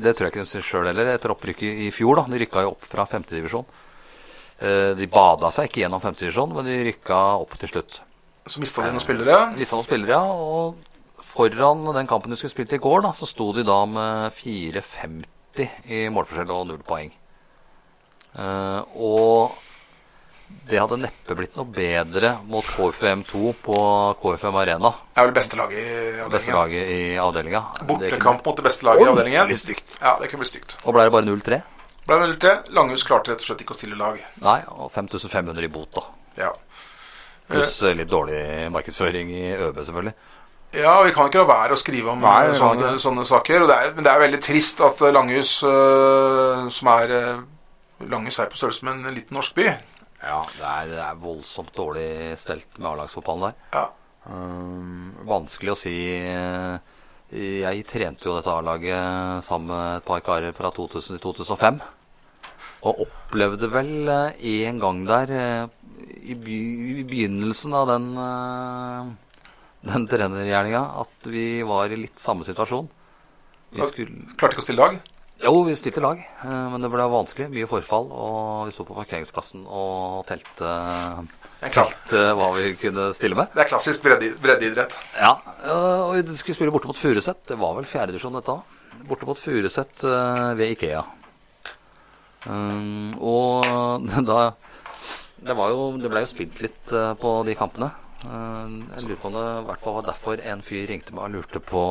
det 0.03 0.13
tror 0.19 0.29
jeg 0.29 0.35
ikke 0.35 0.45
de 0.45 0.61
sjøl 0.67 0.91
heller. 0.91 1.15
Etter 1.15 1.33
opprykket 1.33 1.87
i 1.87 1.89
fjor, 1.95 2.19
da. 2.21 2.27
De 2.29 2.43
rykka 2.43 2.67
jo 2.67 2.75
opp 2.75 2.85
fra 2.85 3.07
femtedivisjon. 3.09 3.65
De 4.99 5.07
bada 5.07 5.49
seg 5.55 5.71
ikke 5.71 5.85
gjennom 5.87 6.03
femtedivisjon, 6.03 6.53
men 6.53 6.67
de 6.67 6.77
rykka 6.91 7.17
opp 7.41 7.55
til 7.63 7.71
slutt. 7.71 8.01
Så 8.49 8.61
mista 8.63 8.83
de 8.85 8.93
noen 8.95 9.03
spillere. 9.05 9.39
Mista 9.59 9.77
noen 9.77 9.87
spillere, 9.87 10.17
ja. 10.17 10.25
Og 10.25 11.23
foran 11.29 11.85
den 11.95 12.09
kampen 12.11 12.33
de 12.33 12.39
skulle 12.41 12.55
spilt 12.55 12.73
i 12.73 12.81
går, 12.83 13.03
da, 13.05 13.13
så 13.17 13.29
sto 13.29 13.51
de 13.57 13.65
da 13.67 13.79
med 13.89 14.33
4,50 14.37 15.69
i 15.93 16.05
målforskjell 16.15 16.53
og 16.55 16.69
null 16.71 16.85
poeng. 16.87 17.11
Uh, 18.39 18.81
og 18.95 19.57
det 20.69 20.79
hadde 20.81 20.99
neppe 21.01 21.35
blitt 21.37 21.57
noe 21.59 21.69
bedre 21.69 22.35
mot 22.49 22.65
KFM2 22.65 23.41
på 23.65 23.79
KFM 24.23 24.59
Arena. 24.63 24.93
Det 25.13 25.21
er 25.23 25.29
vel 25.29 25.35
beste 25.37 25.59
laget 25.59 25.81
i 25.81 25.89
Beste 25.89 26.29
avdelingen. 26.29 26.59
laget 26.59 26.93
i 26.93 27.01
avdelinga. 27.21 27.63
Bortekamp 27.89 28.47
mot 28.47 28.57
det 28.57 28.65
beste 28.69 28.87
laget 28.89 29.05
i 29.05 29.11
avdelingen. 29.11 29.43
Ordentlig 29.43 29.61
stygt. 29.65 29.99
Ja, 30.01 30.15
det 30.21 30.31
kunne 30.31 30.45
bli 30.45 30.51
stygt. 30.53 30.77
Og 30.85 30.97
ble 30.97 31.05
det 31.09 31.13
bare 31.17 31.29
0-3? 31.29 31.61
Ble 32.09 32.21
det 32.23 32.31
0-3. 32.39 32.55
Langhus 32.79 33.05
klarte 33.05 33.33
rett 33.35 33.45
og 33.45 33.51
slett 33.51 33.65
ikke 33.65 33.77
å 33.77 33.81
stille 33.81 33.99
lag. 34.01 34.21
Nei, 34.45 34.59
og 34.73 34.89
5500 34.95 35.69
i 35.69 35.73
bot, 35.73 35.91
da. 35.99 36.07
Ja. 36.47 36.53
Pluss 37.49 37.79
eh, 37.83 37.95
litt 37.97 38.11
dårlig 38.11 38.41
markedsføring 38.75 39.31
i 39.33 39.45
ØB, 39.57 39.79
selvfølgelig. 39.87 40.15
ja, 40.77 40.95
vi 41.03 41.13
kan 41.17 41.31
ikke 41.31 41.41
la 41.41 41.49
være 41.49 41.73
å 41.77 41.81
skrive 41.81 42.11
om 42.13 42.21
Nei, 42.21 42.51
sånne, 42.57 42.97
sånne 43.01 43.25
saker. 43.25 43.63
Og 43.65 43.71
det 43.71 43.77
er, 43.77 43.95
men 43.97 44.05
det 44.05 44.13
er 44.13 44.21
veldig 44.27 44.41
trist 44.45 44.83
at 44.85 45.01
eh, 45.07 45.15
Langhus, 45.17 45.55
øh, 45.65 46.67
som 46.75 46.91
er 46.93 47.15
øh, 47.17 47.39
Langhus 48.11 48.39
er 48.39 48.51
på 48.53 48.61
størrelse 48.61 48.85
med 48.85 49.01
en 49.09 49.17
liten 49.17 49.35
norsk 49.39 49.57
by. 49.57 49.65
Ja, 50.19 50.43
det 50.59 50.67
er, 50.67 50.87
det 50.93 51.01
er 51.07 51.19
voldsomt 51.23 51.73
dårlig 51.79 52.09
stelt 52.41 52.69
med 52.79 52.91
A-lagsfotballen 52.93 53.49
der. 53.49 53.59
Ja. 53.79 53.87
Um, 54.29 55.15
vanskelig 55.25 55.73
å 55.73 55.79
si. 55.79 55.95
eh, 56.21 56.97
Jeg 57.33 57.85
trente 57.89 58.27
jo 58.29 58.35
dette 58.37 58.53
A-laget 58.53 59.45
sammen 59.47 59.71
med 59.73 60.01
et 60.03 60.05
par 60.09 60.21
karer 60.27 60.53
fra 60.57 60.71
2000 60.75 61.17
til 61.17 61.23
2005. 61.23 61.79
Og 62.89 63.01
opplevde 63.07 63.71
vel 63.73 64.09
eh, 64.13 64.45
en 64.69 64.79
gang 64.83 65.01
der 65.09 65.33
eh, 65.39 65.69
i, 66.29 66.37
by, 66.37 66.59
i 67.01 67.05
begynnelsen 67.09 67.75
av 67.77 67.89
den, 67.91 68.09
uh, 68.19 69.09
den 69.89 70.07
trenergjerninga 70.11 70.83
at 71.03 71.29
vi 71.33 71.63
var 71.67 71.93
i 71.93 72.01
litt 72.05 72.19
samme 72.21 72.47
situasjon. 72.47 72.89
Vi 73.71 73.85
skulle 73.91 74.35
Klarte 74.37 74.57
ikke 74.57 74.65
å 74.65 74.67
stille 74.67 74.85
lag. 74.85 74.99
jo, 75.45 75.53
vi 75.67 75.75
stilte 75.77 76.01
lag, 76.01 76.19
eh, 76.19 76.69
men 76.73 76.83
det 76.83 76.89
ble 76.91 77.05
vanskelig. 77.13 77.51
Mye 77.53 77.69
forfall. 77.69 78.09
Og 78.11 78.69
vi 78.69 78.73
sto 78.75 78.87
på 78.89 78.97
parkeringsplassen 78.97 79.67
og 79.69 80.25
telte, 80.27 80.71
telte 81.61 82.23
hva 82.39 82.49
vi 82.57 82.73
kunne 82.81 83.11
stille 83.17 83.37
med. 83.39 83.53
det 83.55 83.67
er 83.67 83.71
klassisk 83.71 84.07
bredde, 84.07 84.33
breddeidrett. 84.43 84.97
Ja, 85.21 85.37
eh, 85.63 86.01
og 86.07 86.17
vi 86.17 86.41
skulle 86.41 86.57
spille 86.57 86.73
borte 86.73 86.91
mot 86.91 86.97
Furuset. 86.97 87.45
Det 87.47 87.59
var 87.61 87.77
vel 87.77 87.89
fjerdedivisjon, 87.89 88.41
dette 88.41 88.57
òg. 88.57 88.77
Borte 89.09 89.29
mot 89.29 89.39
Furuset 89.39 90.03
ved 90.59 90.73
Ikea. 90.73 91.05
Og 92.49 94.09
da 94.33 94.41
Det 95.39 95.55
jo 95.55 95.83
Det 96.01 96.11
ble 96.11 96.23
jo 96.25 96.31
spilt 96.31 96.63
litt 96.65 96.93
eh, 96.93 97.13
på 97.19 97.35
de 97.47 97.55
kampene. 97.59 97.91
Eh, 98.25 98.73
jeg 98.97 99.07
lurer 99.07 99.21
på 99.23 99.31
om 99.31 99.37
det 99.37 99.45
i 99.45 99.67
hvert 99.69 99.85
fall 99.85 99.99
var 100.01 100.09
derfor 100.09 100.43
en 100.43 100.65
fyr 100.65 100.89
ringte 100.91 101.15
meg 101.15 101.29
og 101.29 101.37
lurte 101.37 101.63
på 101.63 101.85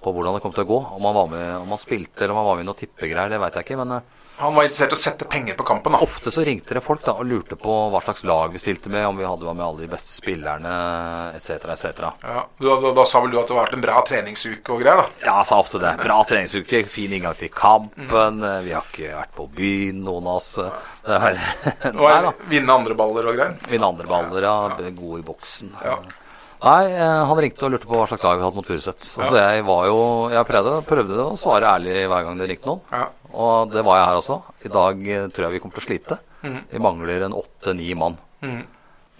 på 0.00 0.12
hvordan 0.16 0.32
det 0.36 0.40
kom 0.40 0.54
til 0.56 0.64
å 0.64 0.70
gå. 0.70 0.78
Om 0.96 1.06
han, 1.10 1.16
var 1.16 1.26
med, 1.28 1.48
om 1.60 1.72
han 1.74 1.80
spilte 1.80 2.24
eller 2.24 2.32
om 2.32 2.40
han 2.40 2.46
var 2.48 2.56
med 2.56 2.64
i 2.64 2.68
noen 2.70 2.78
tippegreier, 2.78 3.32
det 3.32 3.40
veit 3.42 3.58
jeg 3.58 3.66
ikke. 3.66 3.80
Men 3.82 3.98
eh, 3.98 4.29
Han 4.40 4.54
var 4.56 4.64
interessert 4.66 4.94
i 4.94 4.96
å 4.96 5.00
sette 5.00 5.26
penger 5.30 5.54
på 5.58 5.64
kampen. 5.68 5.92
da. 5.92 6.00
ofte 6.04 6.32
så 6.32 6.44
ringte 6.46 6.74
det 6.76 6.82
folk 6.84 7.04
da 7.04 7.12
og 7.20 7.26
lurte 7.28 7.56
på 7.60 7.74
hva 7.92 8.00
slags 8.04 8.24
lag 8.24 8.52
vi 8.54 8.58
stilte 8.62 8.90
med, 8.92 9.06
om 9.06 9.16
vi 9.20 9.26
hadde 9.28 9.44
var 9.46 9.54
med 9.58 9.66
alle 9.66 9.84
de 9.84 9.90
beste 9.92 10.12
spillerne, 10.14 10.74
etc., 11.36 11.66
etc. 11.74 12.04
Ja, 12.24 12.44
da, 12.60 12.76
da, 12.84 12.92
da 12.96 13.04
sa 13.08 13.20
vel 13.24 13.34
du 13.34 13.40
at 13.40 13.50
det 13.50 13.56
var 13.56 13.68
vært 13.68 13.78
en 13.78 13.84
bra 13.84 14.00
treningsuke 14.08 14.74
og 14.74 14.84
greier, 14.84 15.02
da. 15.02 15.08
Ja, 15.24 15.34
jeg 15.40 15.50
sa 15.50 15.60
ofte 15.60 15.82
det. 15.82 15.94
Bra 16.02 16.20
treningsuke, 16.28 16.84
fin 16.90 17.12
inngang 17.16 17.36
til 17.38 17.52
kampen. 17.54 18.40
Vi 18.64 18.72
har 18.76 18.88
ikke 18.88 19.12
vært 19.18 19.36
på 19.36 19.48
byen, 19.60 20.00
noen 20.06 20.30
av 20.30 20.40
oss. 20.40 20.54
Det 21.04 21.20
er, 21.20 21.40
Og 21.94 22.06
nei 22.06 22.32
vinne 22.50 22.74
andre 22.80 22.96
baller 22.98 23.30
og 23.30 23.36
greier. 23.38 23.54
Vinne 23.70 23.92
andre 23.92 24.08
baller, 24.10 24.48
ja. 24.48 24.56
God 24.96 25.20
i 25.20 25.26
boksen. 25.26 25.74
Ja. 25.84 25.98
Nei, 26.60 26.90
eh, 26.92 27.20
han 27.24 27.38
ringte 27.40 27.64
og 27.64 27.72
lurte 27.72 27.88
på 27.88 27.96
hva 27.96 28.04
slags 28.10 28.24
lag 28.26 28.36
vi 28.36 28.44
hadde 28.44 28.58
mot 28.58 28.66
Furuset. 28.68 29.00
Så 29.00 29.22
Ja. 29.24 29.30
jeg 29.54 29.64
var 29.64 29.86
jo 29.88 30.00
Jeg 30.28 30.44
prøvde, 30.44 30.74
prøvde 30.84 31.22
å 31.24 31.38
svare 31.40 31.64
ærlig 31.78 32.04
hver 32.04 32.24
gang 32.26 32.36
det 32.36 32.48
ringte 32.50 32.68
noen. 32.68 32.82
Ja. 32.92 33.06
Og 33.32 33.70
det 33.72 33.84
var 33.86 34.00
jeg 34.00 34.08
her 34.10 34.20
også. 34.20 34.40
I 34.66 34.72
dag 34.74 35.06
eh, 35.06 35.30
tror 35.30 35.46
jeg 35.46 35.56
vi 35.56 35.62
kommer 35.62 35.78
til 35.78 35.84
å 35.84 35.88
slite. 35.88 36.20
Vi 36.40 36.82
mangler 36.82 37.26
en 37.26 37.36
åtte-ni 37.36 37.92
mann. 37.98 38.16
Mm. 38.40 38.60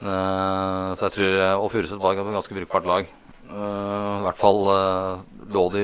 Uh, 0.01 0.97
så 0.97 1.11
jeg 1.11 1.13
tror 1.13 1.35
Og 1.61 1.67
Furuset 1.75 1.99
var 2.01 2.17
et 2.17 2.31
ganske 2.33 2.55
brukbart 2.57 2.87
lag. 2.89 3.11
Uh, 3.51 4.23
I 4.23 4.25
hvert 4.25 4.39
fall 4.39 4.63
uh, 4.71 5.43
lå 5.53 5.65
de 5.75 5.83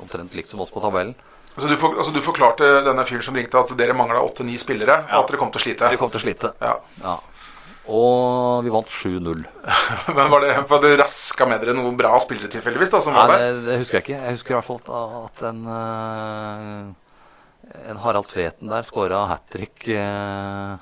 omtrent 0.00 0.32
likt 0.38 0.48
som 0.48 0.62
oss 0.64 0.72
på 0.72 0.80
tabellen. 0.80 1.12
Altså 1.50 1.68
du, 1.68 1.74
for, 1.76 1.98
altså 1.98 2.14
du 2.14 2.22
forklarte 2.24 2.68
denne 2.86 3.04
fyren 3.04 3.26
som 3.26 3.36
ringte 3.36 3.58
at 3.58 3.72
dere 3.76 3.96
mangla 3.96 4.22
åtte-ni 4.22 4.54
spillere, 4.60 5.02
og 5.10 5.24
at 5.24 5.32
dere 5.32 5.40
kom 5.40 5.50
til 5.52 5.60
å 5.60 5.64
slite. 5.66 5.90
Vi 5.92 5.98
kom 6.00 6.12
til 6.12 6.22
å 6.22 6.24
slite. 6.24 6.52
Ja. 6.62 6.76
Ja. 7.02 7.16
Og 7.90 8.62
vi 8.62 8.70
vant 8.72 8.86
7-0. 8.86 9.42
Men 10.16 10.30
var 10.30 10.44
det, 10.44 10.54
var 10.70 10.82
det 10.84 10.94
raska 11.00 11.48
med 11.50 11.62
dere 11.64 11.74
noen 11.74 11.96
bra 11.98 12.14
spillere 12.22 12.50
tilfeldigvis 12.52 12.92
da, 12.94 13.00
som 13.02 13.16
Nei, 13.16 13.24
var 13.26 13.34
det, 13.34 13.48
der? 13.50 13.62
det 13.66 13.78
husker 13.82 13.98
jeg 13.98 14.06
ikke. 14.06 14.20
Jeg 14.20 14.36
husker 14.38 14.54
i 14.54 14.58
hvert 14.58 14.68
fall 14.68 14.80
at, 14.80 15.16
at 15.24 15.44
en, 15.50 15.62
eh, 15.74 17.09
en 17.90 18.00
Harald 18.02 18.26
Tveten 18.30 18.70
der 18.72 18.82
skåra 18.88 19.26
hat 19.30 19.46
trick 19.52 19.86
uh, 19.94 20.76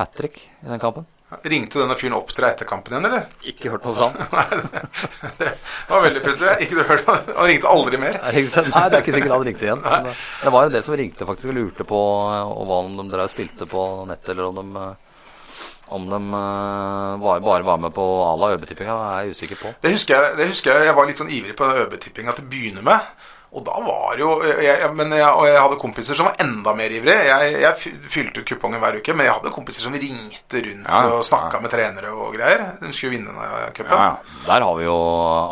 hat 0.00 0.12
trick 0.16 0.42
i 0.64 0.68
den 0.70 0.80
kampen. 0.82 1.06
Ringte 1.46 1.78
denne 1.78 1.94
fyren 1.94 2.16
opp 2.16 2.32
til 2.34 2.42
deg 2.42 2.56
etter 2.56 2.66
kampen 2.66 2.90
igjen, 2.96 3.04
eller? 3.06 3.28
Ikke 3.46 3.70
hørt 3.70 3.84
noe 3.86 3.94
fra 3.94 4.08
han. 4.10 4.64
Det 5.38 5.50
var 5.92 6.02
veldig 6.02 6.22
pussig. 6.24 6.54
Ikke 6.64 6.80
du 6.80 6.82
hørte 6.88 7.14
Han 7.36 7.46
ringte 7.46 7.70
aldri 7.70 8.00
mer. 8.02 8.18
Ringte- 8.34 8.64
Nei, 8.66 8.82
det 8.90 8.98
er 8.98 9.04
ikke 9.04 9.14
sikkert 9.14 9.34
han 9.36 9.44
ringte 9.46 9.68
igjen. 9.68 9.84
Men 9.84 10.08
det- 10.08 10.16
det 10.42 10.52
var 10.56 10.66
en 10.66 10.74
del 10.74 10.82
som 10.82 10.96
ringte 10.98 11.28
faktisk 11.28 11.52
og 11.52 11.54
lurte 11.60 11.86
på 11.86 12.00
eh, 12.34 12.50
og 12.50 12.66
hva 12.66 12.80
om 12.82 12.96
de 12.98 13.06
drev 13.14 13.30
spilte 13.30 13.68
på 13.70 13.84
nettet, 14.10 14.32
eller 14.34 14.50
om 14.50 14.58
de, 14.58 14.82
eh, 14.82 15.14
om 15.94 16.10
de 16.10 16.20
eh, 16.40 17.14
var, 17.22 17.40
bare 17.46 17.62
var 17.70 17.78
med 17.86 17.94
på 17.94 18.08
Ala 18.26 18.50
øvetippinga, 18.56 18.98
er 19.14 19.28
jeg 19.28 19.36
usikker 19.38 19.62
på. 19.62 19.72
Det 19.86 19.94
husker 19.94 20.18
jeg, 20.18 20.36
det 20.42 20.50
husker 20.50 20.74
jeg, 20.74 20.90
jeg 20.90 20.98
var 20.98 21.06
litt 21.12 21.22
sånn 21.22 21.30
ivrig 21.38 21.54
på 21.58 21.70
ØB-tippinga 21.84 22.34
til 22.34 22.46
å 22.48 22.50
begynne 22.50 22.82
med. 22.90 23.06
Og 23.50 23.64
da 23.66 23.72
var 23.82 24.14
jo 24.20 24.28
jeg, 24.62 24.90
men 24.94 25.10
jeg, 25.10 25.26
Og 25.26 25.42
jeg 25.48 25.58
hadde 25.58 25.78
kompiser 25.82 26.14
som 26.14 26.28
var 26.28 26.36
enda 26.38 26.70
mer 26.78 26.92
ivrige. 26.94 27.24
Jeg, 27.26 27.56
jeg 27.64 27.96
fylte 28.12 28.40
ut 28.44 28.46
kupongen 28.46 28.78
hver 28.78 28.98
uke, 29.00 29.14
men 29.18 29.26
jeg 29.26 29.34
hadde 29.34 29.50
kompiser 29.50 29.82
som 29.82 29.96
ringte 29.98 30.62
rundt 30.68 30.86
Ja, 30.86 31.00
og 31.16 31.24
snakka 31.26 31.58
ja. 31.58 31.62
med 31.64 31.72
trenere 31.74 32.12
og 32.14 32.36
greier. 32.36 32.62
De 32.78 32.92
skulle 32.94 33.16
vinne 33.16 33.34
denne 33.34 33.72
cupen. 33.74 33.96
Ja. 33.98 34.38
Der 34.46 34.66
har 34.68 34.74
vi 34.78 34.86
jo 34.86 34.94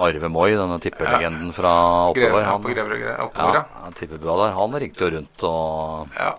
Arve 0.07 0.31
Moi, 0.31 0.51
denne 0.55 0.79
tippelegenden 0.85 1.51
fra 1.57 1.73
oppover. 2.13 2.47
Han, 2.47 2.63
på 2.63 2.71
Grever. 2.77 3.03
Oppover, 3.27 3.59
ja, 3.59 3.65
han 3.83 3.99
tippebua 3.99 4.37
der. 4.45 4.55
Han 4.61 4.79
ringte 4.85 5.09
jo 5.09 5.15
rundt, 5.17 5.43
og 5.51 6.21
Ja. 6.23 6.35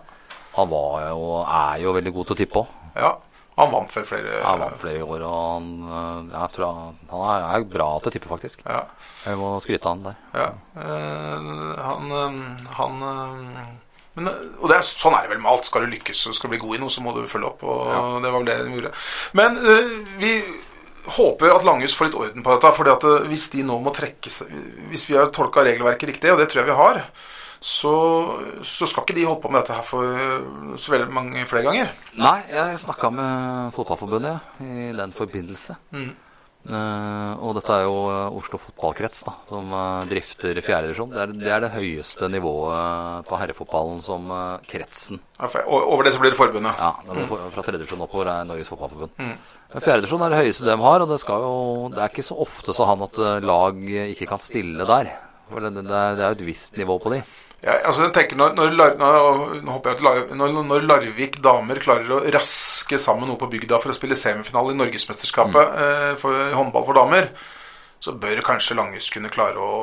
han 0.56 0.70
var 0.72 1.08
jo, 1.10 1.26
er 1.44 1.82
jo 1.84 1.92
veldig 2.00 2.14
god 2.16 2.30
til 2.30 2.34
å 2.38 2.40
tippe 2.44 2.64
òg. 2.64 2.78
ja. 2.96 3.12
Han 3.60 3.72
vant 3.74 3.92
vel 3.92 4.06
flere 4.08 4.40
Han 4.44 4.62
vant 4.62 4.80
flere 4.80 5.04
år, 5.04 5.26
og 5.26 5.36
han, 5.36 5.68
eh, 5.84 6.32
jeg 6.32 6.54
tror 6.54 6.66
han, 6.66 6.96
han 7.10 7.44
er, 7.58 7.66
bra 7.74 7.90
til 8.00 8.10
å 8.10 8.14
tippe, 8.14 8.30
faktisk. 8.30 8.64
Ja. 8.64 8.80
Jeg 9.26 9.40
må 9.40 9.52
skryte 9.60 9.84
av 9.84 9.96
han 9.96 10.08
der. 10.08 10.18
ja. 10.38 10.48
Eh, 10.80 11.46
han 11.84 12.16
eh, 12.22 12.40
Han 12.78 13.06
men, 14.18 14.26
og 14.58 14.66
det 14.66 14.74
er, 14.74 14.82
sånn 14.82 15.14
er 15.14 15.22
det 15.22 15.30
vel 15.30 15.38
med 15.44 15.52
alt. 15.52 15.68
Skal 15.68 15.84
du 15.84 15.92
lykkes 15.92 16.24
og 16.26 16.34
skal 16.34 16.50
du 16.50 16.56
bli 16.56 16.58
god 16.64 16.76
i 16.76 16.80
noe, 16.82 16.90
så 16.92 17.00
må 17.04 17.12
du 17.14 17.20
følge 17.30 17.46
opp. 17.46 17.60
Og 17.62 18.16
det 18.20 18.32
var 18.32 18.40
vel 18.40 18.48
det 18.48 18.56
de 18.66 18.72
gjorde. 18.74 18.90
Men 19.38 19.54
vi 20.18 20.32
håper 21.14 21.54
at 21.54 21.64
Langhus 21.64 21.94
får 21.96 22.08
litt 22.08 22.18
orden 22.18 22.44
på 22.44 22.56
dette. 22.56 22.72
fordi 22.74 22.92
at 22.92 23.06
hvis 23.30 23.46
de 23.54 23.62
nå 23.68 23.78
må 23.80 23.94
trekke 23.94 24.32
seg 24.34 24.50
Hvis 24.90 25.06
vi 25.08 25.16
har 25.16 25.30
tolka 25.32 25.62
regelverket 25.64 26.10
riktig, 26.10 26.32
og 26.34 26.42
det 26.42 26.50
tror 26.50 26.64
jeg 26.64 26.72
vi 26.72 26.80
har, 26.82 27.00
så, 27.60 27.92
så 28.64 28.86
skal 28.88 29.04
ikke 29.04 29.18
de 29.18 29.26
holde 29.28 29.42
på 29.44 29.50
med 29.52 29.60
dette 29.60 29.76
her 29.76 29.84
for 29.84 30.08
eh, 30.16 30.74
så 30.80 30.94
veldig 30.94 31.12
mange 31.12 31.44
flere 31.48 31.66
ganger. 31.68 31.92
Nei, 32.16 32.38
jeg 32.48 32.80
snakka 32.86 33.10
med 33.12 33.74
Fotballforbundet 33.76 34.64
i 34.64 34.90
den 34.96 35.12
forbindelse. 35.16 35.76
Mm. 35.92 36.10
Uh, 36.60 37.40
og 37.40 37.54
dette 37.56 37.72
er 37.72 37.86
jo 37.86 37.94
eh, 38.12 38.34
Oslo 38.36 38.58
fotballkrets 38.60 39.22
da, 39.24 39.32
som 39.48 39.70
uh, 39.72 40.02
drifter 40.04 40.58
fjerdedivisjon. 40.60 41.08
Det, 41.14 41.22
er- 41.22 41.32
det 41.40 41.52
er 41.56 41.62
det 41.64 41.70
høyeste 41.72 42.28
nivået 42.28 43.24
på 43.30 43.38
herrefotballen 43.40 44.02
som 44.04 44.26
uh, 44.28 44.58
kretsen. 44.68 45.22
Ja, 45.38 45.48
for- 45.48 45.64
Over 45.72 46.04
det 46.04 46.12
så 46.12 46.20
blir 46.20 46.34
det 46.34 46.36
forbundet. 46.40 46.76
Ja, 46.76 46.90
det 47.06 47.16
mm. 47.16 47.30
for- 47.32 47.46
Fra 47.54 47.64
tredjedivisjon 47.64 48.04
oppover 48.04 48.28
er 48.34 48.44
Norges 48.44 48.68
Fotballforbund. 48.68 49.16
Men 49.16 49.84
Fjerdedivisjon 49.86 50.26
er 50.26 50.34
det 50.34 50.42
høyeste 50.42 50.68
de 50.68 50.76
har, 50.84 51.00
og 51.06 51.14
det, 51.14 51.20
skal 51.24 51.46
jo, 51.48 51.54
det 51.96 52.04
er 52.04 52.12
ikke 52.12 52.28
så 52.28 52.36
ofte 52.44 52.76
så 52.76 52.88
han 52.92 53.06
at 53.08 53.20
lag 53.48 53.80
ikke 54.10 54.28
kan 54.28 54.42
stille 54.44 54.84
der. 54.92 55.14
For 55.48 55.64
det, 55.64 55.72
er, 55.80 56.12
det 56.18 56.26
er 56.26 56.34
jo 56.34 56.38
et 56.42 56.48
visst 56.52 56.76
nivå 56.78 56.98
på 57.02 57.14
de. 57.16 57.22
Ja, 57.60 57.74
altså 57.84 58.06
jeg 58.06 58.14
tenker 58.16 58.38
når, 58.40 58.54
når, 58.56 58.70
når, 60.32 60.52
når 60.64 60.84
Larvik 60.88 61.34
damer 61.44 61.76
klarer 61.82 62.08
å 62.16 62.20
raske 62.32 62.96
sammen 63.00 63.28
noe 63.28 63.36
på 63.40 63.50
bygda 63.52 63.76
for 63.82 63.92
å 63.92 63.96
spille 63.96 64.16
semifinale 64.16 64.72
i 64.72 64.78
Norgesmesterskapet 64.78 65.74
eh, 65.84 66.12
for 66.20 66.54
håndball 66.56 66.86
for 66.88 66.96
damer, 66.96 67.28
så 68.00 68.14
bør 68.16 68.40
kanskje 68.46 68.78
Langhus 68.78 69.10
kunne 69.12 69.28
klare 69.28 69.60
å, 69.60 69.74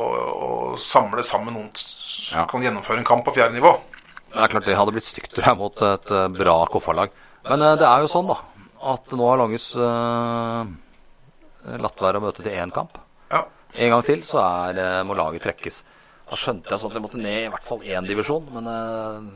å 0.47 0.49
samle 0.81 1.21
sammen 1.25 1.53
noen 1.53 1.69
som 1.77 2.39
Ja. 2.41 2.45
kan 2.49 2.65
gjennomføre 2.65 2.97
en 3.03 3.05
kamp 3.07 3.23
på 3.27 3.35
fjerde 3.37 3.53
nivå. 3.55 3.75
Det 4.33 4.41
er 4.41 4.49
klart 4.51 4.65
det 4.65 4.73
hadde 4.75 4.91
blitt 4.95 5.05
stygt 5.07 5.35
tror 5.37 5.45
jeg, 5.45 5.57
mot 5.61 5.83
et 5.85 6.09
eh, 6.11 6.25
bra 6.33 6.55
Koffa-lag. 6.73 7.13
Men 7.45 7.61
eh, 7.61 7.75
det 7.79 7.85
er 7.87 8.01
jo 8.03 8.09
sånn, 8.11 8.27
da, 8.33 8.39
at 8.95 9.13
nå 9.13 9.29
har 9.29 9.37
Langhus 9.43 9.67
eh, 9.77 10.73
latt 11.85 12.01
være 12.03 12.17
å 12.19 12.25
møte 12.25 12.41
til 12.41 12.57
én 12.57 12.73
kamp. 12.73 12.97
Ja. 13.31 13.43
En 13.77 13.93
gang 13.93 14.03
til 14.09 14.25
så 14.25 14.41
er, 14.41 14.81
eh, 14.81 15.03
må 15.05 15.13
laget 15.15 15.45
trekkes. 15.45 15.83
Da 16.29 16.35
skjønte 16.35 16.69
jeg 16.73 16.79
sånn 16.81 16.91
at 16.91 16.97
jeg 16.97 17.03
måtte 17.05 17.19
ned 17.21 17.45
i 17.45 17.51
hvert 17.53 17.63
fall 17.63 17.83
én 17.87 18.07
divisjon, 18.07 18.47
men 18.51 18.65
eh, 18.67 19.27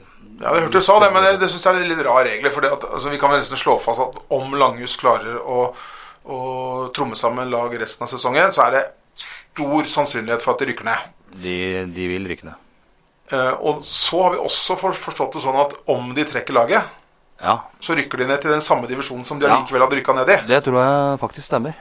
Ja, 0.42 0.52
det 0.54 0.64
hørte 0.66 0.80
du 0.80 0.82
sa 0.84 0.98
det, 1.00 1.12
men 1.14 1.24
det, 1.24 1.38
det 1.40 1.50
syns 1.52 1.64
jeg 1.66 1.80
er 1.80 1.88
litt 1.88 2.02
rar 2.06 2.24
regler. 2.28 2.52
For 2.52 2.66
altså, 2.68 3.10
vi 3.14 3.20
kan 3.22 3.32
nesten 3.32 3.58
slå 3.60 3.78
fast 3.80 4.02
at 4.04 4.18
om 4.36 4.52
Langhus 4.60 4.98
klarer 5.00 5.38
å, 5.40 5.74
å 6.26 6.40
tromme 6.96 7.16
sammen 7.16 7.50
lag 7.54 7.74
resten 7.80 8.04
av 8.08 8.12
sesongen, 8.12 8.52
så 8.52 8.66
er 8.68 8.76
det 8.76 8.84
stor 9.22 9.88
sannsynlighet 9.92 10.44
for 10.44 10.54
at 10.56 10.64
de 10.64 10.70
rykker 10.72 10.88
ned. 10.88 11.08
de, 11.42 11.56
de 11.96 12.08
vil 12.12 12.28
rykke 12.32 12.48
ned. 12.50 12.60
Eh, 13.32 13.54
og 13.64 13.84
så 13.88 14.24
har 14.26 14.34
vi 14.36 14.42
også 14.44 14.76
forstått 14.82 15.38
det 15.38 15.44
sånn 15.46 15.60
at 15.62 15.78
om 15.94 16.12
de 16.18 16.26
trekker 16.28 16.58
laget, 16.58 16.98
Ja, 17.42 17.56
så 17.82 17.96
rykker 17.98 18.20
de 18.22 18.28
ned 18.30 18.42
til 18.44 18.52
den 18.54 18.62
samme 18.62 18.86
divisjonen 18.86 19.24
som 19.26 19.40
de 19.42 19.48
Ja. 19.48 19.56
allikevel 19.56 19.82
hadde 19.82 19.96
rykka 19.98 20.14
ned 20.14 20.30
i. 20.30 20.36
det 20.46 20.60
tror 20.68 20.78
jeg 20.84 21.20
faktisk 21.24 21.48
stemmer. 21.48 21.74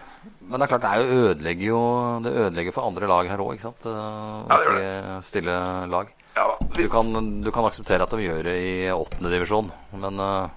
Men 0.51 0.59
det 0.59 0.67
er 0.67 0.71
klart, 0.73 0.83
det 0.85 0.91
er 0.91 1.01
jo 1.01 1.27
ødelegger 1.31 1.67
jo 1.69 1.81
Det 2.25 2.31
ødelegger 2.35 2.75
for 2.75 2.91
andre 2.91 3.11
lag 3.11 3.29
her 3.31 3.43
òg, 3.43 3.53
ikke 3.55 3.69
sant? 3.69 3.85
Eh, 3.87 4.39
Ja, 4.51 4.57
det 4.57 4.65
gjør 4.67 4.81
det. 4.81 5.19
Stille 5.29 5.59
lag. 5.93 6.15
Ja 6.37 6.47
vi, 6.61 6.83
Du 6.83 6.89
kan, 6.91 7.13
du 7.45 7.51
kan 7.55 7.69
akseptere 7.69 8.07
at 8.07 8.11
de 8.17 8.25
gjør 8.25 8.43
det 8.51 8.57
i 8.59 8.73
åttende 8.91 9.31
divisjon, 9.33 9.71
men 9.99 10.21
uh, 10.23 10.49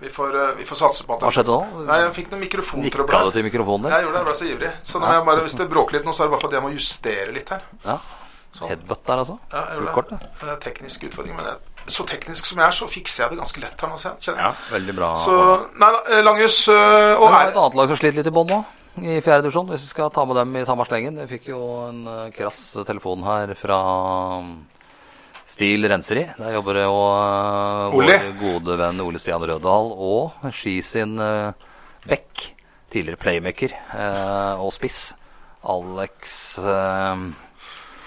vi, 0.00 0.10
får, 0.12 0.34
eh, 0.36 0.50
vi 0.58 0.64
får 0.68 0.76
satse 0.80 1.06
på 1.06 1.14
at 1.14 1.22
det 1.22 1.28
hva 1.28 1.32
skjedde 1.36 1.54
nå? 1.54 1.84
Nei, 1.86 2.00
Jeg 2.02 2.10
fikk 2.16 2.32
noen 2.32 2.42
mikrofontrøbbel 2.42 3.14
Nikka 3.14 3.30
du 3.30 3.36
til 3.36 3.46
mikrofonen 3.46 3.92
Jeg 3.92 4.04
gjorde 4.04 4.16
det, 4.16 4.20
jeg 4.20 4.28
ble 4.28 4.36
så 4.40 4.48
ivrig. 4.50 4.72
Så 4.90 5.00
må 5.00 5.12
jeg 5.12 5.24
bare, 5.28 5.44
hvis 5.46 5.56
det 5.60 5.70
bråker 5.70 5.96
litt 5.98 6.08
nå, 6.08 6.12
så 6.16 6.24
er 6.24 6.28
det 6.28 6.34
bare 6.34 6.44
fordi 6.44 6.58
jeg 6.58 6.64
må 6.66 6.72
justere 6.74 7.36
litt 7.36 7.52
her. 7.54 7.64
Ja. 7.86 7.98
Sånn. 8.54 8.68
Headbutt 8.70 9.00
der, 9.02 9.20
altså? 9.22 9.34
Ja, 9.50 9.62
jeg 9.72 9.80
gjorde 9.82 10.02
det. 10.10 10.18
det. 10.38 10.50
Er 10.52 10.58
teknisk 10.62 11.06
utfordring, 11.08 11.34
men 11.34 11.48
jeg, 11.48 11.88
så 11.90 12.04
teknisk 12.06 12.46
som 12.46 12.60
jeg 12.62 12.66
er, 12.68 12.76
så 12.76 12.86
fikser 12.90 13.24
jeg 13.24 13.32
det 13.32 13.38
ganske 13.40 13.62
lett 13.64 13.80
her 13.82 13.90
nå, 13.90 13.96
kjenner 13.98 14.28
jeg. 14.28 14.44
Ja. 14.44 14.50
Veldig 14.76 14.94
bra. 14.98 15.08
Så 15.18 15.38
Nei 15.82 15.90
eh, 16.04 16.20
Langhus 16.22 16.60
øh, 16.70 17.14
og 17.18 17.24
det 17.32 17.40
er 17.40 17.50
et 17.50 17.58
annet 17.64 17.78
lag 17.80 17.90
som 17.90 17.98
sliter 17.98 18.20
litt 18.20 18.30
i 18.30 18.34
bånn 18.34 18.52
nå, 18.52 18.60
i 19.02 19.18
fjerde 19.24 19.46
divisjon. 19.46 19.70
Hvis 19.72 19.86
vi 19.86 19.90
skal 19.90 20.12
ta 20.14 20.24
med 20.28 20.38
dem 20.38 20.54
i 20.58 20.64
samme 20.66 20.86
slengen. 20.88 21.18
Vi 21.24 21.36
fikk 21.36 21.50
jo 21.50 21.60
en 21.88 22.04
eh, 22.06 22.30
krass 22.36 22.76
telefon 22.86 23.24
her 23.26 23.54
fra 23.58 23.78
um, 24.38 24.52
Stil 25.48 25.88
Renseri. 25.90 26.26
Der 26.38 26.56
jobber 26.56 26.78
jo 26.84 26.94
uh, 26.94 27.94
vår 27.94 28.28
gode 28.40 28.78
venn 28.80 29.02
Ole 29.04 29.22
Stian 29.22 29.42
Rødahl 29.42 29.90
og 29.92 30.50
Ski 30.54 30.78
sin 30.86 31.18
uh, 31.20 31.50
Beck. 32.06 32.50
Tidligere 32.94 33.18
playmaker 33.18 33.74
uh, 33.90 34.62
og 34.62 34.70
spiss. 34.76 35.08
Alex 35.64 36.58
uh, 36.62 37.24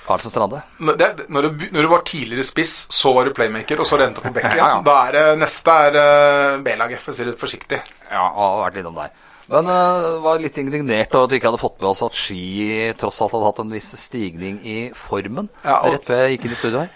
Karlsen 0.08 0.32
Strande. 0.32 0.62
Når 0.80 0.98
det, 0.98 1.08
når, 1.28 1.50
du, 1.50 1.66
når 1.76 1.84
du 1.84 1.92
var 1.92 2.04
tidligere 2.08 2.46
spiss, 2.48 2.76
så 2.96 3.12
var 3.12 3.28
du 3.28 3.36
playmaker, 3.36 3.82
og 3.84 3.90
så 3.90 4.00
rente 4.00 4.24
på 4.24 4.32
bekken. 4.32 4.56
Ja, 4.62 4.78
ja. 4.78 4.84
Da 4.86 5.00
er 5.10 5.18
det 5.18 5.26
neste 5.42 5.80
er 5.90 5.98
uh, 6.00 6.62
B-laget, 6.64 7.04
for 7.04 7.12
å 7.12 7.18
si 7.18 7.28
det 7.28 7.36
forsiktig. 7.40 7.82
Ja, 8.08 8.24
har 8.24 8.62
vært 8.64 8.80
innom 8.80 8.96
der. 8.96 9.12
Men 9.48 9.70
uh, 9.72 10.18
var 10.26 10.42
litt 10.44 10.58
indignert 10.60 11.14
over 11.16 11.30
at 11.30 11.32
vi 11.32 11.38
ikke 11.40 11.48
hadde 11.54 11.62
fått 11.62 11.78
med 11.80 11.90
oss 11.94 12.04
at 12.04 12.16
Ski 12.18 12.92
tross 13.00 13.22
alt 13.24 13.32
hadde 13.32 13.48
hatt 13.48 13.62
en 13.64 13.72
viss 13.72 13.94
stigning 14.02 14.58
i 14.68 14.78
formen 14.96 15.48
Ja, 15.64 15.78
og- 15.86 15.94
rett 15.96 16.04
før 16.08 16.24
jeg 16.26 16.36
gikk 16.36 16.46
inn 16.50 16.56
i 16.58 16.60
studio 16.60 16.82
her. 16.84 16.92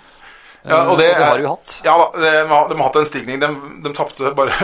Ja, 0.62 0.84
og 0.92 0.98
det, 1.00 1.08
Eh, 1.10 1.14
og 1.16 1.18
det 1.18 1.26
har 1.26 1.38
de 1.40 1.44
jo 1.44 1.52
hatt. 1.56 1.72
Ja 1.86 1.94
de, 2.14 2.32
har- 2.52 2.68
de 2.70 2.76
har 2.78 2.84
hatt 2.86 2.98
en 3.00 3.06
stigning. 3.10 3.40
De, 3.42 3.48
de 3.82 3.94
tapte 3.98 4.30
bare 4.38 4.54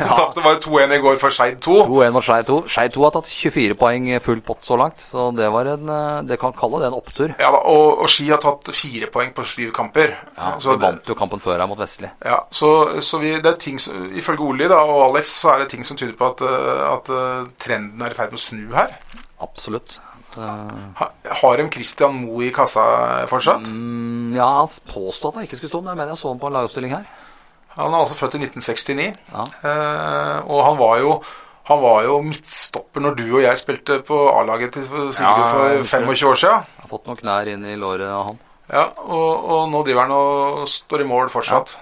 ja. 0.00 0.16
bare 0.42 0.58
2-1 0.64 0.94
i 0.96 0.98
går 1.04 1.18
for 1.22 1.30
Skeid 1.30 1.60
2. 1.62 1.76
2-1 1.86 2.16
og 2.18 2.24
Skeid 2.26 2.48
2. 2.50 2.56
Skeid 2.72 2.94
2 2.96 3.04
har 3.06 3.14
tatt 3.14 3.30
24 3.30 3.76
poeng 3.78 4.08
full 4.24 4.40
pott 4.42 4.64
så 4.66 4.78
langt, 4.80 4.98
så 5.04 5.28
det 5.36 5.50
var 5.54 5.70
en 5.74 5.88
eh, 5.94 6.22
Det 6.32 6.38
kan 6.40 6.52
kalle 6.56 6.80
det 6.82 6.90
en 6.90 6.98
opptur. 6.98 7.34
Ja 7.38 7.52
da, 7.54 7.60
og, 7.70 8.02
og 8.02 8.10
Ski 8.10 8.26
har 8.32 8.42
tatt 8.42 8.72
fire 8.74 9.06
poeng 9.14 9.30
på 9.36 9.44
syv 9.46 9.70
kamper. 9.76 10.16
Ja, 10.36 10.56
så 10.58 10.74
de 10.74 10.82
vant 10.88 11.06
jo 11.12 11.14
kampen 11.18 11.42
før 11.44 11.58
her 11.62 11.70
mot 11.70 11.78
Vestli. 11.78 12.10
ja, 12.26 12.40
så, 12.50 12.72
så 13.04 13.22
vi, 13.22 13.36
det 13.38 13.52
er 13.54 13.58
ting 13.62 13.78
som, 13.78 14.08
Ifølge 14.18 14.42
Oli 14.50 14.66
da, 14.70 14.80
og 14.82 15.04
Alex 15.12 15.36
så 15.44 15.54
er 15.54 15.62
det 15.62 15.70
ting 15.76 15.86
som 15.86 15.96
tyder 15.96 16.16
på 16.18 16.32
at, 16.32 16.42
øh, 16.42 16.84
at 16.96 17.10
trenden 17.62 18.02
er 18.02 18.10
i 18.14 18.18
ferd 18.18 18.34
med 18.34 18.40
å 18.40 18.44
snu 18.48 18.66
her. 18.74 18.98
Absolutt. 19.40 20.00
Eh, 20.38 20.84
Ha, 21.00 21.08
har 21.42 21.56
de 21.60 21.66
Christian 21.74 22.14
Moe 22.22 22.44
i 22.46 22.52
kassa 22.54 22.84
fortsatt? 23.30 23.66
mm, 23.68 24.34
ja, 24.36 24.46
han 24.60 24.68
påstod 24.92 25.32
at 25.32 25.34
han 25.40 25.48
ikke 25.48 25.56
skulle 25.60 25.72
stå, 25.72 25.80
men 25.82 25.92
jeg 25.94 26.00
mener 26.02 26.14
jeg 26.14 26.22
så 26.22 26.28
han 26.32 26.40
på 26.42 26.46
en 26.50 26.56
lagoppstilling 26.58 26.94
her. 26.94 27.04
Han 27.78 27.92
er 27.94 28.00
altså 28.02 28.16
født 28.18 28.34
i 28.34 28.42
1969. 28.42 29.12
Ja. 29.34 29.44
Eh, 29.70 30.38
og 30.50 30.64
han 30.66 30.78
var 30.80 30.98
jo 31.04 31.12
han 31.68 31.82
var 31.82 32.02
jo 32.06 32.14
midtstopper 32.24 33.02
når 33.04 33.16
du 33.18 33.26
og 33.36 33.42
jeg 33.44 33.58
spilte 33.60 33.98
på 34.08 34.16
A-laget 34.32 34.72
til 34.72 34.86
Sigurd 34.88 35.20
Ja, 35.20 35.50
for 35.52 35.82
25 35.84 36.30
år 36.30 36.38
siden. 36.40 36.62
Har 36.80 36.88
fått 36.88 37.04
noen 37.10 37.18
knær 37.20 37.50
inn 37.52 37.66
i 37.68 37.74
låret 37.76 38.08
av 38.08 38.24
han. 38.30 38.38
Ja, 38.72 38.86
og, 39.04 39.44
og 39.52 39.66
nå 39.72 39.82
driver 39.84 40.06
han 40.06 40.14
og 40.16 40.62
står 40.68 41.04
i 41.04 41.08
mål 41.10 41.28
fortsatt. 41.32 41.74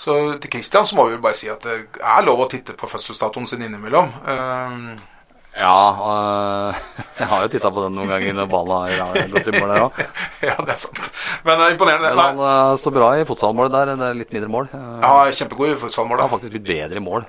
Så 0.00 0.14
til 0.40 0.52
Christian 0.52 0.84
så 0.88 0.96
må 0.96 1.06
vi 1.08 1.16
jo 1.16 1.20
bare 1.24 1.36
si 1.36 1.48
at 1.52 1.64
det 1.64 1.78
er 2.00 2.22
lov 2.24 2.44
å 2.44 2.48
titte 2.48 2.72
på 2.76 2.88
fødselsdatoen 2.88 3.48
sin 3.48 3.64
innimellom. 3.66 4.12
Uh, 4.24 4.92
ja, 5.58 5.78
øh, 6.06 6.80
jeg 7.20 7.28
har 7.32 7.42
jo 7.42 7.50
titta 7.52 7.72
på 7.74 7.82
den 7.84 7.96
noen 7.98 8.12
ganger 8.12 8.36
når 8.38 8.48
ballen 8.52 8.94
har 9.00 9.30
gått 9.32 9.50
i 9.50 9.54
mål 9.56 9.72
der 9.72 9.84
òg. 9.86 10.00
ja, 10.48 10.56
det 10.62 10.74
er 10.76 10.80
sant. 10.80 11.10
Men 11.44 11.60
det 11.60 11.66
er 11.66 11.76
imponerende. 11.76 12.14
Men 12.14 12.22
han 12.22 12.42
uh, 12.44 12.78
står 12.80 12.96
bra 12.96 13.10
i 13.18 13.26
fotsalmålet 13.28 13.74
der. 13.74 13.92
Det 13.98 14.08
er 14.08 14.18
litt 14.22 14.34
mindre 14.36 14.50
mål. 14.54 14.72
ja, 14.72 15.14
kjempegod 15.40 15.74
i 15.74 15.78
fotsalmålet. 15.80 16.22
Han 16.22 16.30
har 16.30 16.36
faktisk 16.36 16.56
blitt 16.56 16.68
bedre 16.70 17.00
i 17.00 17.04
mål 17.04 17.26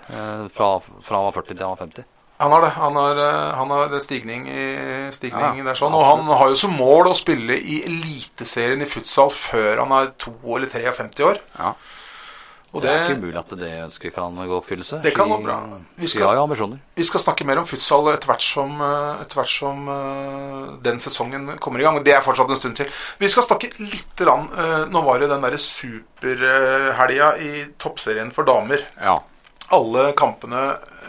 fra, 0.54 0.74
fra 0.82 1.22
han 1.22 1.30
var 1.30 1.38
40 1.40 1.54
til 1.54 1.64
han 1.66 1.74
var 1.74 1.86
50. 1.88 2.10
Han 2.42 2.56
har 2.56 2.64
det. 2.66 2.70
Han 2.74 2.96
har, 2.98 3.24
han 3.58 3.74
har 3.74 3.90
det 3.92 4.02
stigning, 4.02 4.48
i, 4.50 4.68
stigning 5.14 5.60
ja, 5.62 5.66
der 5.68 5.78
sånn. 5.78 5.94
Og 5.94 6.06
han 6.08 6.30
har 6.30 6.54
jo 6.54 6.58
som 6.58 6.74
mål 6.74 7.12
å 7.12 7.18
spille 7.18 7.58
i 7.58 7.84
Eliteserien 7.86 8.82
i 8.82 8.90
futsal 8.90 9.34
før 9.34 9.84
han 9.84 9.94
er 10.00 10.14
2 10.22 10.38
eller 10.58 10.72
53 10.72 11.28
år. 11.28 11.42
Ja. 11.60 11.76
Og 12.72 12.80
det, 12.80 12.88
det 12.88 12.92
er 12.96 13.10
ikke 13.10 13.20
umulig 13.20 13.40
at 13.42 13.50
det 13.60 13.70
ønsket 13.84 14.14
kan 14.16 14.38
gå 14.48 14.54
oppfyllelse. 14.56 15.02
Det 15.04 15.12
kan 15.16 15.28
gå 15.28 15.38
bra. 15.44 15.58
Vi 16.00 16.08
skal, 16.08 16.38
jo 16.38 16.44
ambisjoner. 16.46 16.78
Vi 16.96 17.04
skal 17.04 17.24
snakke 17.24 17.48
mer 17.48 17.60
om 17.60 17.66
futsal 17.68 18.08
etter 18.14 18.32
hvert 18.32 18.46
som, 18.46 18.78
eh, 18.86 19.24
etter 19.26 19.40
hvert 19.42 19.52
som 19.52 19.90
uh, 19.92 20.70
den 20.86 21.02
sesongen 21.04 21.50
kommer 21.64 21.84
i 21.84 21.88
gang. 21.88 22.00
Det 22.06 22.14
er 22.16 22.24
fortsatt 22.24 22.54
en 22.54 22.60
stund 22.60 22.78
til. 22.80 22.88
Vi 23.20 23.28
skal 23.32 23.44
snakke 23.44 23.74
litt 23.82 24.24
rann, 24.24 24.48
uh, 24.56 24.86
Nå 24.92 25.02
var 25.04 25.20
det 25.20 25.28
den 25.34 25.44
derre 25.44 25.60
superhelga 25.60 27.34
i 27.44 27.52
toppserien 27.82 28.32
for 28.32 28.48
damer. 28.48 28.86
Ja. 28.96 29.18
Alle 29.76 30.08
kampene 30.20 30.64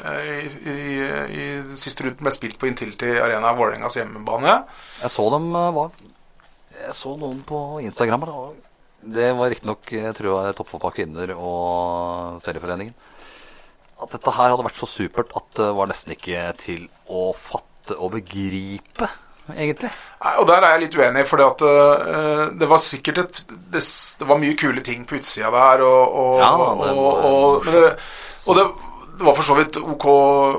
i, 0.06 0.42
i, 0.70 0.74
i 1.34 1.46
siste 1.78 2.06
runden 2.06 2.26
ble 2.26 2.34
spilt 2.34 2.58
på 2.58 2.68
Intility 2.70 3.14
Arena, 3.22 3.54
Vålerengas 3.58 3.98
hjemmebane. 3.98 4.58
Jeg 5.02 5.14
så 5.14 5.30
dem 5.34 5.48
var 5.50 5.94
Jeg 6.74 6.94
så 6.94 7.14
noen 7.18 7.42
på 7.46 7.64
Instagram. 7.86 8.26
Da 8.26 8.61
det 9.02 9.32
var 9.38 9.50
riktignok 9.50 9.90
toppfotball 10.56 10.94
kvinner 10.94 11.34
og 11.34 12.38
serieforeningen. 12.44 12.94
At 14.02 14.14
dette 14.14 14.34
her 14.34 14.52
hadde 14.52 14.66
vært 14.66 14.78
så 14.80 14.88
supert 14.90 15.34
at 15.38 15.58
det 15.58 15.68
var 15.78 15.90
nesten 15.90 16.14
ikke 16.14 16.46
til 16.58 16.86
å 17.10 17.30
fatte 17.38 17.96
og 17.98 18.14
begripe, 18.16 19.08
egentlig. 19.52 19.90
Nei, 20.22 20.32
og 20.40 20.46
der 20.50 20.62
er 20.62 20.74
jeg 20.74 20.84
litt 20.84 20.96
uenig, 20.98 21.26
for 21.28 21.42
uh, 21.42 21.66
eh, 21.66 22.44
det 22.58 22.68
var 22.70 22.82
sikkert 22.82 23.22
et 23.24 23.42
det, 23.50 23.82
det, 23.82 24.28
var 24.28 24.40
mye 24.42 24.56
kule 24.58 24.84
ting 24.86 25.06
på 25.06 25.18
utsida 25.18 25.50
der, 25.54 25.84
og, 25.86 26.16
og, 26.22 26.42
ja, 26.42 26.52
det, 26.56 26.92
og, 26.94 27.28
og, 27.28 27.68
det, 27.68 27.92
og 28.46 28.58
det 28.58 29.26
var 29.26 29.36
for 29.38 29.46
så 29.46 29.56
vidt 29.58 29.78
OK, 29.82 30.06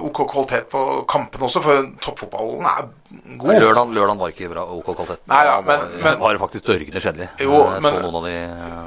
OK 0.10 0.24
kvalitet 0.32 0.70
på 0.72 0.84
kampene 1.10 1.48
også, 1.48 1.64
for 1.64 1.88
toppfotballen 2.04 2.68
er 2.70 2.92
god. 3.38 3.54
Lørdag, 3.62 3.94
lørdag 3.96 4.20
var 4.20 4.34
ikke 4.34 4.50
bra 4.52 4.64
OK 4.74 4.90
kvalitet. 4.90 5.22
Nei, 5.32 5.44
ja, 5.48 5.60
men, 5.66 5.86
det 6.02 6.16
var, 6.22 6.40
faktisk 6.46 6.68
dørgende 6.68 7.04
kjedelig. 7.04 7.30
Jo, 7.44 7.62
men, 7.84 8.02
de, 8.26 8.34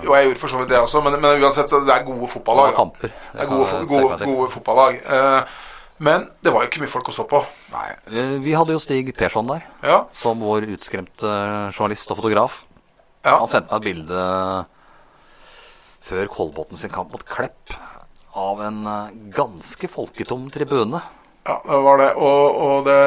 jo, 0.07 0.17
jeg 0.17 0.29
gjorde 0.29 0.43
for 0.43 0.53
så 0.53 0.61
vidt 0.61 0.75
det 0.75 0.83
også, 0.83 1.03
men, 1.07 1.19
men 1.23 1.41
uansett, 1.45 1.73
det 1.87 1.95
er 1.95 2.05
gode 2.07 2.29
fotballag. 2.33 2.73
Det, 2.73 2.79
kamper, 2.81 3.17
det 3.33 3.47
er 3.47 3.51
gode, 3.51 3.81
gode, 3.91 4.21
gode 4.25 4.51
fotballag. 4.53 5.01
Uh, 5.07 5.65
men 5.97 6.27
det 6.45 6.53
var 6.53 6.65
jo 6.65 6.71
ikke 6.71 6.83
mye 6.83 6.93
folk 6.93 7.09
å 7.09 7.15
stå 7.17 7.25
på. 7.31 7.41
Nei, 7.73 7.89
eh, 8.13 8.37
Vi 8.45 8.53
hadde 8.53 8.75
jo 8.75 8.81
Stig 8.83 9.15
Persson 9.17 9.49
der, 9.49 9.65
ja. 9.87 10.03
som 10.21 10.43
vår 10.45 10.69
utskremte 10.75 11.31
journalist 11.73 12.11
og 12.13 12.21
fotograf. 12.21 12.65
Ja. 13.25 13.39
Han 13.41 13.49
sendte 13.49 13.73
meg 13.73 13.81
et 13.81 13.87
bilde 13.89 14.25
før 16.07 16.29
Kolbotn 16.31 16.79
sin 16.79 16.93
kamp 16.93 17.15
mot 17.15 17.25
Klepp 17.27 17.73
av 18.37 18.61
en 18.63 18.85
eh, 18.87 19.15
ganske 19.35 19.89
folketom 19.89 20.51
tribune. 20.53 21.01
Ja, 21.47 21.57
det 21.65 21.81
var 21.89 22.03
det. 22.03 22.13
Og, 22.21 22.61
og 22.67 22.87
det 22.87 23.01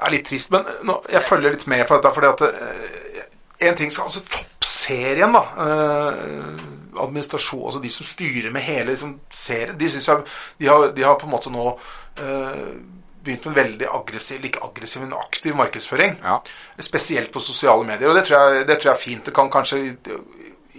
er 0.00 0.14
litt 0.14 0.26
trist. 0.28 0.52
Men 0.54 0.66
nå, 0.88 0.98
jeg 1.12 1.26
følger 1.26 1.54
litt 1.54 1.66
med 1.70 1.86
på 1.88 1.98
dette, 1.98 2.14
fordi 2.16 2.32
at 2.34 2.46
eh, 2.48 3.26
En 3.68 3.76
ting 3.76 3.90
skal 3.92 4.06
altså 4.08 4.22
Toppserien, 4.24 5.34
da. 5.34 5.42
Eh, 5.66 6.62
administrasjon, 7.00 7.66
altså 7.68 7.80
de 7.82 7.90
som 7.92 8.06
styrer 8.08 8.50
med 8.52 8.64
hele 8.64 8.90
liksom, 8.90 9.18
serien, 9.30 9.76
de 9.78 9.90
synes 9.92 10.08
jeg 10.08 10.24
de 10.58 10.66
har, 10.66 10.86
de 10.96 11.04
har, 11.04 11.18
på 11.20 11.28
en 11.28 11.32
måte 11.32 11.52
nå 11.52 11.66
eh, 12.18 12.64
begynt 13.20 13.46
med 13.46 13.52
en 13.52 13.58
veldig 13.58 13.90
aggressiv, 14.00 14.44
ikke 14.44 14.62
aggressiv, 14.64 15.04
men 15.04 15.12
aktiv 15.16 15.56
markedsføring. 15.56 16.16
Ja. 16.24 16.38
Spesielt 16.80 17.32
på 17.32 17.42
sosiale 17.44 17.84
medier. 17.84 18.08
Og 18.08 18.16
det 18.16 18.24
tror, 18.26 18.48
jeg, 18.48 18.66
det 18.68 18.78
tror 18.80 18.90
jeg 18.90 18.96
er 18.96 19.04
fint. 19.04 19.26
Det 19.28 19.36
kan 19.36 19.52
kanskje 19.52 19.82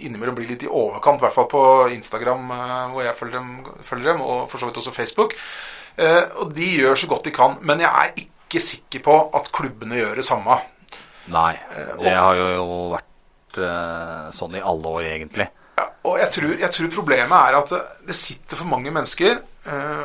innimellom 0.02 0.36
bli 0.36 0.48
litt 0.50 0.66
i 0.66 0.70
overkant, 0.70 1.20
i 1.20 1.26
hvert 1.26 1.36
fall 1.36 1.48
på 1.52 1.62
Instagram, 1.94 2.50
eh, 2.50 2.90
hvor 2.92 3.06
jeg 3.06 3.18
følger 3.18 3.38
dem, 3.38 3.54
følger 3.86 4.12
dem 4.12 4.26
og 4.26 4.50
for 4.50 4.58
så 4.58 4.68
vidt 4.68 4.82
også 4.82 4.94
Facebook. 4.96 5.38
Eh, 5.96 6.22
og 6.42 6.54
de 6.56 6.68
gjør 6.80 6.98
så 6.98 7.10
godt 7.10 7.26
de 7.28 7.34
kan. 7.36 7.58
Men 7.62 7.82
jeg 7.84 7.90
er 7.90 8.14
ikke 8.16 8.30
sikker 8.60 9.00
på 9.06 9.16
at 9.38 9.48
klubbene 9.54 9.96
gjør 9.96 10.20
det 10.20 10.26
samme. 10.26 10.58
Nei. 11.32 11.54
Eh, 11.56 11.94
det 12.02 12.12
har 12.18 12.36
jo 12.36 12.76
vært 12.92 13.08
sånn 14.32 14.54
i 14.56 14.64
alle 14.64 14.92
år, 14.96 15.06
egentlig. 15.12 15.48
Ja, 15.76 15.86
og 16.08 16.18
jeg 16.20 16.32
tror, 16.36 16.52
jeg 16.60 16.72
tror, 16.76 16.92
problemet 16.92 17.32
er 17.38 17.56
at 17.56 17.72
det 18.08 18.16
sitter 18.16 18.60
for 18.60 18.68
mange 18.68 18.92
mennesker 18.92 19.38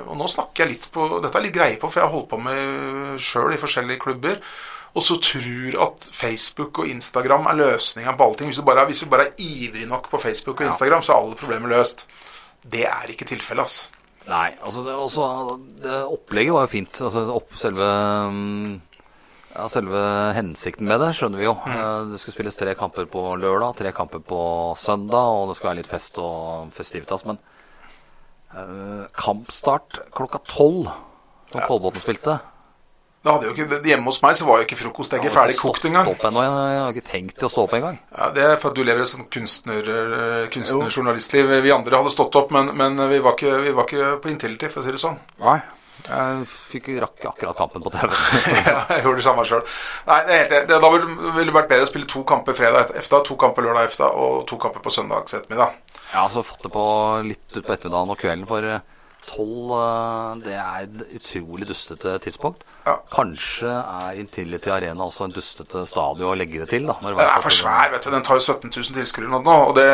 Og 0.07 0.13
nå 0.15 0.27
snakker 0.31 0.63
jeg 0.63 0.71
litt 0.71 0.85
på 0.93 1.07
Dette 1.23 1.39
er 1.39 1.43
litt 1.43 1.55
greie 1.55 1.79
på, 1.81 1.89
for 1.89 1.99
jeg 1.99 2.07
har 2.07 2.13
holdt 2.13 2.29
på 2.31 2.39
med 2.39 3.15
sjøl 3.19 3.55
i 3.55 3.59
forskjellige 3.59 4.03
klubber 4.03 4.37
og 4.97 5.03
så 5.05 5.17
tror 5.21 5.75
at 5.85 6.07
Facebook 6.13 6.79
og 6.81 6.89
Instagram 6.89 7.49
er 7.51 7.59
løsninga 7.59 8.15
på 8.17 8.25
alle 8.25 8.39
ting. 8.39 8.49
Hvis 8.49 8.61
du, 8.61 8.65
bare, 8.65 8.85
hvis 8.89 9.03
du, 9.03 9.09
bare, 9.11 9.27
er 9.29 9.43
ivrig 9.43 9.85
nok 9.89 10.09
på 10.09 10.17
Facebook 10.17 10.61
og 10.61 10.71
Instagram, 10.71 11.03
så 11.05 11.13
er 11.13 11.19
alle 11.21 11.37
problemer 11.37 11.69
løst. 11.69 12.07
Det 12.63 12.85
er 12.89 13.13
ikke 13.13 13.27
tilfellet, 13.29 13.67
altså. 13.67 13.96
Nei, 14.27 14.51
altså 14.59 14.83
det, 14.83 14.93
også, 14.99 15.25
det 15.83 15.97
opplegget 16.03 16.55
var 16.55 16.65
jo 16.65 16.71
fint. 16.73 16.99
Altså 17.07 17.23
opp, 17.31 17.53
selve, 17.59 17.87
ja, 19.53 19.67
selve 19.71 20.01
hensikten 20.35 20.89
med 20.89 20.99
det 21.03 21.13
skjønner 21.15 21.39
vi 21.39 21.47
jo. 21.47 21.55
Mm. 21.63 21.77
Eh, 21.77 22.01
det 22.11 22.19
skulle 22.21 22.35
spilles 22.35 22.59
tre 22.59 22.73
kamper 22.79 23.07
på 23.11 23.23
lørdag, 23.39 23.77
tre 23.79 23.93
kamper 23.95 24.23
på 24.27 24.41
søndag, 24.79 25.31
og 25.31 25.51
det 25.51 25.57
skal 25.59 25.71
være 25.71 25.79
litt 25.79 25.91
fest 25.91 26.19
og 26.19 26.73
festivitas. 26.75 27.23
Men 27.29 27.39
uh, 28.51 29.07
kampstart 29.15 30.01
klokka 30.15 30.43
tolv, 30.49 30.91
som 31.47 31.63
ja. 31.63 31.67
Kolbotn 31.69 32.03
spilte 32.03 32.39
det 33.27 33.35
hadde 33.35 33.49
jo 33.49 33.53
ikke, 33.53 33.79
Hjemme 33.87 34.11
hos 34.11 34.21
meg 34.23 34.35
så 34.39 34.47
var 34.47 34.61
jo 34.61 34.67
ikke 34.67 34.79
frokostegget 34.79 35.33
ferdig 35.35 35.57
kokt 35.59 35.87
engang. 35.89 36.09
Ennå. 36.15 36.43
Jeg 36.43 36.81
har 36.81 36.95
ikke 36.95 37.07
tenkt 37.11 37.43
å 37.43 37.51
stå 37.51 37.65
opp 37.67 37.75
engang. 37.77 37.99
Ja, 38.15 38.29
det 38.35 38.45
er 38.47 38.59
for 38.61 38.71
at 38.71 38.79
du 38.79 38.83
lever 38.87 39.03
et 39.03 39.11
sånt 39.11 39.29
kunstner, 39.33 39.83
eh, 39.83 40.43
kunstnerjournalistliv. 40.53 41.51
Vi 41.65 41.73
andre 41.75 42.01
hadde 42.01 42.13
stått 42.15 42.35
opp, 42.39 42.53
men, 42.55 42.71
men 42.79 42.99
vi, 43.11 43.19
var 43.23 43.35
ikke, 43.35 43.57
vi, 43.65 43.73
var 43.75 43.89
ikke, 43.89 44.13
på 44.23 44.31
Intility, 44.31 44.71
for 44.71 44.81
å 44.81 44.87
si 44.87 44.95
det 44.95 45.03
sånn. 45.03 45.19
Nei. 45.43 45.59
Jeg 46.07 46.43
fikk 46.71 46.91
rakk 47.01 47.25
akkurat 47.31 47.57
kampen 47.57 47.83
på 47.83 47.91
TV. 47.91 48.11
ja, 48.69 48.83
jeg 48.93 49.03
gjorde 49.03 49.17
det 49.19 49.25
samme 49.25 49.45
sjøl. 49.49 49.63
Da 50.07 50.19
ville 50.93 51.47
det 51.49 51.55
vært 51.55 51.71
bedre 51.71 51.87
å 51.87 51.89
spille 51.89 52.09
to 52.09 52.21
kamper 52.27 52.55
fredag 52.57 52.93
efta, 52.99 53.23
to 53.25 53.35
kamper 53.39 53.65
lørdag 53.65 53.89
efta 53.89 54.11
og 54.13 54.45
to 54.47 54.59
kamper 54.61 54.83
på 54.85 54.93
søndags 54.93 55.35
ettermiddag. 55.35 55.73
Ja, 56.13 56.27
så 56.31 56.45
fått 56.45 56.63
det 56.63 56.71
på 56.71 56.85
litt 57.25 57.57
utpå 57.57 57.73
ettermiddagen 57.73 58.13
og 58.13 58.21
kvelden, 58.21 58.45
for 58.47 58.69
eh, 59.27 59.33
tolv 59.35 59.73
eh, 59.77 60.45
Det 60.45 60.55
er 60.55 60.87
et 60.87 61.19
utrolig 61.19 61.67
dustete 61.67 62.17
tidspunkt. 62.23 62.63
Ja. 62.87 62.95
Kanskje 63.11 63.67
er 63.67 64.19
Intility 64.21 64.69
Arena 64.69 65.03
også 65.07 65.27
en 65.27 65.35
dustete 65.35 65.85
stadion 65.85 66.31
å 66.31 66.35
legge 66.37 66.63
det 66.63 66.69
til? 66.69 66.87
da 66.87 66.97
Den 67.01 67.19
er 67.19 67.43
for 67.43 67.53
svær, 67.53 67.91
vet 67.91 68.03
du. 68.03 68.11
Den 68.11 68.23
tar 68.23 68.39
jo 68.39 68.45
17 68.45 68.71
000 68.71 68.97
tilskuere 68.97 69.29
nå. 69.29 69.57
Og 69.69 69.75
det, 69.77 69.87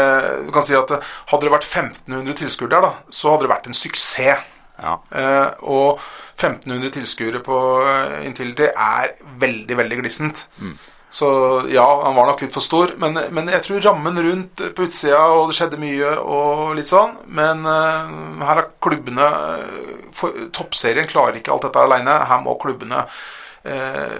du 0.48 0.52
kan 0.54 0.66
si 0.66 0.78
at 0.78 0.92
eh, 0.92 1.14
Hadde 1.34 1.48
det 1.48 1.54
vært 1.54 1.70
1500 1.70 2.40
tilskuere 2.44 2.76
der, 2.76 2.90
da, 2.90 2.94
så 3.10 3.34
hadde 3.34 3.48
det 3.48 3.54
vært 3.56 3.70
en 3.72 3.78
suksess. 3.78 4.50
Ja. 4.84 4.98
Eh, 5.14 5.50
og 5.70 6.00
1500 6.34 6.92
tilskuere 6.96 7.44
på 7.46 7.58
eh, 7.86 8.26
Intility 8.28 8.70
er 8.72 9.14
veldig, 9.40 9.78
veldig 9.78 10.00
glissent. 10.02 10.48
Mm. 10.60 10.76
Så 11.14 11.28
ja, 11.70 11.86
han 12.04 12.16
var 12.16 12.26
nok 12.26 12.42
litt 12.42 12.56
for 12.56 12.66
stor. 12.66 12.96
Men, 12.98 13.20
men, 13.36 13.50
jeg 13.54 13.62
tror 13.68 13.84
rammen 13.86 14.18
rundt 14.26 14.64
på 14.74 14.88
utsida, 14.88 15.20
og 15.30 15.52
det 15.52 15.58
skjedde 15.60 15.78
mye 15.78 16.16
og 16.18 16.72
litt 16.80 16.90
sånn. 16.90 17.14
Men 17.38 17.62
uh, 17.70 18.42
her 18.42 18.64
er 18.64 18.72
klubbene 18.82 19.28
uh, 19.30 20.08
for, 20.16 20.48
Toppserien 20.58 21.06
klarer 21.10 21.38
ikke 21.38 21.54
alt 21.54 21.68
dette 21.68 21.84
aleine. 21.86 22.18
Her 22.32 22.42
må 22.42 22.58
klubbene 22.58 23.04
uh, 23.06 24.18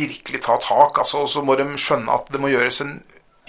virkelig 0.00 0.40
ta 0.46 0.56
tak. 0.64 1.02
Altså, 1.04 1.26
så 1.28 1.44
må 1.44 1.58
de 1.60 1.68
skjønne 1.76 2.16
at 2.16 2.32
det 2.32 2.40
må 2.40 2.48
gjøres 2.54 2.80
en 2.86 2.96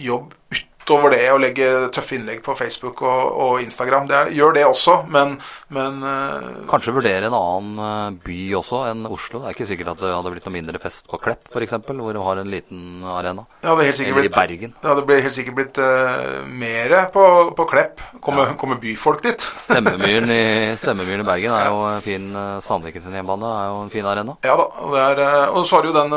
jobb 0.02 0.36
ut 0.52 0.68
utover 0.92 1.14
det 1.16 1.26
å 1.32 1.40
legge 1.40 1.68
tøffe 1.96 2.18
innlegg 2.18 2.42
på 2.44 2.56
Facebook 2.58 3.02
og, 3.06 3.22
og 3.44 3.64
Instagram. 3.64 4.10
Det, 4.10 4.22
gjør 4.36 4.56
det 4.58 4.66
også, 4.68 4.98
men, 5.12 5.38
men 5.72 6.02
uh, 6.04 6.68
Kanskje 6.72 6.96
vurdere 6.96 7.30
en 7.30 7.38
annen 7.38 7.80
eh, 7.86 8.18
by 8.26 8.40
også 8.60 8.82
enn 8.90 9.06
Oslo. 9.08 9.42
Det 9.42 9.50
er 9.50 9.56
ikke 9.56 9.68
sikkert 9.70 9.94
at 9.94 10.02
det 10.04 10.12
hadde 10.12 10.34
blitt 10.34 10.48
noe 10.48 10.56
mindre 10.56 10.82
fest 10.84 11.08
på 11.12 11.20
Klepp 11.22 11.48
f.eks., 11.52 11.78
hvor 11.88 12.16
du 12.16 12.22
har 12.26 12.42
en 12.42 12.52
liten 12.52 13.06
arena. 13.08 13.46
Ja, 13.64 13.76
det 13.78 13.88
Eller 13.88 14.18
blitt, 14.18 14.32
i 14.32 14.34
Bergen. 14.36 14.76
Det 14.82 14.92
hadde 14.92 15.20
helt 15.28 15.36
sikkert 15.36 15.58
blitt 15.60 15.80
uh, 15.80 16.42
mer 16.48 16.96
på, 17.14 17.26
på, 17.56 17.68
Klepp. 17.72 18.04
Kommer, 18.20 18.52
ja. 18.52 18.58
kommer 18.60 18.82
byfolk 18.82 19.24
dit? 19.24 19.48
Stemmemyren 19.68 20.34
i, 20.36 20.44
Stemmemyren 20.82 21.24
i 21.24 21.30
Bergen 21.30 21.56
er 21.56 21.70
jo 21.72 21.80
fin 22.04 22.28
Sandviken 22.64 23.06
sin 23.06 23.16
hjemmebane 23.16 23.54
er 23.62 23.72
jo 23.72 23.80
en 23.86 23.94
fin 23.94 24.08
arena. 24.08 24.36
Ja 24.48 24.58
da. 24.60 24.68
Er, 25.02 25.24
og 25.56 25.64
så 25.68 25.78
har 25.78 25.86
du 25.86 25.92
jo 25.92 25.96
den 25.96 26.12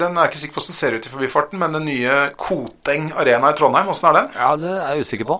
Den 0.00 0.18
er 0.18 0.28
ikke 0.28 0.40
sikker 0.40 0.56
på 0.56 0.60
hvordan 0.60 0.74
den 0.74 0.80
ser 0.80 0.96
ut 0.96 1.06
i 1.06 1.12
forbifarten, 1.12 1.60
men 1.60 1.76
den 1.76 1.86
nye 1.86 2.18
Koteng 2.40 3.10
arena 3.20 3.52
i 3.52 3.58
Trondheim 3.58 3.90
Åssen 4.00 4.14
er 4.14 4.16
den? 4.16 4.30
Ja, 4.32 4.50
det 4.56 4.70
er 4.72 4.94
jeg 4.94 5.04
usikker 5.04 5.26
på. 5.28 5.36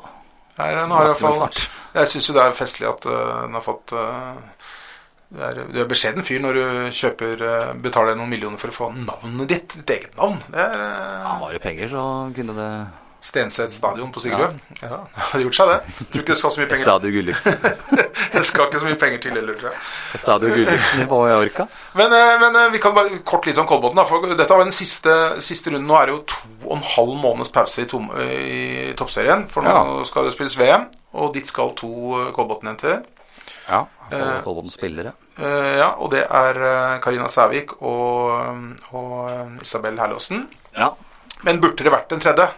Nei, 0.59 0.67
den 0.77 0.91
har 0.93 1.07
i 1.07 1.13
hvert 1.15 1.23
fall 1.23 1.61
Jeg 1.95 2.09
syns 2.11 2.27
jo 2.29 2.35
det 2.37 2.43
er 2.43 2.57
festlig 2.59 2.89
at 2.91 3.07
uh, 3.09 3.47
den 3.47 3.57
har 3.57 3.63
fått 3.65 3.95
uh, 3.97 4.37
du 5.31 5.39
er, 5.47 5.61
du 5.71 5.79
er 5.81 5.89
beskjeden 5.89 6.27
fyr 6.27 6.43
når 6.43 6.59
du 6.59 6.65
kjøper 6.99 7.41
uh, 7.41 7.71
betaler 7.81 8.19
noen 8.19 8.29
millioner 8.29 8.61
for 8.61 8.69
å 8.69 8.77
få 8.77 8.89
navnet 8.93 9.49
ditt. 9.49 9.77
Ditt 9.79 9.95
eget 9.95 10.19
navn. 10.19 10.37
Det 10.53 10.61
er 10.61 10.83
Ja, 10.83 11.39
Var 11.41 11.57
det 11.57 11.63
penger, 11.65 11.89
så 11.95 12.05
kunne 12.37 12.57
det 12.59 12.71
Stenseth 13.21 13.73
stadion 13.75 14.09
på 14.13 14.21
Sigrud. 14.25 14.55
Ja. 14.81 14.89
ja, 14.89 14.99
det 15.13 15.25
hadde 15.31 15.45
gjort 15.45 15.57
seg, 15.59 15.69
det. 15.69 16.07
Tror 16.09 16.23
ikke 16.23 16.33
det 16.33 16.39
skal 16.41 16.53
så 16.55 16.61
mye 16.63 16.69
penger 16.71 16.87
Stadion 16.89 17.13
Gulliksen. 17.13 17.59
Det 18.31 18.43
skal 18.47 18.69
ikke 18.69 18.79
så 18.81 18.87
mye 18.87 18.97
penger 19.01 19.19
til 19.25 19.35
heller, 19.37 19.57
tror 19.59 19.69
jeg. 19.73 19.81
Stadion 20.23 20.53
Gulliksen 20.55 21.03
i 21.03 21.07
Mallorca. 21.11 21.67
Men, 21.99 22.15
eh, 22.17 22.35
men 22.41 22.57
eh, 22.63 22.69
vi 22.73 22.81
kan 22.81 22.95
bare 22.97 23.19
kort 23.27 23.45
litt 23.49 23.59
om 23.61 23.67
Kolbotn. 23.69 24.01
for 24.09 24.25
Dette 24.31 24.47
var 24.55 24.63
den 24.65 24.73
siste, 24.73 25.15
siste 25.45 25.73
runden. 25.75 25.89
Nå 25.91 25.99
er 26.01 26.09
det 26.09 26.15
jo 26.15 26.23
to 26.33 26.41
og 26.71 26.77
en 26.79 26.87
halv 26.95 27.13
måneds 27.21 27.53
pause 27.53 27.83
i, 27.85 27.89
tom, 27.91 28.09
i 28.23 28.93
toppserien. 28.97 29.45
For 29.53 29.67
nå 29.67 29.73
Ja. 29.75 29.83
skal 30.09 30.25
det 30.29 30.33
spilles 30.37 30.57
VM, 30.61 30.87
og 31.13 31.35
dit 31.35 31.49
skal 31.49 31.75
to 31.77 31.91
eh, 32.23 32.31
Kolbotn-jenter. 32.37 33.03
Ja. 33.69 33.85
Kolbotn 34.47 34.71
spillere. 34.73 35.13
Eh, 35.41 35.77
ja, 35.81 35.91
og 36.01 36.11
det 36.15 36.25
er 36.25 36.63
eh, 36.71 36.97
Karina 37.05 37.29
Sævik 37.33 37.77
og, 37.83 38.73
og 38.97 39.13
eh, 39.31 39.61
Isabel 39.63 40.01
Herlåsen. 40.01 40.47
Ja. 40.77 40.91
Men 41.47 41.61
burde 41.63 41.85
det 41.85 41.93
vært 41.93 42.13
en 42.17 42.21
tredje? 42.25 42.49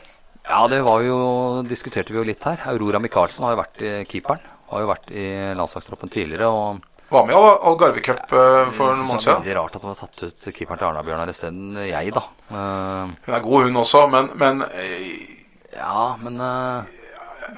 Ja, 0.53 0.62
det 0.68 0.82
var 0.84 1.00
jo, 1.07 1.18
diskuterte 1.64 2.12
vi 2.12 2.18
jo 2.20 2.26
litt 2.28 2.42
her. 2.44 2.61
Aurora 2.68 3.00
Michaelsen 3.00 3.46
har 3.46 3.55
jo 3.55 3.61
vært 3.62 3.84
keeperen. 4.11 4.42
Har 4.72 4.82
jo 4.84 4.88
vært 4.90 5.12
i 5.16 5.26
landslagstroppen 5.57 6.11
tidligere. 6.12 6.48
og 6.48 6.82
Var 7.12 7.26
med 7.28 7.34
i 7.34 7.38
Al- 7.38 7.59
Algarve 7.70 8.00
Cup 8.05 8.30
eh, 8.32 8.70
for 8.72 8.92
noen 8.92 9.07
måneder 9.09 9.16
er 9.16 9.24
siden. 9.24 9.42
veldig 9.42 9.57
rart 9.59 9.74
at 9.78 9.82
de 9.84 9.90
har 9.90 9.98
tatt 10.00 10.22
ut 10.28 10.46
keeperen 10.57 10.80
til 10.80 10.88
Arna-Bjørnar 10.90 11.32
isteden 11.32 11.76
jeg, 11.88 12.12
da. 12.16 12.22
Eh, 12.53 13.12
Hun 13.26 13.36
er 13.38 13.44
god, 13.48 13.66
hun 13.68 13.80
også, 13.82 14.05
men, 14.12 14.30
men 14.40 14.62
eh, 14.68 15.11
ja, 15.76 16.07
men 16.20 16.36
uh, 16.40 16.84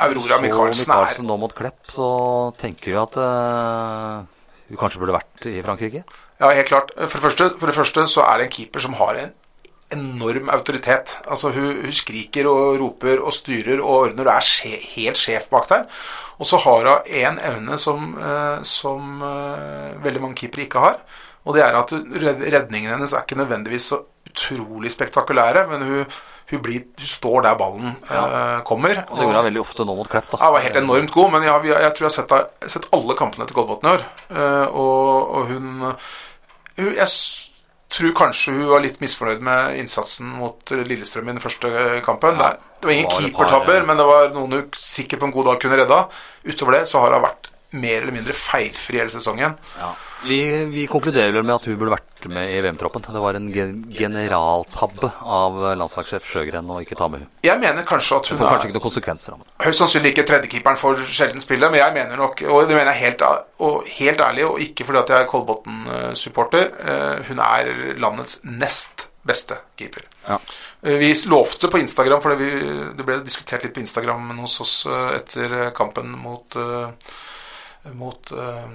Aurora 0.07 0.39
Michaelsen 0.43 0.91
er 0.91 1.01
Michaelsen 1.03 1.27
nå 1.31 1.37
mot 1.43 1.55
Klepp, 1.55 1.81
så 1.91 2.09
tenker 2.63 2.93
vi 2.95 2.99
at 3.01 3.17
uh, 3.19 4.23
hun 4.71 4.79
kanskje 4.81 5.03
burde 5.03 5.17
vært 5.19 5.49
i 5.51 5.57
Frankrike. 5.67 6.05
Ja, 6.41 6.51
helt 6.55 6.71
klart. 6.71 6.91
For 6.99 7.19
det, 7.19 7.25
første, 7.27 7.49
for 7.59 7.71
det 7.71 7.75
første 7.79 8.07
så 8.11 8.23
er 8.27 8.39
det 8.43 8.47
en 8.49 8.55
keeper 8.55 8.83
som 8.87 8.95
har 9.03 9.19
en 9.23 9.35
enorm 9.95 10.51
autoritet. 10.53 11.17
Altså 11.25 11.53
Hun, 11.55 11.85
hun 11.85 11.95
skriker 11.95 12.49
og 12.51 12.79
roper 12.83 13.23
og 13.23 13.35
styrer 13.35 13.81
og 13.81 13.91
ordner 13.95 14.29
og 14.29 14.37
er 14.37 14.47
sje, 14.47 14.75
helt 14.95 15.21
sjef 15.21 15.49
bak 15.53 15.69
der. 15.71 15.87
Og 16.39 16.49
så 16.51 16.59
har 16.65 16.89
hun 16.91 17.13
en 17.23 17.39
evne 17.51 17.79
som, 17.79 18.15
eh, 18.19 18.65
som 18.67 19.23
eh, 19.23 19.95
veldig 20.05 20.25
mange 20.25 20.43
keepere 20.43 20.67
ikke 20.67 20.83
har. 20.83 20.99
Og 21.45 21.57
det 21.57 21.65
er 21.65 21.77
at 21.77 21.93
redningen 21.93 22.95
hennes 22.95 23.13
er 23.13 23.25
ikke 23.25 23.39
nødvendigvis 23.39 23.91
så 23.93 24.01
utrolig 24.35 24.91
spektakulære, 24.91 25.67
men 25.71 25.83
hun, 25.87 26.15
hun, 26.51 26.63
blir, 26.65 26.87
hun 26.99 27.11
står 27.11 27.45
der 27.47 27.59
ballen 27.61 27.93
eh, 28.11 28.61
kommer. 28.67 29.05
Og 29.09 29.19
det 29.19 29.27
gjorde 29.27 29.43
hun 29.43 29.49
veldig 29.51 29.63
ofte 29.63 29.87
nå 29.87 29.97
mot 29.99 30.11
Klepp, 30.11 30.31
da. 30.33 30.41
Ja, 30.41 30.49
hun 30.49 30.57
var 30.57 30.65
helt 30.67 30.81
enormt 30.81 31.15
god, 31.15 31.33
men 31.37 31.47
jeg, 31.47 31.71
jeg 31.71 31.95
tror 31.97 32.09
jeg 32.09 32.11
har 32.11 32.17
sett, 32.17 32.71
sett 32.77 32.89
alle 32.97 33.19
kampene 33.19 33.47
til 33.49 33.59
Kolbotn 33.59 33.91
i 33.91 33.93
år. 33.93 34.07
Eh, 34.33 34.67
og, 34.73 35.35
og 35.39 35.53
hun, 35.53 35.69
hun 36.81 36.97
Jeg 36.97 37.11
tror 37.95 38.15
kanskje 38.19 38.55
hun 38.57 38.69
var 38.71 38.83
litt 38.85 39.01
misfornøyd 39.03 39.43
med 39.45 39.79
innsatsen 39.81 40.29
mot 40.41 40.75
Lillestrøm 40.75 41.31
i 41.31 41.37
den 41.37 41.43
første 41.43 41.71
kampen. 42.07 42.39
Ja, 42.41 42.55
Det, 42.81 42.89
var 42.89 42.95
ingen 42.95 43.11
keepertabber, 43.17 43.87
men 43.89 44.01
det 44.01 44.07
var 44.09 44.31
noen 44.35 44.59
hun 44.59 44.79
sikkert 44.79 45.23
på 45.23 45.31
en 45.31 45.35
god 45.39 45.53
dag 45.53 45.61
kunne 45.63 45.81
redda. 45.81 46.01
Utover 46.45 46.79
det 46.79 46.87
så 46.91 47.01
har 47.05 47.17
hun 47.17 47.25
vært 47.25 47.54
mer 47.75 48.03
eller 48.03 48.15
mindre 48.15 48.35
feilfri 48.37 49.01
hele 49.03 49.13
sesongen. 49.13 49.57
Ja. 49.79 49.93
Vi, 50.25 50.39
vi 50.73 50.87
konkluderer 50.89 51.35
vel 51.35 51.45
med 51.45 51.59
at 51.59 51.67
hun 51.69 51.77
burde 51.77 51.93
vært 51.99 52.29
med 52.33 52.49
i 52.49 52.61
VM-troppen. 52.65 53.03
Det 53.13 53.21
var 53.21 53.37
en 53.37 53.51
gen 53.53 53.75
generaltabbe 53.93 55.11
av 55.21 55.59
landslagssjef 55.77 56.25
Sjøgren 56.31 56.71
å 56.73 56.79
ikke 56.81 56.97
ta 56.97 57.11
med 57.13 57.25
hun. 57.25 57.33
Jeg 57.45 57.61
mener 57.61 57.85
kanskje 57.89 58.17
at 58.17 58.29
Det 58.31 58.33
hun 58.33 58.41
får 58.41 58.53
kanskje 58.55 58.71
ikke 58.71 58.79
noen 58.79 58.87
konsekvenser 58.87 59.35
av 59.35 59.43
det. 59.43 59.51
Høyst 59.67 59.83
sannsynlig 59.83 60.15
ikke 60.15 60.27
tredjekeeperen 60.31 60.81
for 60.81 61.03
sjelden 61.05 61.45
spillet, 61.45 61.69
men 61.75 61.83
jeg 61.83 61.97
mener 61.99 62.23
nok, 62.25 62.45
og 62.49 62.71
det 62.71 62.79
mener 62.79 62.93
jeg 62.95 63.03
helt, 63.03 63.27
og 63.69 63.91
helt 63.99 64.25
ærlig, 64.29 64.47
og 64.49 64.63
ikke 64.65 64.89
fordi 64.89 65.03
at 65.03 65.13
jeg 65.13 65.27
er 65.27 65.29
Kolbotn-supporter, 65.35 66.71
eh, 66.95 67.27
hun 67.29 67.45
er 67.45 67.75
landets 68.01 68.41
nest 68.49 69.09
beste 69.25 69.61
keeper. 69.77 70.09
Ja. 70.25 70.41
Eh, 70.85 70.99
Vi 71.01 71.13
lovte 71.29 71.69
på 71.69 71.81
Instagram, 71.85 72.25
for 72.25 72.37
det, 72.37 73.05
ble 73.05 73.21
diskutert 73.25 73.65
litt 73.65 73.77
på 73.77 73.85
Instagram 73.85 74.33
hos 74.41 74.61
oss 74.65 74.75
eh, 74.89 75.17
etter 75.21 75.71
kampen 75.77 76.13
mot 76.17 76.57
mot 77.93 78.33
eh, 78.33 78.69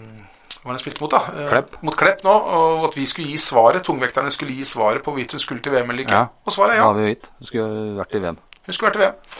hva 0.60 0.74
var 0.74 0.76
det 0.76 0.82
spilte 0.84 1.00
mot, 1.00 1.14
da? 1.14 1.22
Eh, 1.32 1.52
Klepp. 1.54 1.78
Mot 1.88 1.96
Klepp 1.96 2.26
nå, 2.26 2.34
og 2.34 2.90
at 2.90 2.98
vi 3.00 3.06
skulle 3.08 3.32
gi 3.32 3.40
svaret, 3.40 3.86
tungvekterne 3.88 4.32
skulle 4.34 4.58
gi 4.58 4.68
svaret 4.68 5.06
på 5.06 5.14
hvorvidt 5.14 5.38
hun 5.38 5.44
skulle 5.44 5.64
til 5.64 5.74
VM 5.74 5.94
eller 5.94 6.04
ikke. 6.04 6.20
Ja. 6.20 6.28
Og 6.44 6.56
svaret 6.56 6.76
er 6.76 6.82
ja. 6.82 6.84
ja. 6.84 6.90
har 6.92 7.00
vi 7.00 7.14
jo. 7.14 7.32
Hun 7.40 7.50
skulle 7.52 7.96
vært 8.02 8.18
i 8.18 8.22
VM. 8.26 8.42
Hun 8.66 8.76
skulle 8.76 8.90
vært 8.90 9.00
til 9.00 9.06
VM. 9.08 9.40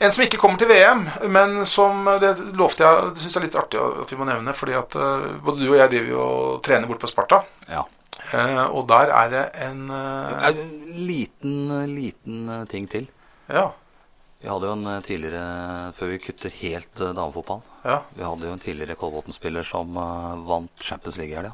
En 0.00 0.14
som 0.14 0.24
ikke 0.24 0.38
kommer 0.40 0.60
til 0.60 0.70
VM, 0.70 1.02
men 1.28 1.58
som 1.68 2.06
Det 2.22 2.30
lovte 2.56 2.86
jeg 2.86 3.10
Det 3.12 3.20
syns 3.20 3.34
jeg 3.34 3.40
er 3.42 3.44
litt 3.44 3.56
artig 3.60 3.80
at 3.82 4.12
vi 4.14 4.16
må 4.16 4.24
nevne, 4.28 4.54
fordi 4.56 4.76
at 4.78 4.96
eh, 4.96 5.26
både 5.44 5.60
du 5.60 5.66
og 5.66 5.76
jeg 5.76 5.92
driver 5.92 6.14
jo 6.14 6.22
og 6.22 6.62
trener 6.64 6.88
borte 6.88 7.04
på 7.04 7.10
Sparta. 7.10 7.42
Ja. 7.68 7.82
Eh, 8.30 8.62
og 8.70 8.86
der 8.88 9.12
er 9.12 9.34
det 9.34 9.44
en 9.66 9.90
eh, 9.92 10.48
En 10.48 10.62
liten, 11.10 11.68
liten 11.92 12.48
eh, 12.48 12.64
ting 12.70 12.88
til. 12.88 13.10
Ja. 13.50 13.66
Vi 14.40 14.48
hadde 14.48 14.70
jo 14.70 14.78
en 14.78 14.86
eh, 14.88 15.02
tidligere, 15.04 15.92
før 15.98 16.14
vi 16.14 16.22
kutter 16.24 16.56
helt 16.62 17.02
eh, 17.02 17.12
damefotball, 17.16 17.60
ja. 17.84 18.02
vi 18.14 18.22
hadde 18.26 18.46
jo 18.48 18.52
en 18.56 18.62
tidligere 18.62 18.96
Kolbotn-spiller 19.00 19.66
som 19.66 19.96
eh, 19.96 20.38
vant 20.48 20.82
Champions 20.84 21.16
League 21.20 21.32
i 21.32 21.38
helga. 21.38 21.52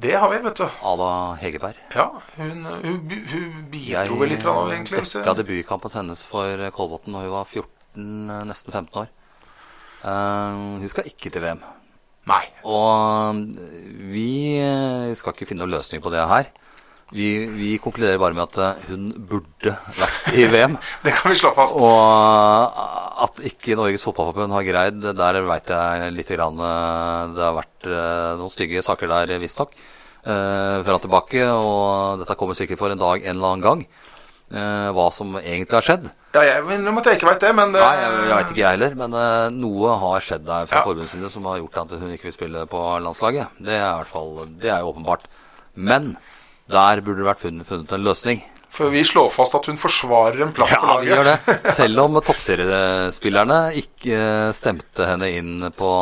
Det 0.00 0.14
har 0.16 0.30
vi, 0.30 0.38
vet 0.44 0.56
du. 0.56 0.64
Ada 0.86 1.08
Hegerberg. 1.42 1.80
Ja, 1.94 2.06
hun, 2.38 2.62
hun, 2.64 3.00
hun 3.32 3.64
bidro 3.72 4.16
vel 4.20 4.30
litt, 4.32 4.44
grann, 4.44 4.70
egentlig. 4.72 5.02
jeg- 5.02 5.10
dekka 5.18 5.34
debutkampen 5.42 5.92
hennes 5.98 6.22
for 6.24 6.46
eh, 6.46 6.70
Kolbotn 6.72 7.12
da 7.12 7.24
hun 7.24 7.34
var 7.34 7.44
14, 7.44 7.66
eh, 8.30 8.44
nesten 8.48 8.72
15 8.72 9.02
år. 9.04 9.10
Uh, 10.00 10.78
hun 10.80 10.88
skal 10.88 11.04
ikke 11.10 11.28
til 11.28 11.42
VM. 11.44 11.58
Nei. 12.30 12.44
Og 12.64 13.42
vi 14.14 14.56
skal 15.18 15.34
ikke 15.34 15.48
finne 15.50 15.66
noen 15.66 15.74
løsning 15.74 16.00
på 16.00 16.12
det 16.14 16.22
her. 16.30 16.48
Vi, 17.10 17.30
vi 17.50 17.70
konkluderer 17.82 18.20
bare 18.22 18.36
med 18.38 18.44
at 18.46 18.58
eh, 18.62 18.82
hun 18.90 19.08
burde 19.30 19.72
vært 19.98 20.34
i 20.38 20.44
VM. 20.52 20.76
Det 21.04 21.14
kan 21.16 21.32
vi 21.32 21.38
slå 21.40 21.50
fast. 21.56 21.74
Og 21.74 22.82
at 23.24 23.40
ikke 23.50 23.74
Norges 23.78 24.04
Fotballforbund 24.06 24.54
har 24.54 24.66
greid, 24.68 25.00
der 25.18 25.40
veit 25.48 25.72
jeg 25.74 26.12
litt. 26.14 26.30
Grann, 26.30 26.60
eh, 26.62 27.32
det 27.34 27.42
har 27.48 27.56
vært 27.58 27.88
eh, 27.90 28.36
noen 28.38 28.52
stygge 28.52 28.84
saker 28.86 29.10
der, 29.10 29.34
visstnok. 29.42 29.74
Uh, 30.20 30.84
fram 30.84 30.98
og 30.98 31.04
tilbake. 31.06 31.44
Og 31.48 32.20
dette 32.20 32.36
kommer 32.36 32.56
sikkert 32.58 32.80
for 32.80 32.92
en 32.92 33.00
dag 33.00 33.22
en 33.24 33.36
eller 33.36 33.54
annen 33.54 33.64
gang. 33.64 33.84
eh, 34.50 34.88
hva 34.90 35.06
som 35.14 35.36
egentlig 35.38 35.76
har 35.78 35.86
skjedd. 35.86 36.08
Ja, 36.34 36.42
jeg 36.42 36.56
innrømmer 36.58 36.74
innrømme 36.76 37.02
at 37.02 37.08
jeg 37.10 37.18
ikke 37.20 37.28
veit 37.28 37.44
det, 37.44 37.50
men 37.54 37.72
det, 37.74 37.82
Nei, 37.82 38.00
jeg, 38.02 38.16
jeg 38.26 38.34
veit 38.34 38.50
ikke 38.50 38.62
jeg 38.64 38.74
heller. 38.76 38.96
Men 38.98 39.14
eh, 39.20 39.46
noe 39.54 39.94
har 40.02 40.26
skjedd 40.26 40.44
der 40.48 40.66
fra 40.66 40.80
Ja. 40.80 40.82
forbundets 40.88 41.14
side 41.14 41.30
som 41.30 41.46
har 41.50 41.60
gjort 41.62 41.78
at 41.84 41.94
hun 42.02 42.10
ikke 42.16 42.28
vil 42.28 42.34
spille 42.36 42.64
på 42.70 42.82
landslaget. 43.06 43.56
Det 43.62 43.76
er 43.76 43.86
i 43.86 43.96
hvert 44.02 44.10
fall, 44.10 44.32
det 44.60 44.72
er 44.74 44.82
jo 44.82 44.90
åpenbart. 44.92 45.26
Men 45.78 46.16
der 46.72 47.02
burde 47.04 47.22
det 47.22 47.28
vært 47.28 47.44
funnet, 47.44 47.68
funnet 47.68 47.92
en 47.96 48.06
løsning. 48.06 48.42
For 48.70 48.92
vi 48.94 49.02
slår 49.02 49.32
fast 49.34 49.56
at 49.58 49.66
hun 49.66 49.78
forsvarer 49.80 50.44
en 50.44 50.52
plass 50.54 50.76
på 50.78 50.86
laget. 50.86 51.10
Ja, 51.10 51.18
vi 51.18 51.28
gjør 51.28 51.30
det. 51.32 51.74
Selv 51.80 52.04
om 52.04 52.18
toppseriespillerne 52.22 53.60
ikke 53.82 54.24
stemte 54.56 55.08
henne 55.10 55.30
inn 55.34 55.70
på 55.76 55.94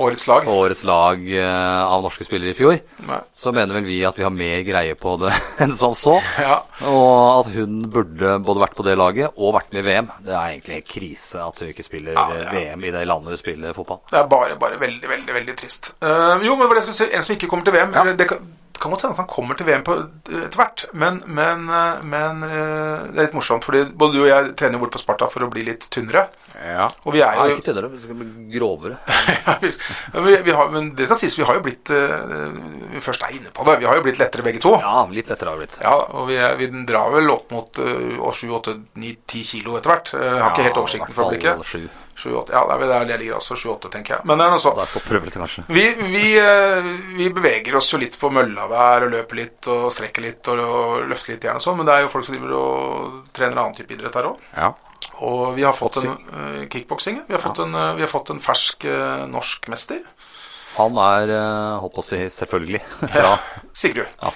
Årets 0.00 0.26
lag. 0.30 0.46
årets 0.48 0.80
lag 0.88 1.24
eh, 1.36 1.80
av 1.84 2.00
norske 2.00 2.24
spillere 2.24 2.54
i 2.54 2.56
fjor, 2.56 2.78
Nei. 3.04 3.18
så 3.36 3.52
mener 3.52 3.76
vel 3.76 3.84
vi 3.84 3.98
at 4.08 4.16
vi 4.16 4.24
har 4.24 4.32
mer 4.32 4.62
greie 4.64 4.94
på 4.96 5.12
det 5.20 5.32
enn 5.64 5.74
som 5.76 5.92
så. 5.96 6.14
Ja. 6.40 6.62
Og 6.88 7.42
at 7.42 7.50
hun 7.52 7.82
burde 7.92 8.38
både 8.40 8.62
vært 8.64 8.78
på 8.78 8.86
det 8.86 8.96
laget 8.96 9.36
og 9.36 9.52
vært 9.58 9.74
med 9.76 9.82
i 9.84 9.88
VM. 9.90 10.08
Det 10.24 10.32
er 10.32 10.54
egentlig 10.54 10.78
en 10.78 10.86
krise 10.94 11.42
at 11.44 11.60
hun 11.60 11.72
ikke 11.74 11.84
spiller 11.84 12.16
Ja, 12.16 12.24
eh, 12.32 12.46
ja. 12.46 12.54
VM 12.56 12.88
i 12.88 12.94
det 12.96 13.04
landet 13.12 13.36
hun 13.36 13.42
spiller 13.42 13.76
fotball. 13.76 14.00
Det 14.08 14.22
er 14.22 14.30
bare, 14.32 14.56
bare 14.62 14.80
veldig, 14.80 15.12
veldig 15.16 15.36
veldig 15.36 15.58
trist. 15.60 15.92
Uh, 16.00 16.40
jo, 16.48 16.56
men 16.56 16.64
hva 16.64 16.72
det 16.76 16.80
jeg 16.80 16.88
skulle 16.88 17.02
si? 17.02 17.10
En 17.12 17.28
som 17.28 17.36
ikke 17.36 17.52
kommer 17.52 17.68
til 17.68 17.76
VM. 17.76 17.92
Ja. 17.92 18.16
Det 18.16 18.28
kan, 18.32 18.48
kan 18.80 18.90
godt 18.94 19.02
hende 19.04 19.14
at 19.16 19.20
han 19.22 19.28
kommer 19.30 19.58
til 19.58 19.66
VM 19.68 19.82
etter 19.84 20.56
hvert, 20.60 20.84
men, 20.96 21.20
men, 21.28 21.66
eh, 21.68 22.04
men 22.08 22.44
eh, 22.46 23.08
det 23.12 23.18
er 23.20 23.26
litt 23.28 23.36
morsomt. 23.36 23.64
fordi 23.66 23.84
både 23.92 24.16
du 24.16 24.22
og 24.24 24.30
jeg 24.30 24.54
trener 24.56 24.78
jo 24.78 24.84
bort 24.86 24.94
på 24.96 25.02
Sparta 25.02 25.28
for 25.30 25.44
å 25.44 25.50
bli 25.52 25.66
litt 25.68 25.86
tynnere. 25.92 26.26
Ja. 26.60 26.90
Og 27.08 27.14
vi 27.14 27.22
er 27.24 27.36
Nei, 27.38 27.46
ikke 27.54 27.70
tynnere, 27.70 27.88
vi 27.92 28.00
skal 28.02 28.18
bli 28.20 28.30
grovere. 28.58 28.98
Ja, 29.46 29.54
vi- 29.62 29.70
men 30.12 30.24
vi, 30.26 30.34
vi 30.48 30.54
har, 30.56 30.68
men 30.74 30.90
det 30.98 31.06
skal 31.08 31.20
sies, 31.22 31.36
vi 31.38 31.44
har 31.48 31.56
jo 31.56 31.62
blitt 31.64 31.88
eh, 31.94 32.50
Vi 32.92 33.00
først 33.04 33.22
er 33.24 33.32
inne 33.38 33.52
på 33.56 33.64
det. 33.68 33.78
Vi 33.80 33.88
har 33.88 33.96
jo 33.96 34.02
blitt 34.04 34.18
lettere 34.20 34.44
begge 34.44 34.60
to. 34.60 34.74
Ja, 34.82 35.06
litt 35.08 35.30
lettere 35.32 35.52
har 35.54 35.60
vi 35.60 35.64
blitt. 35.64 35.78
Ja, 35.84 35.94
og 36.20 36.28
vi, 36.28 36.36
er, 36.40 36.56
vi 36.60 36.68
drar 36.88 37.12
vel 37.14 37.30
opp 37.32 37.52
mot 37.54 37.80
uh, 37.80 38.28
7-8-9-10 38.36 39.44
kilo 39.54 39.78
etter 39.78 39.94
hvert. 39.94 40.12
Eh, 40.16 40.26
Jeg 40.26 40.42
har 40.44 40.52
ikke 40.54 40.66
helt 40.68 40.80
oversikten 40.82 41.16
for 41.16 41.30
øyeblikket. 41.30 41.99
Sju. 42.14 42.30
7-8, 42.30 42.52
ja, 42.52 42.64
der, 42.68 42.84
er 42.84 42.90
der 42.90 43.12
jeg 43.14 43.22
ligger 43.22 43.38
også, 43.38 43.56
7-8, 43.58 43.90
tenker 43.94 44.16
jeg. 44.16 44.26
Men 44.28 44.38
det 44.40 44.46
er 44.46 44.52
noe 44.54 44.62
sånt. 44.62 44.78
Da 44.78 44.86
skal 44.88 45.04
prøve 45.06 45.26
litt, 45.26 45.38
kanskje. 45.40 45.64
Vi, 45.72 45.86
vi, 46.12 46.26
eh, 46.38 46.90
vi 47.16 47.30
beveger 47.34 47.78
oss 47.80 47.90
jo 47.92 48.00
litt 48.00 48.16
på 48.20 48.30
mølla 48.34 48.68
der 48.70 49.06
og 49.06 49.14
løper 49.14 49.40
litt 49.40 49.70
og 49.72 49.88
strekker 49.94 50.26
litt 50.26 50.50
og, 50.52 50.60
og 50.60 51.08
løfter 51.10 51.34
litt 51.34 51.46
jern 51.48 51.60
og 51.60 51.64
sånn, 51.64 51.78
men 51.80 51.88
det 51.88 51.96
er 51.96 52.04
jo 52.04 52.12
folk 52.12 52.28
som 52.28 52.36
driver 52.36 52.54
og 52.58 53.18
trener 53.36 53.62
annen 53.62 53.76
type 53.78 53.96
idrett 53.96 54.20
her 54.20 54.30
òg. 54.32 54.46
Ja. 54.54 54.72
Og 55.26 55.42
vi 55.56 55.64
har 55.66 55.76
fått 55.76 56.00
en 56.00 56.12
uh, 56.12 56.62
kickboksing. 56.70 57.22
Vi, 57.26 57.34
har 57.34 57.42
fått 57.42 57.62
en, 57.64 57.74
eh, 57.76 57.94
vi 57.98 58.04
har 58.04 58.12
fått 58.12 58.32
en 58.32 58.40
fersk 58.42 58.86
uh, 58.88 59.26
norsk 59.28 59.68
mester. 59.72 60.04
Han 60.76 60.96
er, 61.02 61.32
uh, 61.34 61.80
holdt 61.82 61.96
på 61.96 62.04
å 62.04 62.08
si, 62.12 62.20
selvfølgelig 62.36 62.84
fra 63.16 63.34
Sigrud. 63.76 64.06
Ja. 64.20 64.32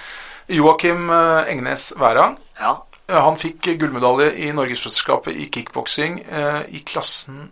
Joakim 0.59 1.09
Engnes 1.49 1.89
Wærang. 1.97 2.35
Ja. 2.59 2.75
Han 3.13 3.37
fikk 3.37 3.67
gullmedalje 3.77 4.31
i 4.41 4.47
Norgesmesterskapet 4.55 5.37
i 5.37 5.45
kickboksing 5.53 6.23
eh, 6.25 6.61
i 6.73 6.81
klassen 6.81 7.51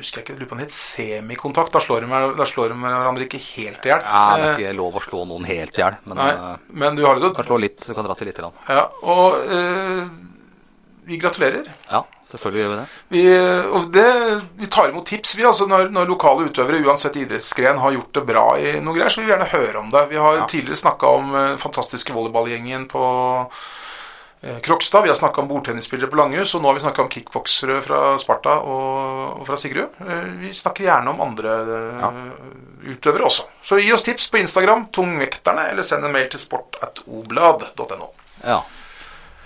husker 0.00 0.20
jeg 0.20 0.26
ikke, 0.26 0.38
lurer 0.40 0.48
på 0.50 0.56
om 0.56 0.62
det 0.62 0.66
het 0.68 0.76
semikontakt. 0.76 1.72
Da 1.76 1.80
slår 1.84 2.06
de, 2.06 2.20
da 2.40 2.46
slår 2.48 2.72
de 2.74 2.78
hverandre 2.82 3.26
ikke 3.28 3.40
helt 3.44 3.84
i 3.86 3.92
hjel. 3.92 4.02
ja, 4.04 4.24
det 4.36 4.46
er 4.48 4.50
Eh, 4.50 4.64
ikke 4.64 4.76
lov 4.80 4.98
å 5.00 5.04
slå 5.04 5.24
noen 5.28 5.44
helt 5.48 5.78
i 5.78 5.84
hjel, 5.84 5.96
men 6.08 6.16
Nei, 6.20 6.30
eh, 6.32 6.56
men 6.82 6.96
du 6.98 7.04
har 7.06 7.14
du 7.20 7.26
litt 7.28 7.36
kan 7.36 7.48
slå 7.48 7.60
litt, 7.60 7.78
så 7.80 7.92
du 7.92 8.00
kan 8.00 8.08
dra 8.08 8.14
til 8.18 8.26
litt. 8.30 8.40
Grann. 8.40 8.52
Ja, 8.68 8.86
og 9.02 9.36
eh, 9.50 10.04
vi 11.10 11.16
gratulerer. 11.18 11.66
Ja, 11.90 12.04
selvfølgelig 12.30 12.62
gjør 12.62 12.70
vi 12.70 12.76
det. 12.78 12.86
Vi, 13.14 13.22
og 13.74 13.88
det, 13.92 14.06
vi 14.60 14.66
tar 14.70 14.92
imot 14.92 15.06
tips 15.10 15.32
vi, 15.36 15.44
altså 15.48 15.66
når, 15.66 15.88
når 15.90 16.06
lokale 16.12 16.46
utøvere 16.46 16.82
uansett 16.86 17.16
idrettsgren 17.18 17.80
har 17.82 17.96
gjort 17.96 18.12
det 18.14 18.22
bra 18.28 18.44
i 18.62 18.76
noe 18.80 18.94
greier, 18.94 19.10
så 19.10 19.20
vil 19.20 19.26
vi 19.30 19.34
gjerne 19.34 19.50
høre 19.50 19.78
om 19.82 19.90
det. 19.90 20.04
Vi 20.12 20.20
har 20.22 20.36
Ja. 20.42 20.46
tidligere 20.46 20.76
snakka 20.84 21.06
om 21.18 21.32
den 21.34 21.58
fantastiske 21.58 22.14
volleyballgjengen 22.14 22.86
på 22.92 23.02
eh, 23.02 23.56
Krokstad. 24.40 25.02
Vi 25.02 25.08
har 25.08 25.16
snakka 25.16 25.42
om 25.42 25.48
bordtennisspillere 25.48 26.08
på 26.08 26.16
Langhus, 26.16 26.54
og 26.56 26.62
nå 26.62 26.70
har 26.70 26.78
vi 26.78 26.80
snakka 26.80 27.04
om 27.04 27.10
kickboksere 27.12 27.80
fra 27.84 28.00
Sparta 28.22 28.54
og, 28.64 29.42
fra 29.44 29.58
Sigrud. 29.60 29.98
Eh, 30.00 30.30
vi 30.40 30.52
snakker 30.56 30.86
gjerne 30.86 31.12
om 31.12 31.20
andre 31.24 31.56
ja. 32.00 32.10
utøvere 32.88 33.28
også. 33.28 33.44
Så 33.62 33.80
gi 33.82 33.92
oss 33.92 34.06
tips 34.06 34.30
på 34.32 34.40
Instagram, 34.40 34.86
Tungvekterne, 34.96 35.68
eller 35.74 35.84
send 35.84 36.08
en 36.08 36.16
mail 36.16 36.30
til 36.32 36.40
sport.oblad.no. 36.40 38.10
Ja. 38.46 38.62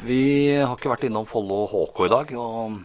Vi 0.07 0.22
har 0.61 0.76
ikke 0.76 0.92
vært 0.92 1.09
innom 1.09 1.26
Follo 1.26 1.64
HK 1.70 2.05
i 2.07 2.12
dag, 2.14 2.34
og 2.38 2.78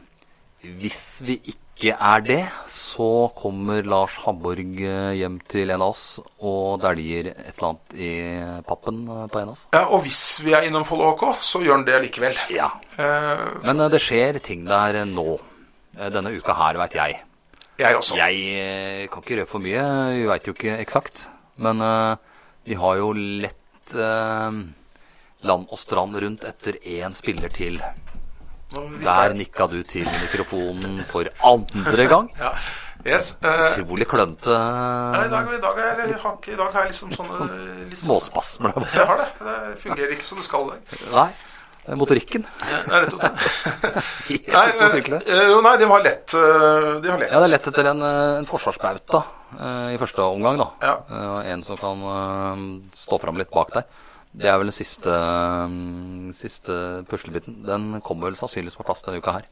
hvis 0.82 1.03
vi 1.28 1.38
ikke 1.43 1.69
er 1.88 2.24
det, 2.26 2.42
så 2.68 3.30
kommer 3.38 3.86
Lars 3.88 4.18
Hamborg 4.26 4.82
eh, 4.84 5.14
hjem 5.16 5.38
til 5.48 5.72
en 5.72 5.80
av 5.86 5.94
oss 5.94 6.20
og 6.44 6.82
dæljer 6.84 7.30
et 7.32 7.54
eller 7.54 7.68
annet 7.70 7.96
i 7.96 8.10
pappen 8.68 8.98
eh, 9.08 9.22
på 9.32 9.40
en 9.40 9.48
av 9.48 9.54
oss. 9.54 9.62
Ja, 9.72 9.86
og 9.88 10.04
hvis 10.04 10.20
vi 10.44 10.52
er 10.58 10.68
innom 10.68 10.84
Follo 10.88 11.14
HK, 11.14 11.24
så 11.40 11.62
gjør 11.64 11.78
han 11.78 11.86
det 11.88 12.02
likevel. 12.04 12.36
Ja. 12.52 12.68
Uh, 13.00 13.62
Men 13.64 13.86
det 13.94 14.02
skjer 14.04 14.42
ting 14.44 14.68
der 14.68 15.06
nå. 15.08 15.40
Denne 16.00 16.32
uka 16.36 16.54
her, 16.56 16.78
veit 16.80 16.94
jeg. 16.96 17.16
jeg 17.80 17.96
også. 17.98 18.16
Jeg 18.20 19.08
kan 19.12 19.24
ikke 19.24 19.40
røpe 19.42 19.52
for 19.52 19.64
mye, 19.64 19.86
vi 20.16 20.28
veit 20.30 20.48
jo 20.48 20.54
ikke 20.56 20.78
eksakt. 20.84 21.26
Men 21.60 21.84
uh, 21.84 22.20
vi 22.68 22.76
har 22.80 23.00
jo 23.00 23.10
lett 23.16 23.96
uh, 23.96 24.52
land 25.48 25.72
og 25.72 25.80
strand 25.80 26.20
rundt 26.20 26.46
etter 26.48 26.80
én 26.84 27.16
spiller 27.16 27.52
til. 27.56 27.80
Der 28.70 29.34
nikka 29.34 29.66
du 29.72 29.82
til 29.88 30.06
mikrofonen 30.22 31.00
for 31.10 31.30
andre 31.44 32.06
gang. 32.12 32.30
Ja. 32.40 32.54
Yes. 33.08 33.38
Utrolig 33.40 34.04
klønete 34.12 34.52
ja, 34.52 35.22
i, 35.24 35.30
dag, 35.32 35.48
i, 35.56 35.60
dag 35.64 35.78
er, 35.80 36.02
jeg 36.04 36.18
har, 36.20 36.34
I 36.52 36.56
dag 36.60 36.74
har 36.74 36.82
jeg 36.84 36.90
liksom 36.90 37.14
sånne 37.16 37.38
liksom, 37.88 38.02
småspasmer. 38.10 38.76
Jeg 38.92 39.06
har 39.08 39.22
det. 39.22 39.28
Det 39.40 39.78
fungerer 39.80 40.12
ikke 40.18 40.28
som 40.28 40.42
det 40.42 40.44
skal. 40.50 40.68
Det. 40.74 40.98
Nei, 41.16 41.96
motorikken. 41.96 42.44
Er 42.68 43.06
rett 43.06 43.16
Nei, 44.52 44.66
eh, 45.16 45.46
jo, 45.48 45.62
nei, 45.64 45.74
de 45.80 45.88
har 45.90 46.04
lett. 46.04 46.36
eh, 46.36 46.90
De 47.00 47.14
har 47.14 47.24
lett. 47.24 47.32
Ja, 47.32 47.40
det 47.40 47.48
er 47.48 47.54
lett 47.56 47.72
etter 47.72 47.90
en, 47.94 48.04
eh, 48.04 48.36
en 48.42 48.50
forsvarsbauta 48.52 49.24
eh, 49.56 49.96
i 49.96 49.98
første 50.04 50.28
omgang, 50.36 50.60
da. 50.60 50.68
Ja. 50.84 51.24
En 51.56 51.64
som 51.64 51.80
kan 51.80 52.04
stå 53.00 53.22
fram 53.24 53.40
litt 53.40 53.50
bak 53.56 53.72
der. 53.80 53.88
Det 54.32 54.46
er 54.46 54.58
vel 54.62 54.70
den 54.70 54.76
siste, 54.76 55.10
eh, 55.10 56.34
siste 56.38 56.76
puslebiten. 57.10 57.64
Den 57.66 58.02
kommer 58.06 58.30
vel 58.30 58.38
sannsynligvis 58.38 58.78
på 58.78 58.86
plass 58.86 59.02
denne 59.06 59.18
uka 59.24 59.32
her. 59.40 59.48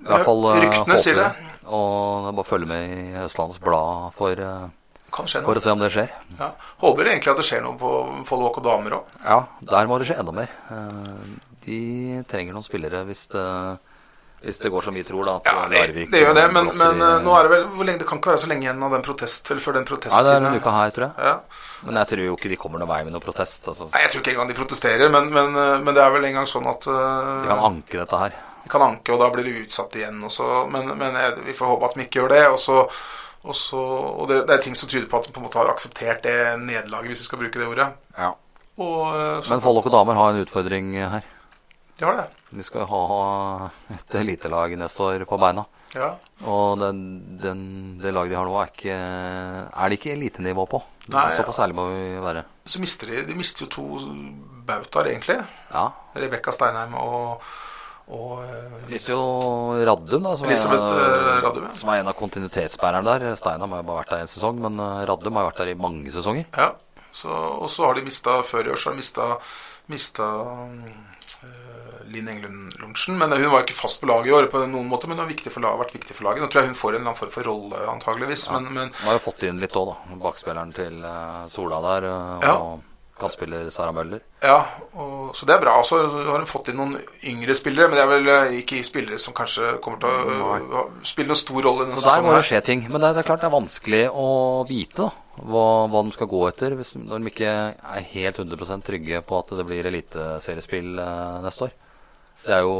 I 0.00 0.08
hvert 0.08 0.24
fall 0.28 0.44
eh, 0.52 0.60
Ryktene 0.64 0.98
sier 1.00 1.18
det. 1.20 1.28
Og 1.66 2.30
bare 2.36 2.48
følge 2.48 2.68
med 2.70 2.96
i 2.96 3.24
Østlandets 3.26 3.60
Blad 3.64 4.12
for, 4.16 4.32
eh, 4.32 4.68
for 5.12 5.56
å 5.56 5.62
se 5.62 5.72
om 5.72 5.80
det 5.84 5.92
skjer. 5.94 6.10
Ja. 6.38 6.50
Håper 6.82 7.10
egentlig 7.12 7.32
at 7.32 7.40
det 7.40 7.46
skjer 7.48 7.62
noe 7.64 7.76
på 7.80 7.92
Follo 8.28 8.50
og 8.50 8.62
damer 8.64 8.98
òg. 9.00 9.12
Ja, 9.24 9.38
der 9.72 9.88
må 9.90 9.98
det 10.00 10.08
skje 10.10 10.18
enda 10.20 10.32
mer. 10.36 10.50
Eh, 10.70 11.36
De 11.66 12.22
trenger 12.30 12.54
noen 12.54 12.62
spillere 12.64 13.00
hvis 13.08 13.24
det, 13.32 13.44
hvis 14.44 14.58
det 14.62 14.70
går 14.70 14.82
som 14.84 14.94
vi 14.94 15.02
tror, 15.06 15.24
da. 15.24 15.34
Ja, 15.48 15.68
det, 15.70 15.78
Larvik 15.80 16.10
det 16.12 16.20
gjør 16.22 16.34
det, 16.36 16.44
men, 16.52 16.66
men 16.76 17.00
i- 17.00 17.06
eh, 17.06 17.22
nå 17.24 17.36
er 17.38 17.46
det 17.46 17.50
vel 17.54 17.64
hvor 17.72 17.84
lenge, 17.88 17.98
Det 17.98 18.08
kan 18.08 18.18
ikke 18.20 18.30
være 18.34 18.42
så 18.44 18.50
lenge 18.50 18.66
igjen 18.66 18.82
av 18.82 18.92
den 18.92 19.02
protest, 19.06 19.50
eller 19.50 19.62
før 19.64 19.72
den 19.78 19.86
Nei, 19.86 19.96
det 19.96 20.32
er 20.32 20.36
en 20.36 20.44
denne 20.44 20.60
uka 20.60 20.74
her, 20.76 20.90
tror 20.90 21.06
jeg. 21.06 21.14
Ja. 21.30 21.34
Men 21.86 21.94
jeg 22.00 22.08
tror 22.12 22.24
jo 22.26 22.36
ikke 22.36 22.48
de 22.52 22.56
kommer 22.60 22.78
noen 22.82 22.88
vei 22.90 23.02
med 23.04 23.12
noe 23.16 23.24
protest. 23.24 23.66
Altså. 23.68 23.88
Nei, 23.92 24.02
Jeg 24.04 24.10
tror 24.12 24.20
ikke 24.22 24.34
engang 24.36 24.48
de 24.48 24.58
protesterer, 24.60 25.10
men, 25.10 25.30
men, 25.32 25.56
eh, 25.56 25.78
men 25.80 25.94
det 25.94 26.02
er 26.04 26.10
vel 26.14 26.24
engang 26.28 26.46
sånn 26.50 26.66
at 26.68 26.86
uh, 26.86 27.42
De 27.42 27.48
kan 27.48 27.64
anke 27.70 28.00
dette 28.02 28.22
her. 28.22 28.32
De 28.64 28.72
kan 28.72 28.82
anke, 28.82 29.12
og 29.14 29.20
da 29.22 29.30
blir 29.30 29.44
det 29.46 29.66
utsatt 29.66 29.94
igjen. 29.96 30.18
Også. 30.26 30.66
men 30.70 30.90
men 30.98 31.14
jeg, 31.14 31.38
vi 31.46 31.54
får 31.54 31.66
håpe 31.74 31.86
at 31.90 31.94
de 31.94 32.06
ikke 32.06 32.20
gjør 32.20 32.34
det. 32.34 32.42
Og, 32.50 32.58
så, 32.60 32.80
og, 33.46 33.54
så, 33.54 33.78
og 34.22 34.28
det, 34.28 34.42
det 34.48 34.56
er 34.58 34.64
ting 34.64 34.74
som 34.74 34.88
tyder 34.90 35.06
på 35.08 35.20
at 35.20 35.26
de 35.28 35.32
på 35.32 35.40
en 35.40 35.46
måte 35.46 35.58
har 35.60 35.70
akseptert 35.70 36.22
det 36.26 36.36
nederlaget, 36.64 37.12
hvis 37.14 37.22
vi 37.24 37.30
skal 37.30 37.38
bruke 37.44 37.58
det 37.62 37.68
ordet. 37.70 37.88
Og 38.76 38.98
eh, 39.16 39.40
så, 39.42 39.54
Men 39.54 39.62
Follo 39.64 39.82
damer 39.88 40.18
har 40.18 40.34
en 40.34 40.42
utfordring 40.44 40.92
her. 40.98 41.24
De 41.96 42.04
har 42.04 42.18
det. 42.18 42.26
De 42.58 42.64
skal 42.64 42.84
ha 42.90 43.04
et 43.94 44.16
elitelag 44.20 44.74
neste 44.76 45.02
år 45.02 45.24
på 45.28 45.38
beina. 45.40 45.64
Ja. 45.96 46.10
Og 46.44 46.80
den, 46.80 46.98
den, 47.40 47.60
det 48.02 48.12
laget 48.12 48.34
de 48.34 48.36
har 48.36 48.48
nå, 48.48 48.56
er, 48.60 48.72
ikke, 48.72 48.96
er 48.96 49.88
det 49.88 49.96
ikke 49.96 50.12
elitenivå 50.12 50.66
på. 50.68 50.82
Nei, 51.14 51.28
Såpass 51.38 51.62
ærlig 51.64 51.78
må 51.78 51.86
vi 51.92 52.02
være. 52.20 52.42
Så 52.68 52.82
mister 52.82 53.12
de, 53.12 53.22
de 53.28 53.36
mister 53.38 53.64
jo 53.64 53.70
to 53.72 53.86
bautaer, 54.66 55.12
egentlig. 55.14 55.38
Ja. 55.70 55.86
Rebekka 56.18 56.52
Steinheim 56.52 56.96
og, 57.00 57.46
og 58.12 58.42
eh, 58.44 58.76
mister 58.90 59.14
jo 59.14 59.22
Raddum, 59.86 60.26
da, 60.26 60.34
som, 60.36 60.50
Elisabeth, 60.50 60.90
er, 60.90 61.16
eh, 61.30 61.42
Raddum, 61.46 61.68
ja. 61.70 61.74
som 61.80 61.92
er 61.94 62.02
en 62.02 62.12
av 62.12 62.18
kontinuitetsbærerne 62.18 63.06
der. 63.08 63.38
Steinheim 63.40 63.72
har 63.72 63.84
jo 63.84 63.88
bare 63.88 64.02
vært 64.02 64.12
der 64.12 64.26
en 64.26 64.34
sesong, 64.34 64.60
men 64.66 64.82
eh, 64.82 65.04
Raddum 65.08 65.38
har 65.38 65.46
jo 65.46 65.52
vært 65.52 65.62
der 65.64 65.72
i 65.72 65.80
mange 65.86 66.12
sesonger. 66.12 66.50
Ja. 66.58 66.74
Så, 67.16 67.32
og 67.32 67.70
så 67.72 67.86
har 67.86 67.96
de 67.96 68.02
mista 68.04 68.42
Før 68.44 68.66
i 68.66 68.72
år 68.74 68.76
så 68.76 68.90
har 68.90 68.96
de 68.96 69.00
mista, 69.00 69.26
mista 69.88 70.26
Linn 72.14 72.30
Englund 72.32 72.76
Lorentzen. 72.80 73.18
Men 73.20 73.34
hun 73.36 73.52
var 73.52 73.66
ikke 73.66 73.78
fast 73.78 74.02
på 74.02 74.10
laget 74.10 74.30
i 74.30 74.34
år 74.36 74.50
på 74.52 74.64
noen 74.64 74.90
måte, 74.90 75.10
men 75.10 75.18
hun 75.18 75.26
har 75.26 75.32
viktig 75.32 75.52
laget, 75.56 75.82
vært 75.84 75.96
viktig 75.98 76.16
for 76.16 76.28
laget. 76.28 76.44
Nå 76.44 76.50
tror 76.50 76.62
jeg 76.62 76.72
hun 76.72 76.80
får 76.80 76.90
en 76.90 76.98
eller 77.00 77.12
annen 77.12 77.20
form 77.20 77.36
for 77.36 77.50
rolle, 77.50 77.86
antageligvis. 77.94 78.48
Men, 78.56 78.68
men 78.72 78.92
Hun 78.96 79.08
har 79.10 79.18
jo 79.18 79.24
fått 79.28 79.46
inn 79.48 79.62
litt 79.62 79.78
òg, 79.78 79.94
da. 79.94 80.18
Bakspilleren 80.26 80.76
til 80.76 81.00
eh, 81.04 81.40
Sola 81.52 81.80
der. 81.90 82.10
og... 82.12 82.46
Ja. 82.46 82.58
Kantspiller 83.16 83.68
Sara 83.72 83.92
Møller. 83.96 84.20
ja, 84.44 84.58
og, 84.92 85.30
så 85.36 85.46
det 85.48 85.54
er 85.54 85.60
bra. 85.62 85.76
Så 85.88 86.02
har 86.04 86.36
hun 86.36 86.48
fått 86.48 86.68
inn 86.68 86.76
noen 86.76 86.98
yngre 87.24 87.54
spillere, 87.56 87.88
men 87.88 87.96
det 87.96 88.02
er 88.02 88.10
vel 88.10 88.28
eh, 88.32 88.56
ikke 88.60 88.82
spillere 88.84 89.20
som 89.20 89.32
kanskje 89.36 89.78
kommer 89.84 90.02
til 90.02 90.10
å 90.10 90.58
uh, 90.60 90.98
spille 91.06 91.32
noen 91.32 91.40
stor 91.40 91.64
rolle 91.64 91.86
Så 91.96 92.10
der 92.10 92.26
må 92.26 92.34
det 92.36 92.44
skje 92.50 92.60
ting. 92.66 92.84
Men 92.90 93.00
det 93.00 93.08
er, 93.08 93.16
det 93.16 93.22
er 93.24 93.30
klart 93.30 93.40
det 93.40 93.48
er 93.48 93.56
vanskelig 93.56 94.02
å 94.12 94.28
vite 94.68 95.06
da, 95.06 95.08
hva, 95.48 95.64
hva 95.88 96.04
de 96.04 96.12
skal 96.18 96.30
gå 96.34 96.42
etter 96.50 96.76
hvis, 96.76 96.92
når 97.00 97.24
de 97.24 97.32
ikke 97.32 97.56
er 97.72 98.06
helt 98.12 98.44
100 98.44 98.84
trygge 98.84 99.24
på 99.24 99.40
at 99.40 99.56
det 99.56 99.66
blir 99.70 99.88
eliteseriespill 99.88 101.00
eh, 101.00 101.40
neste 101.46 101.70
år. 101.70 101.76
Det 102.46 102.54
er 102.54 102.66
jo, 102.66 102.74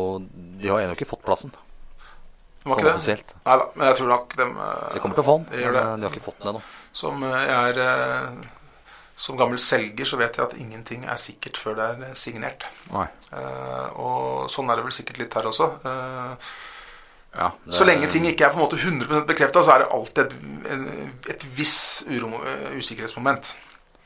De 0.61 0.69
har 0.71 0.83
ennå 0.85 0.97
ikke 0.97 1.09
fått 1.11 1.25
plassen. 1.27 1.55
De 1.55 2.71
var 2.71 2.81
ikke 2.81 2.93
det? 2.97 3.17
Nei 3.47 3.57
da, 3.61 3.64
men 3.75 3.89
jeg 3.91 3.99
tror 4.01 4.12
nok 4.12 4.37
dem 4.39 4.53
eh, 4.59 4.93
De 4.95 5.03
kommer 5.03 5.19
til 5.19 5.25
å 5.25 5.27
få 5.27 5.39
den, 5.39 5.49
de, 5.53 5.62
gjør 5.62 5.73
men 5.73 5.79
det. 5.79 5.87
eh, 5.87 5.97
de 5.97 6.07
har 6.07 6.14
ikke 6.14 6.27
fått 6.29 6.39
den 6.43 6.53
ennå. 6.53 6.62
Som 6.97 7.27
jeg 7.27 7.51
er 7.57 7.83
eh, 7.85 8.47
Som 9.27 9.41
gammel 9.41 9.61
selger 9.62 10.09
så 10.09 10.19
vet 10.21 10.39
jeg 10.39 10.45
at 10.47 10.57
ingenting 10.61 11.05
er 11.09 11.21
sikkert 11.21 11.61
før 11.61 11.77
det 11.79 11.91
er 11.95 12.17
signert. 12.19 12.67
Nei. 12.93 13.07
Eh, 13.33 14.01
og 14.03 14.49
sånn 14.53 14.71
er 14.71 14.81
det 14.81 14.89
vel 14.89 14.97
sikkert 14.97 15.23
litt 15.23 15.37
her 15.39 15.51
også. 15.51 15.71
Ja, 17.37 17.51
det... 17.64 17.75
så 17.77 17.85
lenge 17.85 18.09
ting 18.09 18.25
ikke 18.29 18.47
er 18.47 18.53
på 18.55 18.57
en 18.61 18.64
måte 18.64 18.79
100% 18.81 19.27
bekrefta, 19.29 19.62
så 19.64 19.75
er 19.75 19.85
det 19.85 19.89
alltid 19.93 20.23
et, 20.25 21.33
et 21.35 21.47
viss 21.57 22.05
eh, 22.09 22.77
usikkerhetsmoment. 22.79 23.53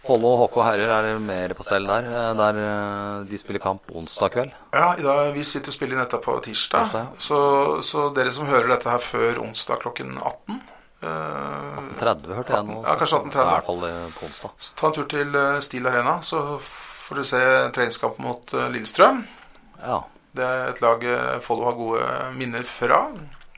Follo 0.07 0.31
og 0.33 0.47
HK 0.49 0.57
herrer 0.65 0.91
er 1.13 1.19
mer 1.23 1.53
på 1.55 1.65
stell 1.67 1.85
der. 1.87 2.07
eh, 2.09 2.33
Der 2.39 2.59
eh, 2.65 3.25
de 3.29 3.39
spiller 3.39 3.61
kamp 3.63 3.91
onsdag 3.95 4.33
kveld. 4.33 4.53
Ja, 4.73 4.95
i 4.99 5.03
dag, 5.05 5.33
Vi 5.35 5.45
sitter 5.45 5.69
og 5.71 5.77
spiller 5.77 6.01
dette 6.01 6.19
på 6.25 6.37
tirsdag. 6.41 6.89
Tirsdag. 6.91 7.09
Så, 7.21 7.39
så 7.85 8.07
dere 8.17 8.33
som 8.33 8.47
hører 8.49 8.69
dette 8.73 8.89
her 8.91 8.99
før 9.05 9.43
onsdag 9.45 9.81
klokken 9.83 10.17
18 10.17 10.61
eh, 11.03 11.83
30 12.01 12.35
hørte 12.39 12.57
jeg 12.57 12.67
nå. 12.71 12.79
Ja, 12.87 12.95
kanskje 12.97 13.21
18.30. 13.27 13.43
I 13.45 13.51
hvert 13.53 13.69
fall 13.69 13.85
eh, 13.91 14.07
på 14.17 14.27
onsdag. 14.31 14.55
så 14.59 14.79
Ta 14.81 14.87
en 14.91 14.97
tur 14.97 15.11
til 15.13 15.37
eh, 15.37 15.59
Steel 15.69 15.87
Arena, 15.93 16.17
så 16.25 16.43
får 16.65 17.21
du 17.21 17.25
se 17.35 17.43
treningskamp 17.77 18.19
mot 18.25 18.55
eh, 18.57 18.71
Lillestrøm. 18.73 19.21
Ja. 19.85 20.01
Det 20.33 20.45
er 20.47 20.69
et 20.71 20.81
lag 20.81 21.05
eh, 21.05 21.39
Follo 21.45 21.69
har 21.69 21.77
gode 21.77 22.09
minner 22.41 22.65
fra. 22.65 23.03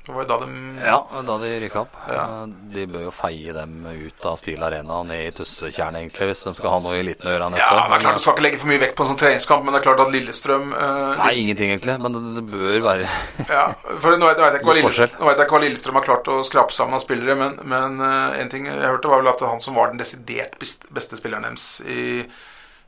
Det 0.02 0.10
var 0.10 0.24
jo 0.24 0.28
da 0.32 0.36
de 0.42 0.54
Ja, 0.82 0.96
da 1.22 1.34
de 1.38 1.48
rykka 1.62 1.80
opp. 1.84 1.92
Ja. 2.10 2.22
Eh, 2.42 2.46
De 2.74 2.86
bør 2.90 3.04
jo 3.04 3.10
feie 3.14 3.52
dem 3.54 3.74
ut 3.86 4.24
av 4.26 4.34
Stil 4.40 4.62
Arena 4.66 4.96
og 4.98 5.06
ned 5.06 5.28
i 5.28 5.30
Tussetjernet, 5.36 6.00
egentlig, 6.02 6.26
hvis 6.32 6.40
de 6.42 6.54
skal 6.58 6.72
ha 6.74 6.78
noe 6.82 6.96
i 6.96 7.02
eliten 7.04 7.28
å 7.30 7.34
gjøre 7.36 7.50
neste 7.52 7.62
Ja, 7.62 7.76
år. 7.76 7.88
det 7.92 7.96
er 7.98 8.02
klart 8.06 8.18
Du 8.18 8.22
skal 8.24 8.34
ikke 8.34 8.44
legge 8.48 8.58
for 8.58 8.70
mye 8.72 8.80
vekt 8.82 8.96
på 8.98 9.04
en 9.06 9.10
sånn 9.12 9.20
treningskamp, 9.22 9.62
men 9.64 9.74
det 9.76 9.80
er 9.80 9.86
klart 9.86 10.00
at 10.02 10.10
Lillestrøm 10.10 10.72
uh, 10.74 11.16
Nei, 11.22 11.32
ingenting, 11.44 11.70
egentlig. 11.70 11.98
Men 12.02 12.12
det- 12.18 12.34
det 12.40 12.44
bør 12.50 12.80
være 12.88 13.08
Ja, 13.48 13.66
for 14.02 14.16
nå 14.18 14.26
vet, 14.26 14.38
jeg 14.42 14.58
ikke 14.58 14.70
hva 14.72 14.74
Lillestrøm, 14.80 15.60
Lillestrøm 15.68 15.94
har 16.00 16.08
klart 16.08 16.24
å 16.34 16.40
skrape 16.50 16.72
sammen 16.74 16.94
av 16.98 17.04
spillere, 17.04 17.36
men, 17.38 17.60
men 17.62 18.00
uh, 18.02 18.34
en 18.42 18.48
ting 18.50 18.66
jeg 18.66 18.82
hørte, 18.82 19.06
var 19.08 19.22
vel 19.22 19.28
at 19.36 19.40
han 19.46 19.60
som 19.60 19.74
var 19.78 19.92
den 19.94 20.02
desidert 20.02 20.58
beste 20.58 21.16
spilleren 21.20 21.46
deres 21.46 21.78
i, 21.86 22.24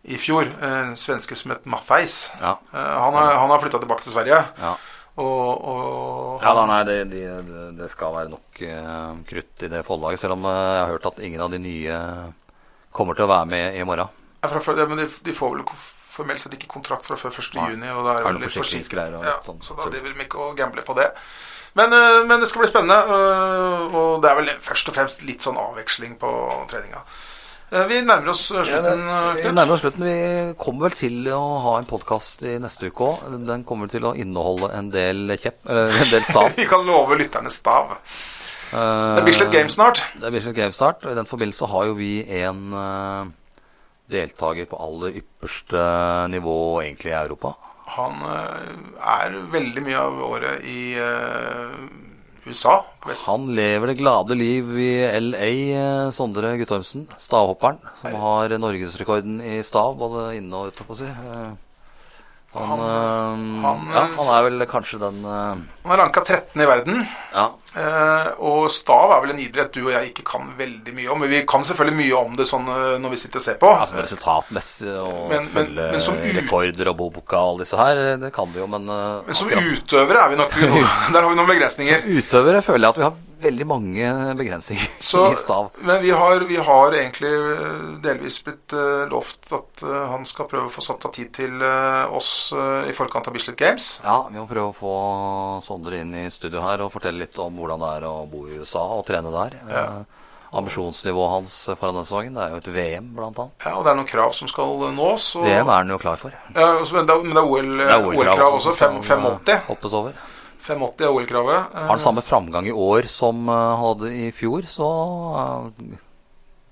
i 0.04 0.18
fjor, 0.20 0.50
eh, 0.60 0.80
en 0.90 0.96
svenske 0.98 1.36
som 1.38 1.54
het 1.54 1.62
Maffeis. 1.64 2.32
Ja. 2.42 2.56
eh, 2.74 2.98
han, 3.04 3.14
har- 3.14 3.38
han 3.38 3.48
har 3.54 3.62
flytta 3.62 3.78
tilbake 3.80 4.02
til 4.02 4.12
Sverige. 4.12 4.42
Ja, 4.58 4.74
Og, 5.14 5.64
og 5.70 6.42
ja 6.42 6.52
da, 6.58 6.64
nei, 6.66 6.80
det, 6.88 6.96
de- 7.12 7.68
det 7.78 7.86
skal 7.92 8.16
være 8.16 8.32
nok 8.32 8.62
uh, 8.66 9.12
krutt 9.28 9.62
i 9.62 9.70
det 9.70 9.84
Follo-laget, 9.86 10.24
selv 10.24 10.34
om 10.34 10.48
uh, 10.48 10.54
jeg 10.54 10.80
har 10.80 10.90
hørt 10.90 11.06
at 11.12 11.20
ingen 11.22 11.44
av 11.44 11.52
de 11.52 11.60
nye 11.62 11.98
kommer 12.94 13.14
til 13.18 13.28
å 13.28 13.30
være 13.30 13.46
med 13.50 13.78
i 13.78 13.84
morgen. 13.86 14.10
Ja, 14.42 14.50
fra, 14.50 14.74
ja, 14.76 14.86
men 14.90 14.98
de, 14.98 15.06
de 15.06 15.34
får 15.36 15.54
vel 15.54 15.62
formelt 16.14 16.42
sett 16.42 16.54
ikke 16.58 16.70
kontrakt 16.70 17.06
fra 17.06 17.16
før 17.18 17.34
1. 17.34 17.54
Nei. 17.58 17.68
juni, 17.74 17.90
og 17.94 18.06
da 18.06 18.18
er 18.18 18.26
Er 18.26 18.36
det 18.36 18.42
det 18.42 18.48
litt 18.50 18.58
forsiktig. 18.58 18.98
Ja, 19.24 19.38
sånn 19.46 19.62
så 19.64 19.76
da 19.78 19.86
driver 19.90 20.14
de 20.14 20.26
ikke 20.26 20.42
og 20.42 20.58
gambler 20.58 20.86
på 20.86 20.96
det. 20.98 21.08
Men, 21.74 21.90
øh, 21.90 22.20
men 22.28 22.38
det 22.42 22.46
skal 22.50 22.62
bli 22.62 22.70
spennende, 22.70 22.98
og 23.98 24.20
det 24.22 24.30
er 24.30 24.36
vel 24.38 24.50
først 24.62 24.90
og 24.92 24.94
fremst 24.94 25.24
litt 25.26 25.42
sånn 25.42 25.58
avveksling 25.58 26.14
på 26.20 26.30
treninga. 26.70 27.02
Eh, 27.74 27.86
Vi 27.90 28.00
nærmer 28.06 28.30
oss 28.30 28.44
eh, 28.54 28.62
slutten. 28.68 29.00
eh, 29.10 29.40
Vi 29.42 29.50
nærmer 29.52 29.74
oss 29.74 29.82
slutten. 29.82 30.04
Vi 30.06 30.54
kommer 30.60 30.86
vel 30.88 30.96
til 30.98 31.28
å 31.34 31.40
ha 31.64 31.72
en 31.80 31.88
podkast 31.90 32.44
i 32.46 32.54
neste 32.62 32.90
uke 32.90 33.08
òg. 33.08 33.24
Den 33.48 33.64
kommer 33.66 33.90
til 33.90 34.06
å 34.06 34.14
inneholde 34.14 34.70
en 34.78 34.92
del 34.94 35.34
kjepp, 35.40 35.58
en 35.66 36.10
del 36.12 36.22
stav. 36.22 36.52
Vi 36.60 36.68
kan 36.70 36.86
love 36.86 37.18
lytterne 37.18 37.50
stav. 37.50 37.96
Det 38.74 38.80
er 39.20 39.26
Bislett 39.26 39.52
Games 39.54 39.74
snart. 39.76 40.00
Det 40.18 40.26
er 40.28 40.34
Bislett 40.34 40.56
Games 40.56 40.78
snart, 40.78 41.04
og 41.06 41.12
i 41.12 41.18
den 41.18 41.28
forbindelse 41.30 41.68
har 41.70 41.84
jo 41.86 41.92
vi 41.94 42.24
en 42.40 42.62
deltaker 44.10 44.66
på 44.66 44.80
aller 44.82 45.14
ypperste 45.20 45.84
nivå 46.32 46.56
egentlig 46.82 47.12
i 47.12 47.18
Europa. 47.20 47.52
Han 47.94 48.18
er 48.26 49.36
veldig 49.52 49.84
mye 49.86 50.00
av 50.00 50.18
året 50.26 50.66
i 50.66 50.80
USA. 52.46 52.84
På. 53.00 53.12
Han 53.26 53.46
lever 53.56 53.90
det 53.90 53.98
glade 53.98 54.36
liv 54.36 54.72
i 54.78 54.92
LA, 55.20 55.50
eh, 55.80 56.10
Sondre 56.12 56.54
Guttormsen. 56.60 57.06
Stavhopperen 57.18 57.78
som 58.00 58.16
har 58.20 58.56
norgesrekorden 58.58 59.40
i 59.40 59.62
stav, 59.64 59.96
både 59.98 60.34
inne 60.38 60.60
og 60.60 60.72
ute, 60.72 60.86
på 60.86 60.96
å 60.96 61.00
si. 61.02 61.10
Eh, 62.54 62.60
Han, 62.60 62.78
Han- 62.78 62.80
eh, 62.80 63.62
han- 63.62 63.88
ja, 63.92 64.02
han 64.18 64.34
er 64.36 64.42
vel 64.50 64.66
kanskje 64.70 64.98
den 65.00 65.24
eh, 65.24 65.54
Han 65.84 65.92
er 65.92 65.96
ranka 66.04 66.20
13 66.24 66.62
i 66.62 66.66
verden. 66.66 67.00
Ja. 67.34 67.50
Eh, 67.74 68.28
og 68.38 68.70
stav 68.70 69.10
er 69.10 69.20
vel 69.24 69.32
en 69.34 69.40
idrett 69.42 69.72
du 69.74 69.80
og 69.88 69.90
jeg 69.92 70.12
ikke 70.12 70.24
kan 70.24 70.52
veldig 70.56 70.94
mye 70.94 71.08
om. 71.10 71.18
Men 71.20 71.28
vi 71.30 71.42
kan 71.50 71.64
selvfølgelig 71.66 71.98
mye 71.98 72.20
om 72.20 72.36
det 72.38 72.46
sånn 72.46 72.68
eh, 72.70 72.98
når 73.02 73.10
vi 73.10 73.16
sitter 73.16 73.42
og 73.42 73.46
ser 73.48 73.58
på. 73.58 73.72
Altså 73.74 73.98
resultatmessig 74.04 74.94
og 75.02 75.28
Men- 75.32 75.48
men- 75.52 75.66
følge 75.66 75.90
men 75.92 76.00
som 76.00 76.14
rekorder 76.16 76.88
og 76.88 76.96
boboka 76.96 77.36
og 77.36 77.48
alle 77.54 77.64
disse 77.66 77.76
her, 77.76 78.16
det 78.22 78.32
kan 78.32 78.46
vi 78.54 78.60
jo, 78.60 78.66
men, 78.68 78.88
eh, 78.88 79.22
Men 79.26 79.34
som 79.34 79.48
akkurat- 79.48 79.82
utøvere 79.82 80.24
er 80.24 80.28
vi 80.30 80.36
nok 80.36 80.50
Der 81.12 81.20
har 81.20 81.28
vi 81.28 81.36
noen 81.36 81.50
begrensninger. 81.50 82.06
Utøvere 82.22 82.62
føler 82.62 82.86
jeg 82.86 82.88
at 82.94 82.96
vi 82.96 83.02
har 83.10 83.14
veldig 83.44 83.66
mange 83.68 84.08
begrensninger 84.38 84.88
Så, 85.10 85.24
i 85.32 85.38
stav. 85.38 85.70
men 85.84 86.00
vi 86.02 86.10
har, 86.16 86.44
vi 86.48 86.56
har 86.68 86.96
egentlig 86.98 87.30
eh, 87.30 87.84
delvis 88.04 88.40
blitt 88.46 88.74
uh, 88.76 89.04
lovt 89.10 89.52
at 89.56 89.84
uh, 89.86 89.94
han 90.12 90.26
skal 90.28 90.48
prøve 90.50 90.68
å 90.68 90.72
få 90.72 90.84
satt 90.84 91.06
av 91.08 91.14
tid 91.14 91.30
til 91.36 91.62
uh, 91.62 92.10
oss 92.14 92.50
uh, 92.56 92.82
i 92.88 92.96
forkant 92.96 93.28
av 93.30 93.36
Bislett 93.36 93.58
Games. 93.60 93.88
Ja, 94.04 94.22
vi 94.30 94.40
må 94.40 94.48
prøve 94.50 94.72
å 94.72 94.76
få 94.76 94.96
Sondre 95.66 96.00
inn 96.02 96.12
i 96.18 96.26
studio 96.32 96.64
her 96.64 96.82
og 96.84 96.92
fortelle 96.94 97.24
litt 97.24 97.38
om 97.42 97.56
hvordan 97.60 97.82
det 97.84 97.94
er 98.00 98.06
å 98.08 98.14
bo 98.30 98.46
i 98.48 98.58
USA 98.60 98.84
og 98.96 99.04
trene 99.08 99.32
der. 99.34 99.56
Ja. 99.70 99.86
Ambisjonsnivået 100.54 101.30
hans 101.32 101.54
foran 101.66 101.96
denne 101.96 102.06
sesongen, 102.06 102.36
det 102.36 102.44
er 102.44 102.52
jo 102.54 102.60
et 102.60 102.68
VM, 102.76 103.08
blant 103.16 103.38
annet. 103.42 103.64
Ja, 103.66 103.72
og 103.74 103.82
det 103.86 103.90
er 103.90 103.98
noen 103.98 104.06
krav 104.10 104.34
som 104.36 104.50
skal 104.50 104.84
nås. 104.94 105.32
Og, 105.40 105.48
VM 105.48 105.66
er 105.66 105.80
han 105.80 105.90
jo 105.90 105.98
klar 105.98 106.20
for. 106.20 106.36
ja, 106.54 106.68
også- 106.78 106.94
men 106.94 107.08
det 107.08 107.16
er, 107.16 107.32
er 107.34 107.42
OL, 107.42 107.72
OL-krav 108.12 108.60
også. 108.60 108.70
som, 108.70 108.76
Fem, 108.78 108.96
eh, 108.96 109.02
580. 109.02 109.64
Hoppes 109.66 109.92
over. 109.92 110.12
580 110.64 111.04
er 111.04 111.12
OL-kravet. 111.12 111.74
Eh, 111.74 111.82
Har 111.82 111.92
han 111.92 112.00
samme 112.02 112.24
framgang 112.24 112.66
i 112.68 112.72
år 112.72 113.08
som 113.10 113.48
eh, 113.48 113.54
han 113.54 113.82
hadde 113.82 114.14
i 114.14 114.30
fjor, 114.32 114.64
så 114.70 114.88
uh, 115.34 115.68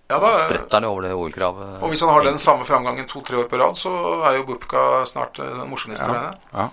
Ja, 0.08 0.18
da, 0.20 0.32
bretter 0.48 0.78
han 0.78 0.86
jo 0.86 0.94
over 0.94 1.06
det 1.06 1.12
OL-kravet. 1.16 1.76
og 1.82 1.92
hvis 1.92 2.04
han 2.04 2.12
har 2.12 2.24
den 2.24 2.40
samme 2.40 2.66
framgangen 2.68 3.08
to-tre 3.08 3.38
år 3.42 3.48
på 3.50 3.60
rad, 3.60 3.76
så 3.76 3.92
er 4.28 4.40
jo 4.40 4.48
Bupka 4.48 5.04
snart 5.08 5.38
eh, 5.38 5.62
morsomste 5.68 6.08
Ja. 6.08 6.32
ja. 6.52 6.68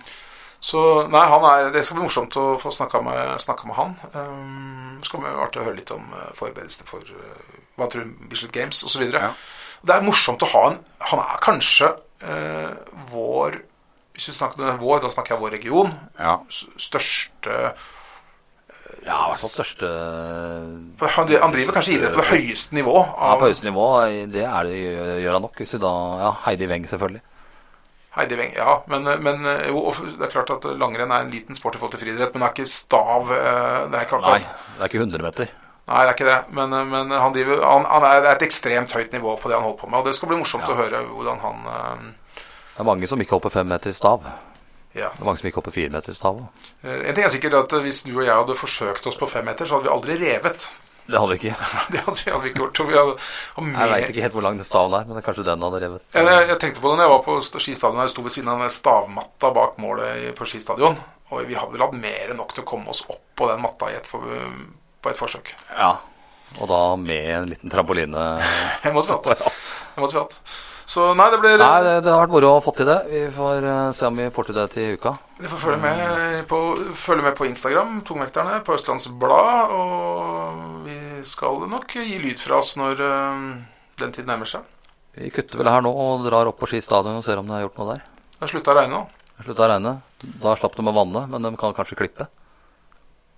Så 0.60 0.80
nei, 1.08 1.22
han 1.24 1.44
er, 1.48 1.70
det 1.72 1.86
skal 1.86 1.96
bli 1.96 2.04
morsomt 2.04 2.36
å 2.36 2.58
få 2.60 2.68
snakka 2.68 3.00
med, 3.00 3.38
med 3.64 3.76
han. 3.78 3.94
Um, 4.12 4.98
så 5.00 5.14
kommer 5.14 5.30
det 5.30 5.46
artig 5.46 5.62
å 5.62 5.64
høre 5.64 5.78
litt 5.78 5.92
om 5.94 6.02
forberedelsene 6.36 6.84
for 6.84 7.00
uh, 7.00 7.54
hva 7.80 7.88
tror 7.88 8.04
du, 8.04 8.26
Bislett 8.28 8.52
Games 8.52 8.82
osv. 8.84 9.06
Ja. 9.08 9.30
Det 9.80 9.96
er 9.96 10.04
morsomt 10.04 10.44
å 10.44 10.50
ha 10.52 10.66
en 10.68 10.76
Han 11.08 11.22
er 11.22 11.40
kanskje 11.40 11.88
uh, 12.28 12.76
vår 13.08 13.56
Hvis 14.20 14.34
vi 14.34 14.36
snakker 14.36 14.60
om 14.68 14.82
vår, 14.82 14.98
da 15.00 15.08
snakker 15.08 15.32
jeg 15.32 15.40
vår 15.40 15.54
region. 15.56 15.94
Ja. 16.20 16.34
Største 16.76 17.54
ja, 19.06 19.16
i 19.16 19.30
hvert 19.30 19.40
fall 19.40 19.52
største 19.54 19.88
Han, 21.14 21.52
driver 21.54 21.72
kanskje 21.72 21.94
idrett 21.94 22.12
på 22.12 22.20
det 22.20 22.34
høyeste 22.34 22.76
nivå. 22.76 22.98
Ja, 23.00 23.30
på 23.40 23.48
høyeste 23.48 23.64
nivå. 23.64 23.86
Det 24.28 24.42
er 24.44 24.68
det, 24.68 24.76
gjør 25.24 25.38
han 25.38 25.44
nok. 25.46 25.56
Hvis 25.56 25.72
du 25.72 25.78
da 25.80 25.92
Ja, 26.20 26.32
Heidi 26.44 26.68
Weng, 26.68 26.84
selvfølgelig. 26.90 27.22
Heidi 28.18 28.36
Weng. 28.42 28.52
Ja, 28.58 28.74
men, 28.92 29.08
men 29.24 29.48
jo, 29.70 29.86
det 30.18 30.26
er 30.26 30.34
klart 30.34 30.52
at 30.52 30.68
langrenn 30.76 31.14
er 31.16 31.24
en 31.24 31.32
liten 31.32 31.56
sport 31.56 31.78
i 31.78 31.80
forhold 31.80 31.96
til 31.96 32.04
friidrett, 32.04 32.34
men 32.34 32.44
det 32.44 32.50
er 32.50 32.56
ikke 32.58 32.68
stav 32.74 33.30
Det 33.30 33.40
er 33.40 34.04
ikke 34.04 34.20
Nei, 34.26 34.38
det 34.42 34.84
er 34.84 34.92
ikke 34.92 35.04
100 35.06 35.28
meter. 35.30 35.54
Nei, 35.90 36.02
det 36.04 36.10
er 36.10 36.16
ikke 36.18 36.28
det. 36.28 36.40
Men, 36.60 36.74
men 36.92 37.14
han, 37.16 37.32
driver, 37.34 37.64
han, 37.64 37.88
han 37.88 38.08
er, 38.10 38.28
et 38.34 38.44
ekstremt 38.46 38.92
høyt 38.94 39.16
nivå 39.16 39.38
på 39.40 39.48
det 39.48 39.56
han 39.56 39.64
holder 39.64 39.80
på 39.80 39.88
med. 39.88 40.02
Og 40.02 40.10
det 40.10 40.18
skal 40.18 40.34
bli 40.34 40.42
morsomt 40.42 40.68
Ja. 40.68 40.74
å 40.74 40.82
høre 40.82 41.06
hvordan 41.08 41.40
han 41.46 41.70
eh, 41.72 42.04
Det 42.80 42.86
er 42.86 42.88
mange 42.88 43.08
som 43.10 43.20
ikke 43.20 43.36
hopper 43.36 43.52
fem 43.52 43.68
meter 43.68 43.92
stav. 43.92 44.22
Ja. 44.96 45.10
Det 45.12 45.20
er 45.20 45.26
mange 45.28 45.38
som 45.42 45.48
ikke 45.50 45.60
hopper 45.60 45.74
fire 45.74 45.90
meter 45.92 46.14
stav. 46.16 46.38
Eh, 46.82 47.02
En 47.10 47.14
ting 47.14 47.26
er 47.26 47.32
sikkert 47.34 47.54
at 47.58 47.74
hvis 47.84 47.98
du 48.06 48.14
og 48.16 48.24
jeg 48.24 48.32
hadde 48.32 48.56
forsøkt 48.56 49.04
oss 49.10 49.18
på 49.20 49.28
fem 49.28 49.44
meter, 49.44 49.68
så 49.68 49.76
hadde 49.76 49.90
vi 49.90 49.92
aldri 49.92 50.16
revet. 50.22 50.64
Det 51.10 51.18
hadde 51.20 51.34
vi 51.34 51.38
ikke. 51.42 51.52
Det 51.92 52.00
hadde 52.06 52.16
vi, 52.16 52.30
hadde 52.30 52.42
vi 52.46 52.50
ikke 52.54 52.62
gjort. 52.64 52.80
Vi 52.88 52.96
hadde, 52.96 53.14
og 53.60 53.68
Jeg 53.68 53.90
veit 53.92 54.08
ikke 54.14 54.24
helt 54.24 54.36
hvor 54.38 54.46
lang 54.48 54.56
den 54.62 54.64
staven 54.68 54.96
er, 54.96 55.04
men 55.04 55.18
det 55.18 55.20
er 55.22 55.26
kanskje 55.28 55.44
den 55.50 55.64
hadde 55.66 55.80
revet. 55.84 56.04
jeg, 56.16 56.24
jeg, 56.30 56.48
jeg 56.54 56.58
tenkte 56.64 56.80
på 56.84 56.88
det 56.94 56.96
når 57.00 57.04
jeg 57.06 57.12
var 57.12 57.22
på 57.28 57.36
st- 57.44 57.62
skistadion. 57.66 58.00
Jeg 58.06 58.14
sto 58.14 58.24
ved 58.24 58.34
siden 58.38 58.52
av 58.54 58.64
den 58.64 58.72
stavmatta 58.72 59.50
bak 59.60 59.76
målet 59.84 60.30
på 60.40 60.48
skistadion. 60.48 60.96
Og 61.30 61.44
vi 61.46 61.58
hadde 61.60 61.76
vel 61.76 61.84
hatt 61.84 61.98
mer 62.00 62.32
enn 62.32 62.40
nok 62.40 62.56
til 62.56 62.64
å 62.64 62.70
komme 62.72 62.88
oss 62.96 63.04
opp 63.12 63.20
på 63.38 63.50
den 63.52 63.60
matta 63.62 63.92
i 63.92 63.98
et 64.00 64.08
på 64.10 65.12
et 65.12 65.20
forsøk. 65.20 65.52
Ja. 65.76 65.92
Og 66.58 66.66
da 66.72 66.80
med 66.98 67.28
en 67.36 67.46
liten 67.52 67.70
trampoline. 67.70 68.24
Det 68.82 68.94
måtte 68.96 69.12
vi 69.12 69.18
hatt. 69.20 69.52
Jeg 69.94 70.02
måtte 70.02 70.16
vi 70.16 70.24
hatt. 70.24 70.40
Så 70.90 71.12
nei, 71.14 71.28
det 71.30 71.38
blir 71.38 71.60
Nei, 71.60 71.82
det, 71.86 71.92
det 72.02 72.10
har 72.10 72.24
vært 72.24 72.32
moro 72.34 72.48
å 72.56 72.62
få 72.64 72.72
til 72.74 72.88
det. 72.88 72.96
Vi 73.06 73.20
får 73.30 73.62
uh, 73.62 73.92
se 73.94 74.08
om 74.08 74.16
vi 74.18 74.24
får 74.34 74.48
til 74.48 74.56
det 74.56 74.64
til 74.72 74.96
uka. 74.98 75.12
Dere 75.38 75.50
får 75.52 75.60
følge 75.62 75.78
med 75.84 76.40
på, 76.50 76.58
følge 76.98 77.26
med 77.28 77.36
på 77.38 77.46
Instagram, 77.46 78.00
Tungvekterne, 78.08 78.56
på 78.66 78.74
Østlands 78.74 79.06
Blad. 79.20 79.70
Og 79.76 80.88
vi 80.88 80.98
skal 81.30 81.62
nok 81.70 81.94
gi 81.94 82.18
lyd 82.24 82.42
fra 82.42 82.58
oss 82.58 82.74
når 82.80 83.04
uh, 83.06 83.46
den 84.02 84.16
tid 84.16 84.26
nærmer 84.26 84.50
seg. 84.50 84.66
Vi 85.14 85.30
kutter 85.34 85.62
vel 85.62 85.70
her 85.70 85.86
nå 85.86 85.94
og 85.94 86.26
drar 86.26 86.50
opp 86.50 86.58
på 86.58 86.72
Ski 86.72 86.82
stadion 86.82 87.20
og 87.20 87.24
ser 87.26 87.38
om 87.38 87.46
det 87.46 87.60
er 87.60 87.64
gjort 87.68 87.78
noe 87.78 87.92
der. 87.92 88.04
Det 88.34 88.42
har 88.42 88.54
slutta 88.56 88.74
å 88.74 88.78
regne 88.80 88.96
nå. 88.96 89.06
Det 89.30 89.46
slutta 89.46 89.66
å 89.68 89.72
regne. 89.76 89.96
Da 90.42 90.58
slapp 90.58 90.74
de 90.74 90.90
å 90.90 90.98
vanne, 90.98 91.26
men 91.30 91.46
de 91.46 91.56
kan 91.60 91.78
kanskje 91.78 92.02
klippe. 92.02 92.26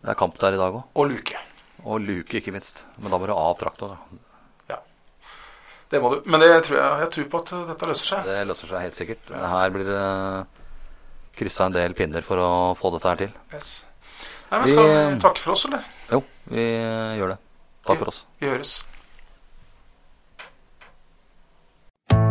Det 0.00 0.14
er 0.14 0.22
kamp 0.24 0.40
der 0.40 0.57
i 0.57 0.64
dag 0.64 0.72
òg. 0.72 0.88
Og 0.96 1.12
luke. 1.12 1.44
Og 1.84 2.00
luke, 2.00 2.40
ikke 2.40 2.57
minst. 2.57 2.86
Men 2.96 3.12
da 3.12 3.20
må 3.20 3.28
du 3.28 3.36
av 3.36 3.59
traktor. 3.61 3.98
Det 5.93 6.01
må 6.01 6.11
du. 6.14 6.18
Men 6.32 6.40
det 6.40 6.51
tror 6.66 6.78
jeg, 6.78 7.01
jeg 7.05 7.11
tror 7.16 7.26
på 7.34 7.40
at 7.43 7.51
dette 7.68 7.88
løser 7.90 8.07
seg. 8.14 8.28
Det 8.30 8.36
løser 8.49 8.70
seg 8.72 8.84
helt 8.86 8.97
sikkert. 8.97 9.32
Her 9.36 9.72
blir 9.74 9.88
det 9.90 10.05
kryssa 11.36 11.66
en 11.68 11.74
del 11.76 11.95
pinner 11.99 12.24
for 12.24 12.40
å 12.40 12.51
få 12.78 12.93
dette 12.97 13.11
her 13.12 13.20
til. 13.26 13.34
Yes. 13.53 13.72
Nei, 14.53 14.59
men 14.62 14.68
Skal 14.72 14.88
Vi- 14.88 15.14
vi 15.14 15.20
takke 15.20 15.38
for 15.45 15.53
oss, 15.53 15.64
eller? 15.68 15.84
Jo, 16.11 16.22
vi 16.49 16.64
gjør 17.20 17.28
det. 17.34 17.38
Takk 17.86 17.99
for 17.99 18.09
oss. 18.12 18.24
Vi 18.40 18.49
høres. 18.49 18.72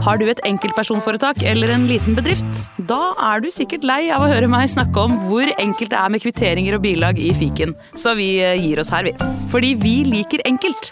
Har 0.02 0.18
du 0.18 0.26
et 0.32 0.40
enkeltpersonforetak 0.48 1.44
eller 1.46 1.70
en 1.76 1.84
liten 1.90 2.16
bedrift? 2.18 2.62
Da 2.90 3.14
er 3.32 3.42
du 3.44 3.50
sikkert 3.54 3.84
lei 3.86 4.10
av 4.14 4.24
å 4.26 4.30
høre 4.32 4.48
meg 4.50 4.70
snakke 4.70 4.98
om 4.98 5.14
hvor 5.28 5.46
enkelt 5.62 5.92
det 5.94 6.00
er 6.00 6.10
med 6.10 6.24
kvitteringer 6.24 6.78
og 6.78 6.82
bilag 6.82 7.20
i 7.22 7.30
fiken, 7.38 7.76
så 7.94 8.16
vi 8.18 8.40
eh, 8.42 8.56
gir 8.58 8.80
oss 8.82 8.90
her, 8.90 9.04
vi. 9.04 9.14
Fordi 9.52 9.76
vi 9.78 9.96
liker 10.10 10.42
enkelt. 10.50 10.92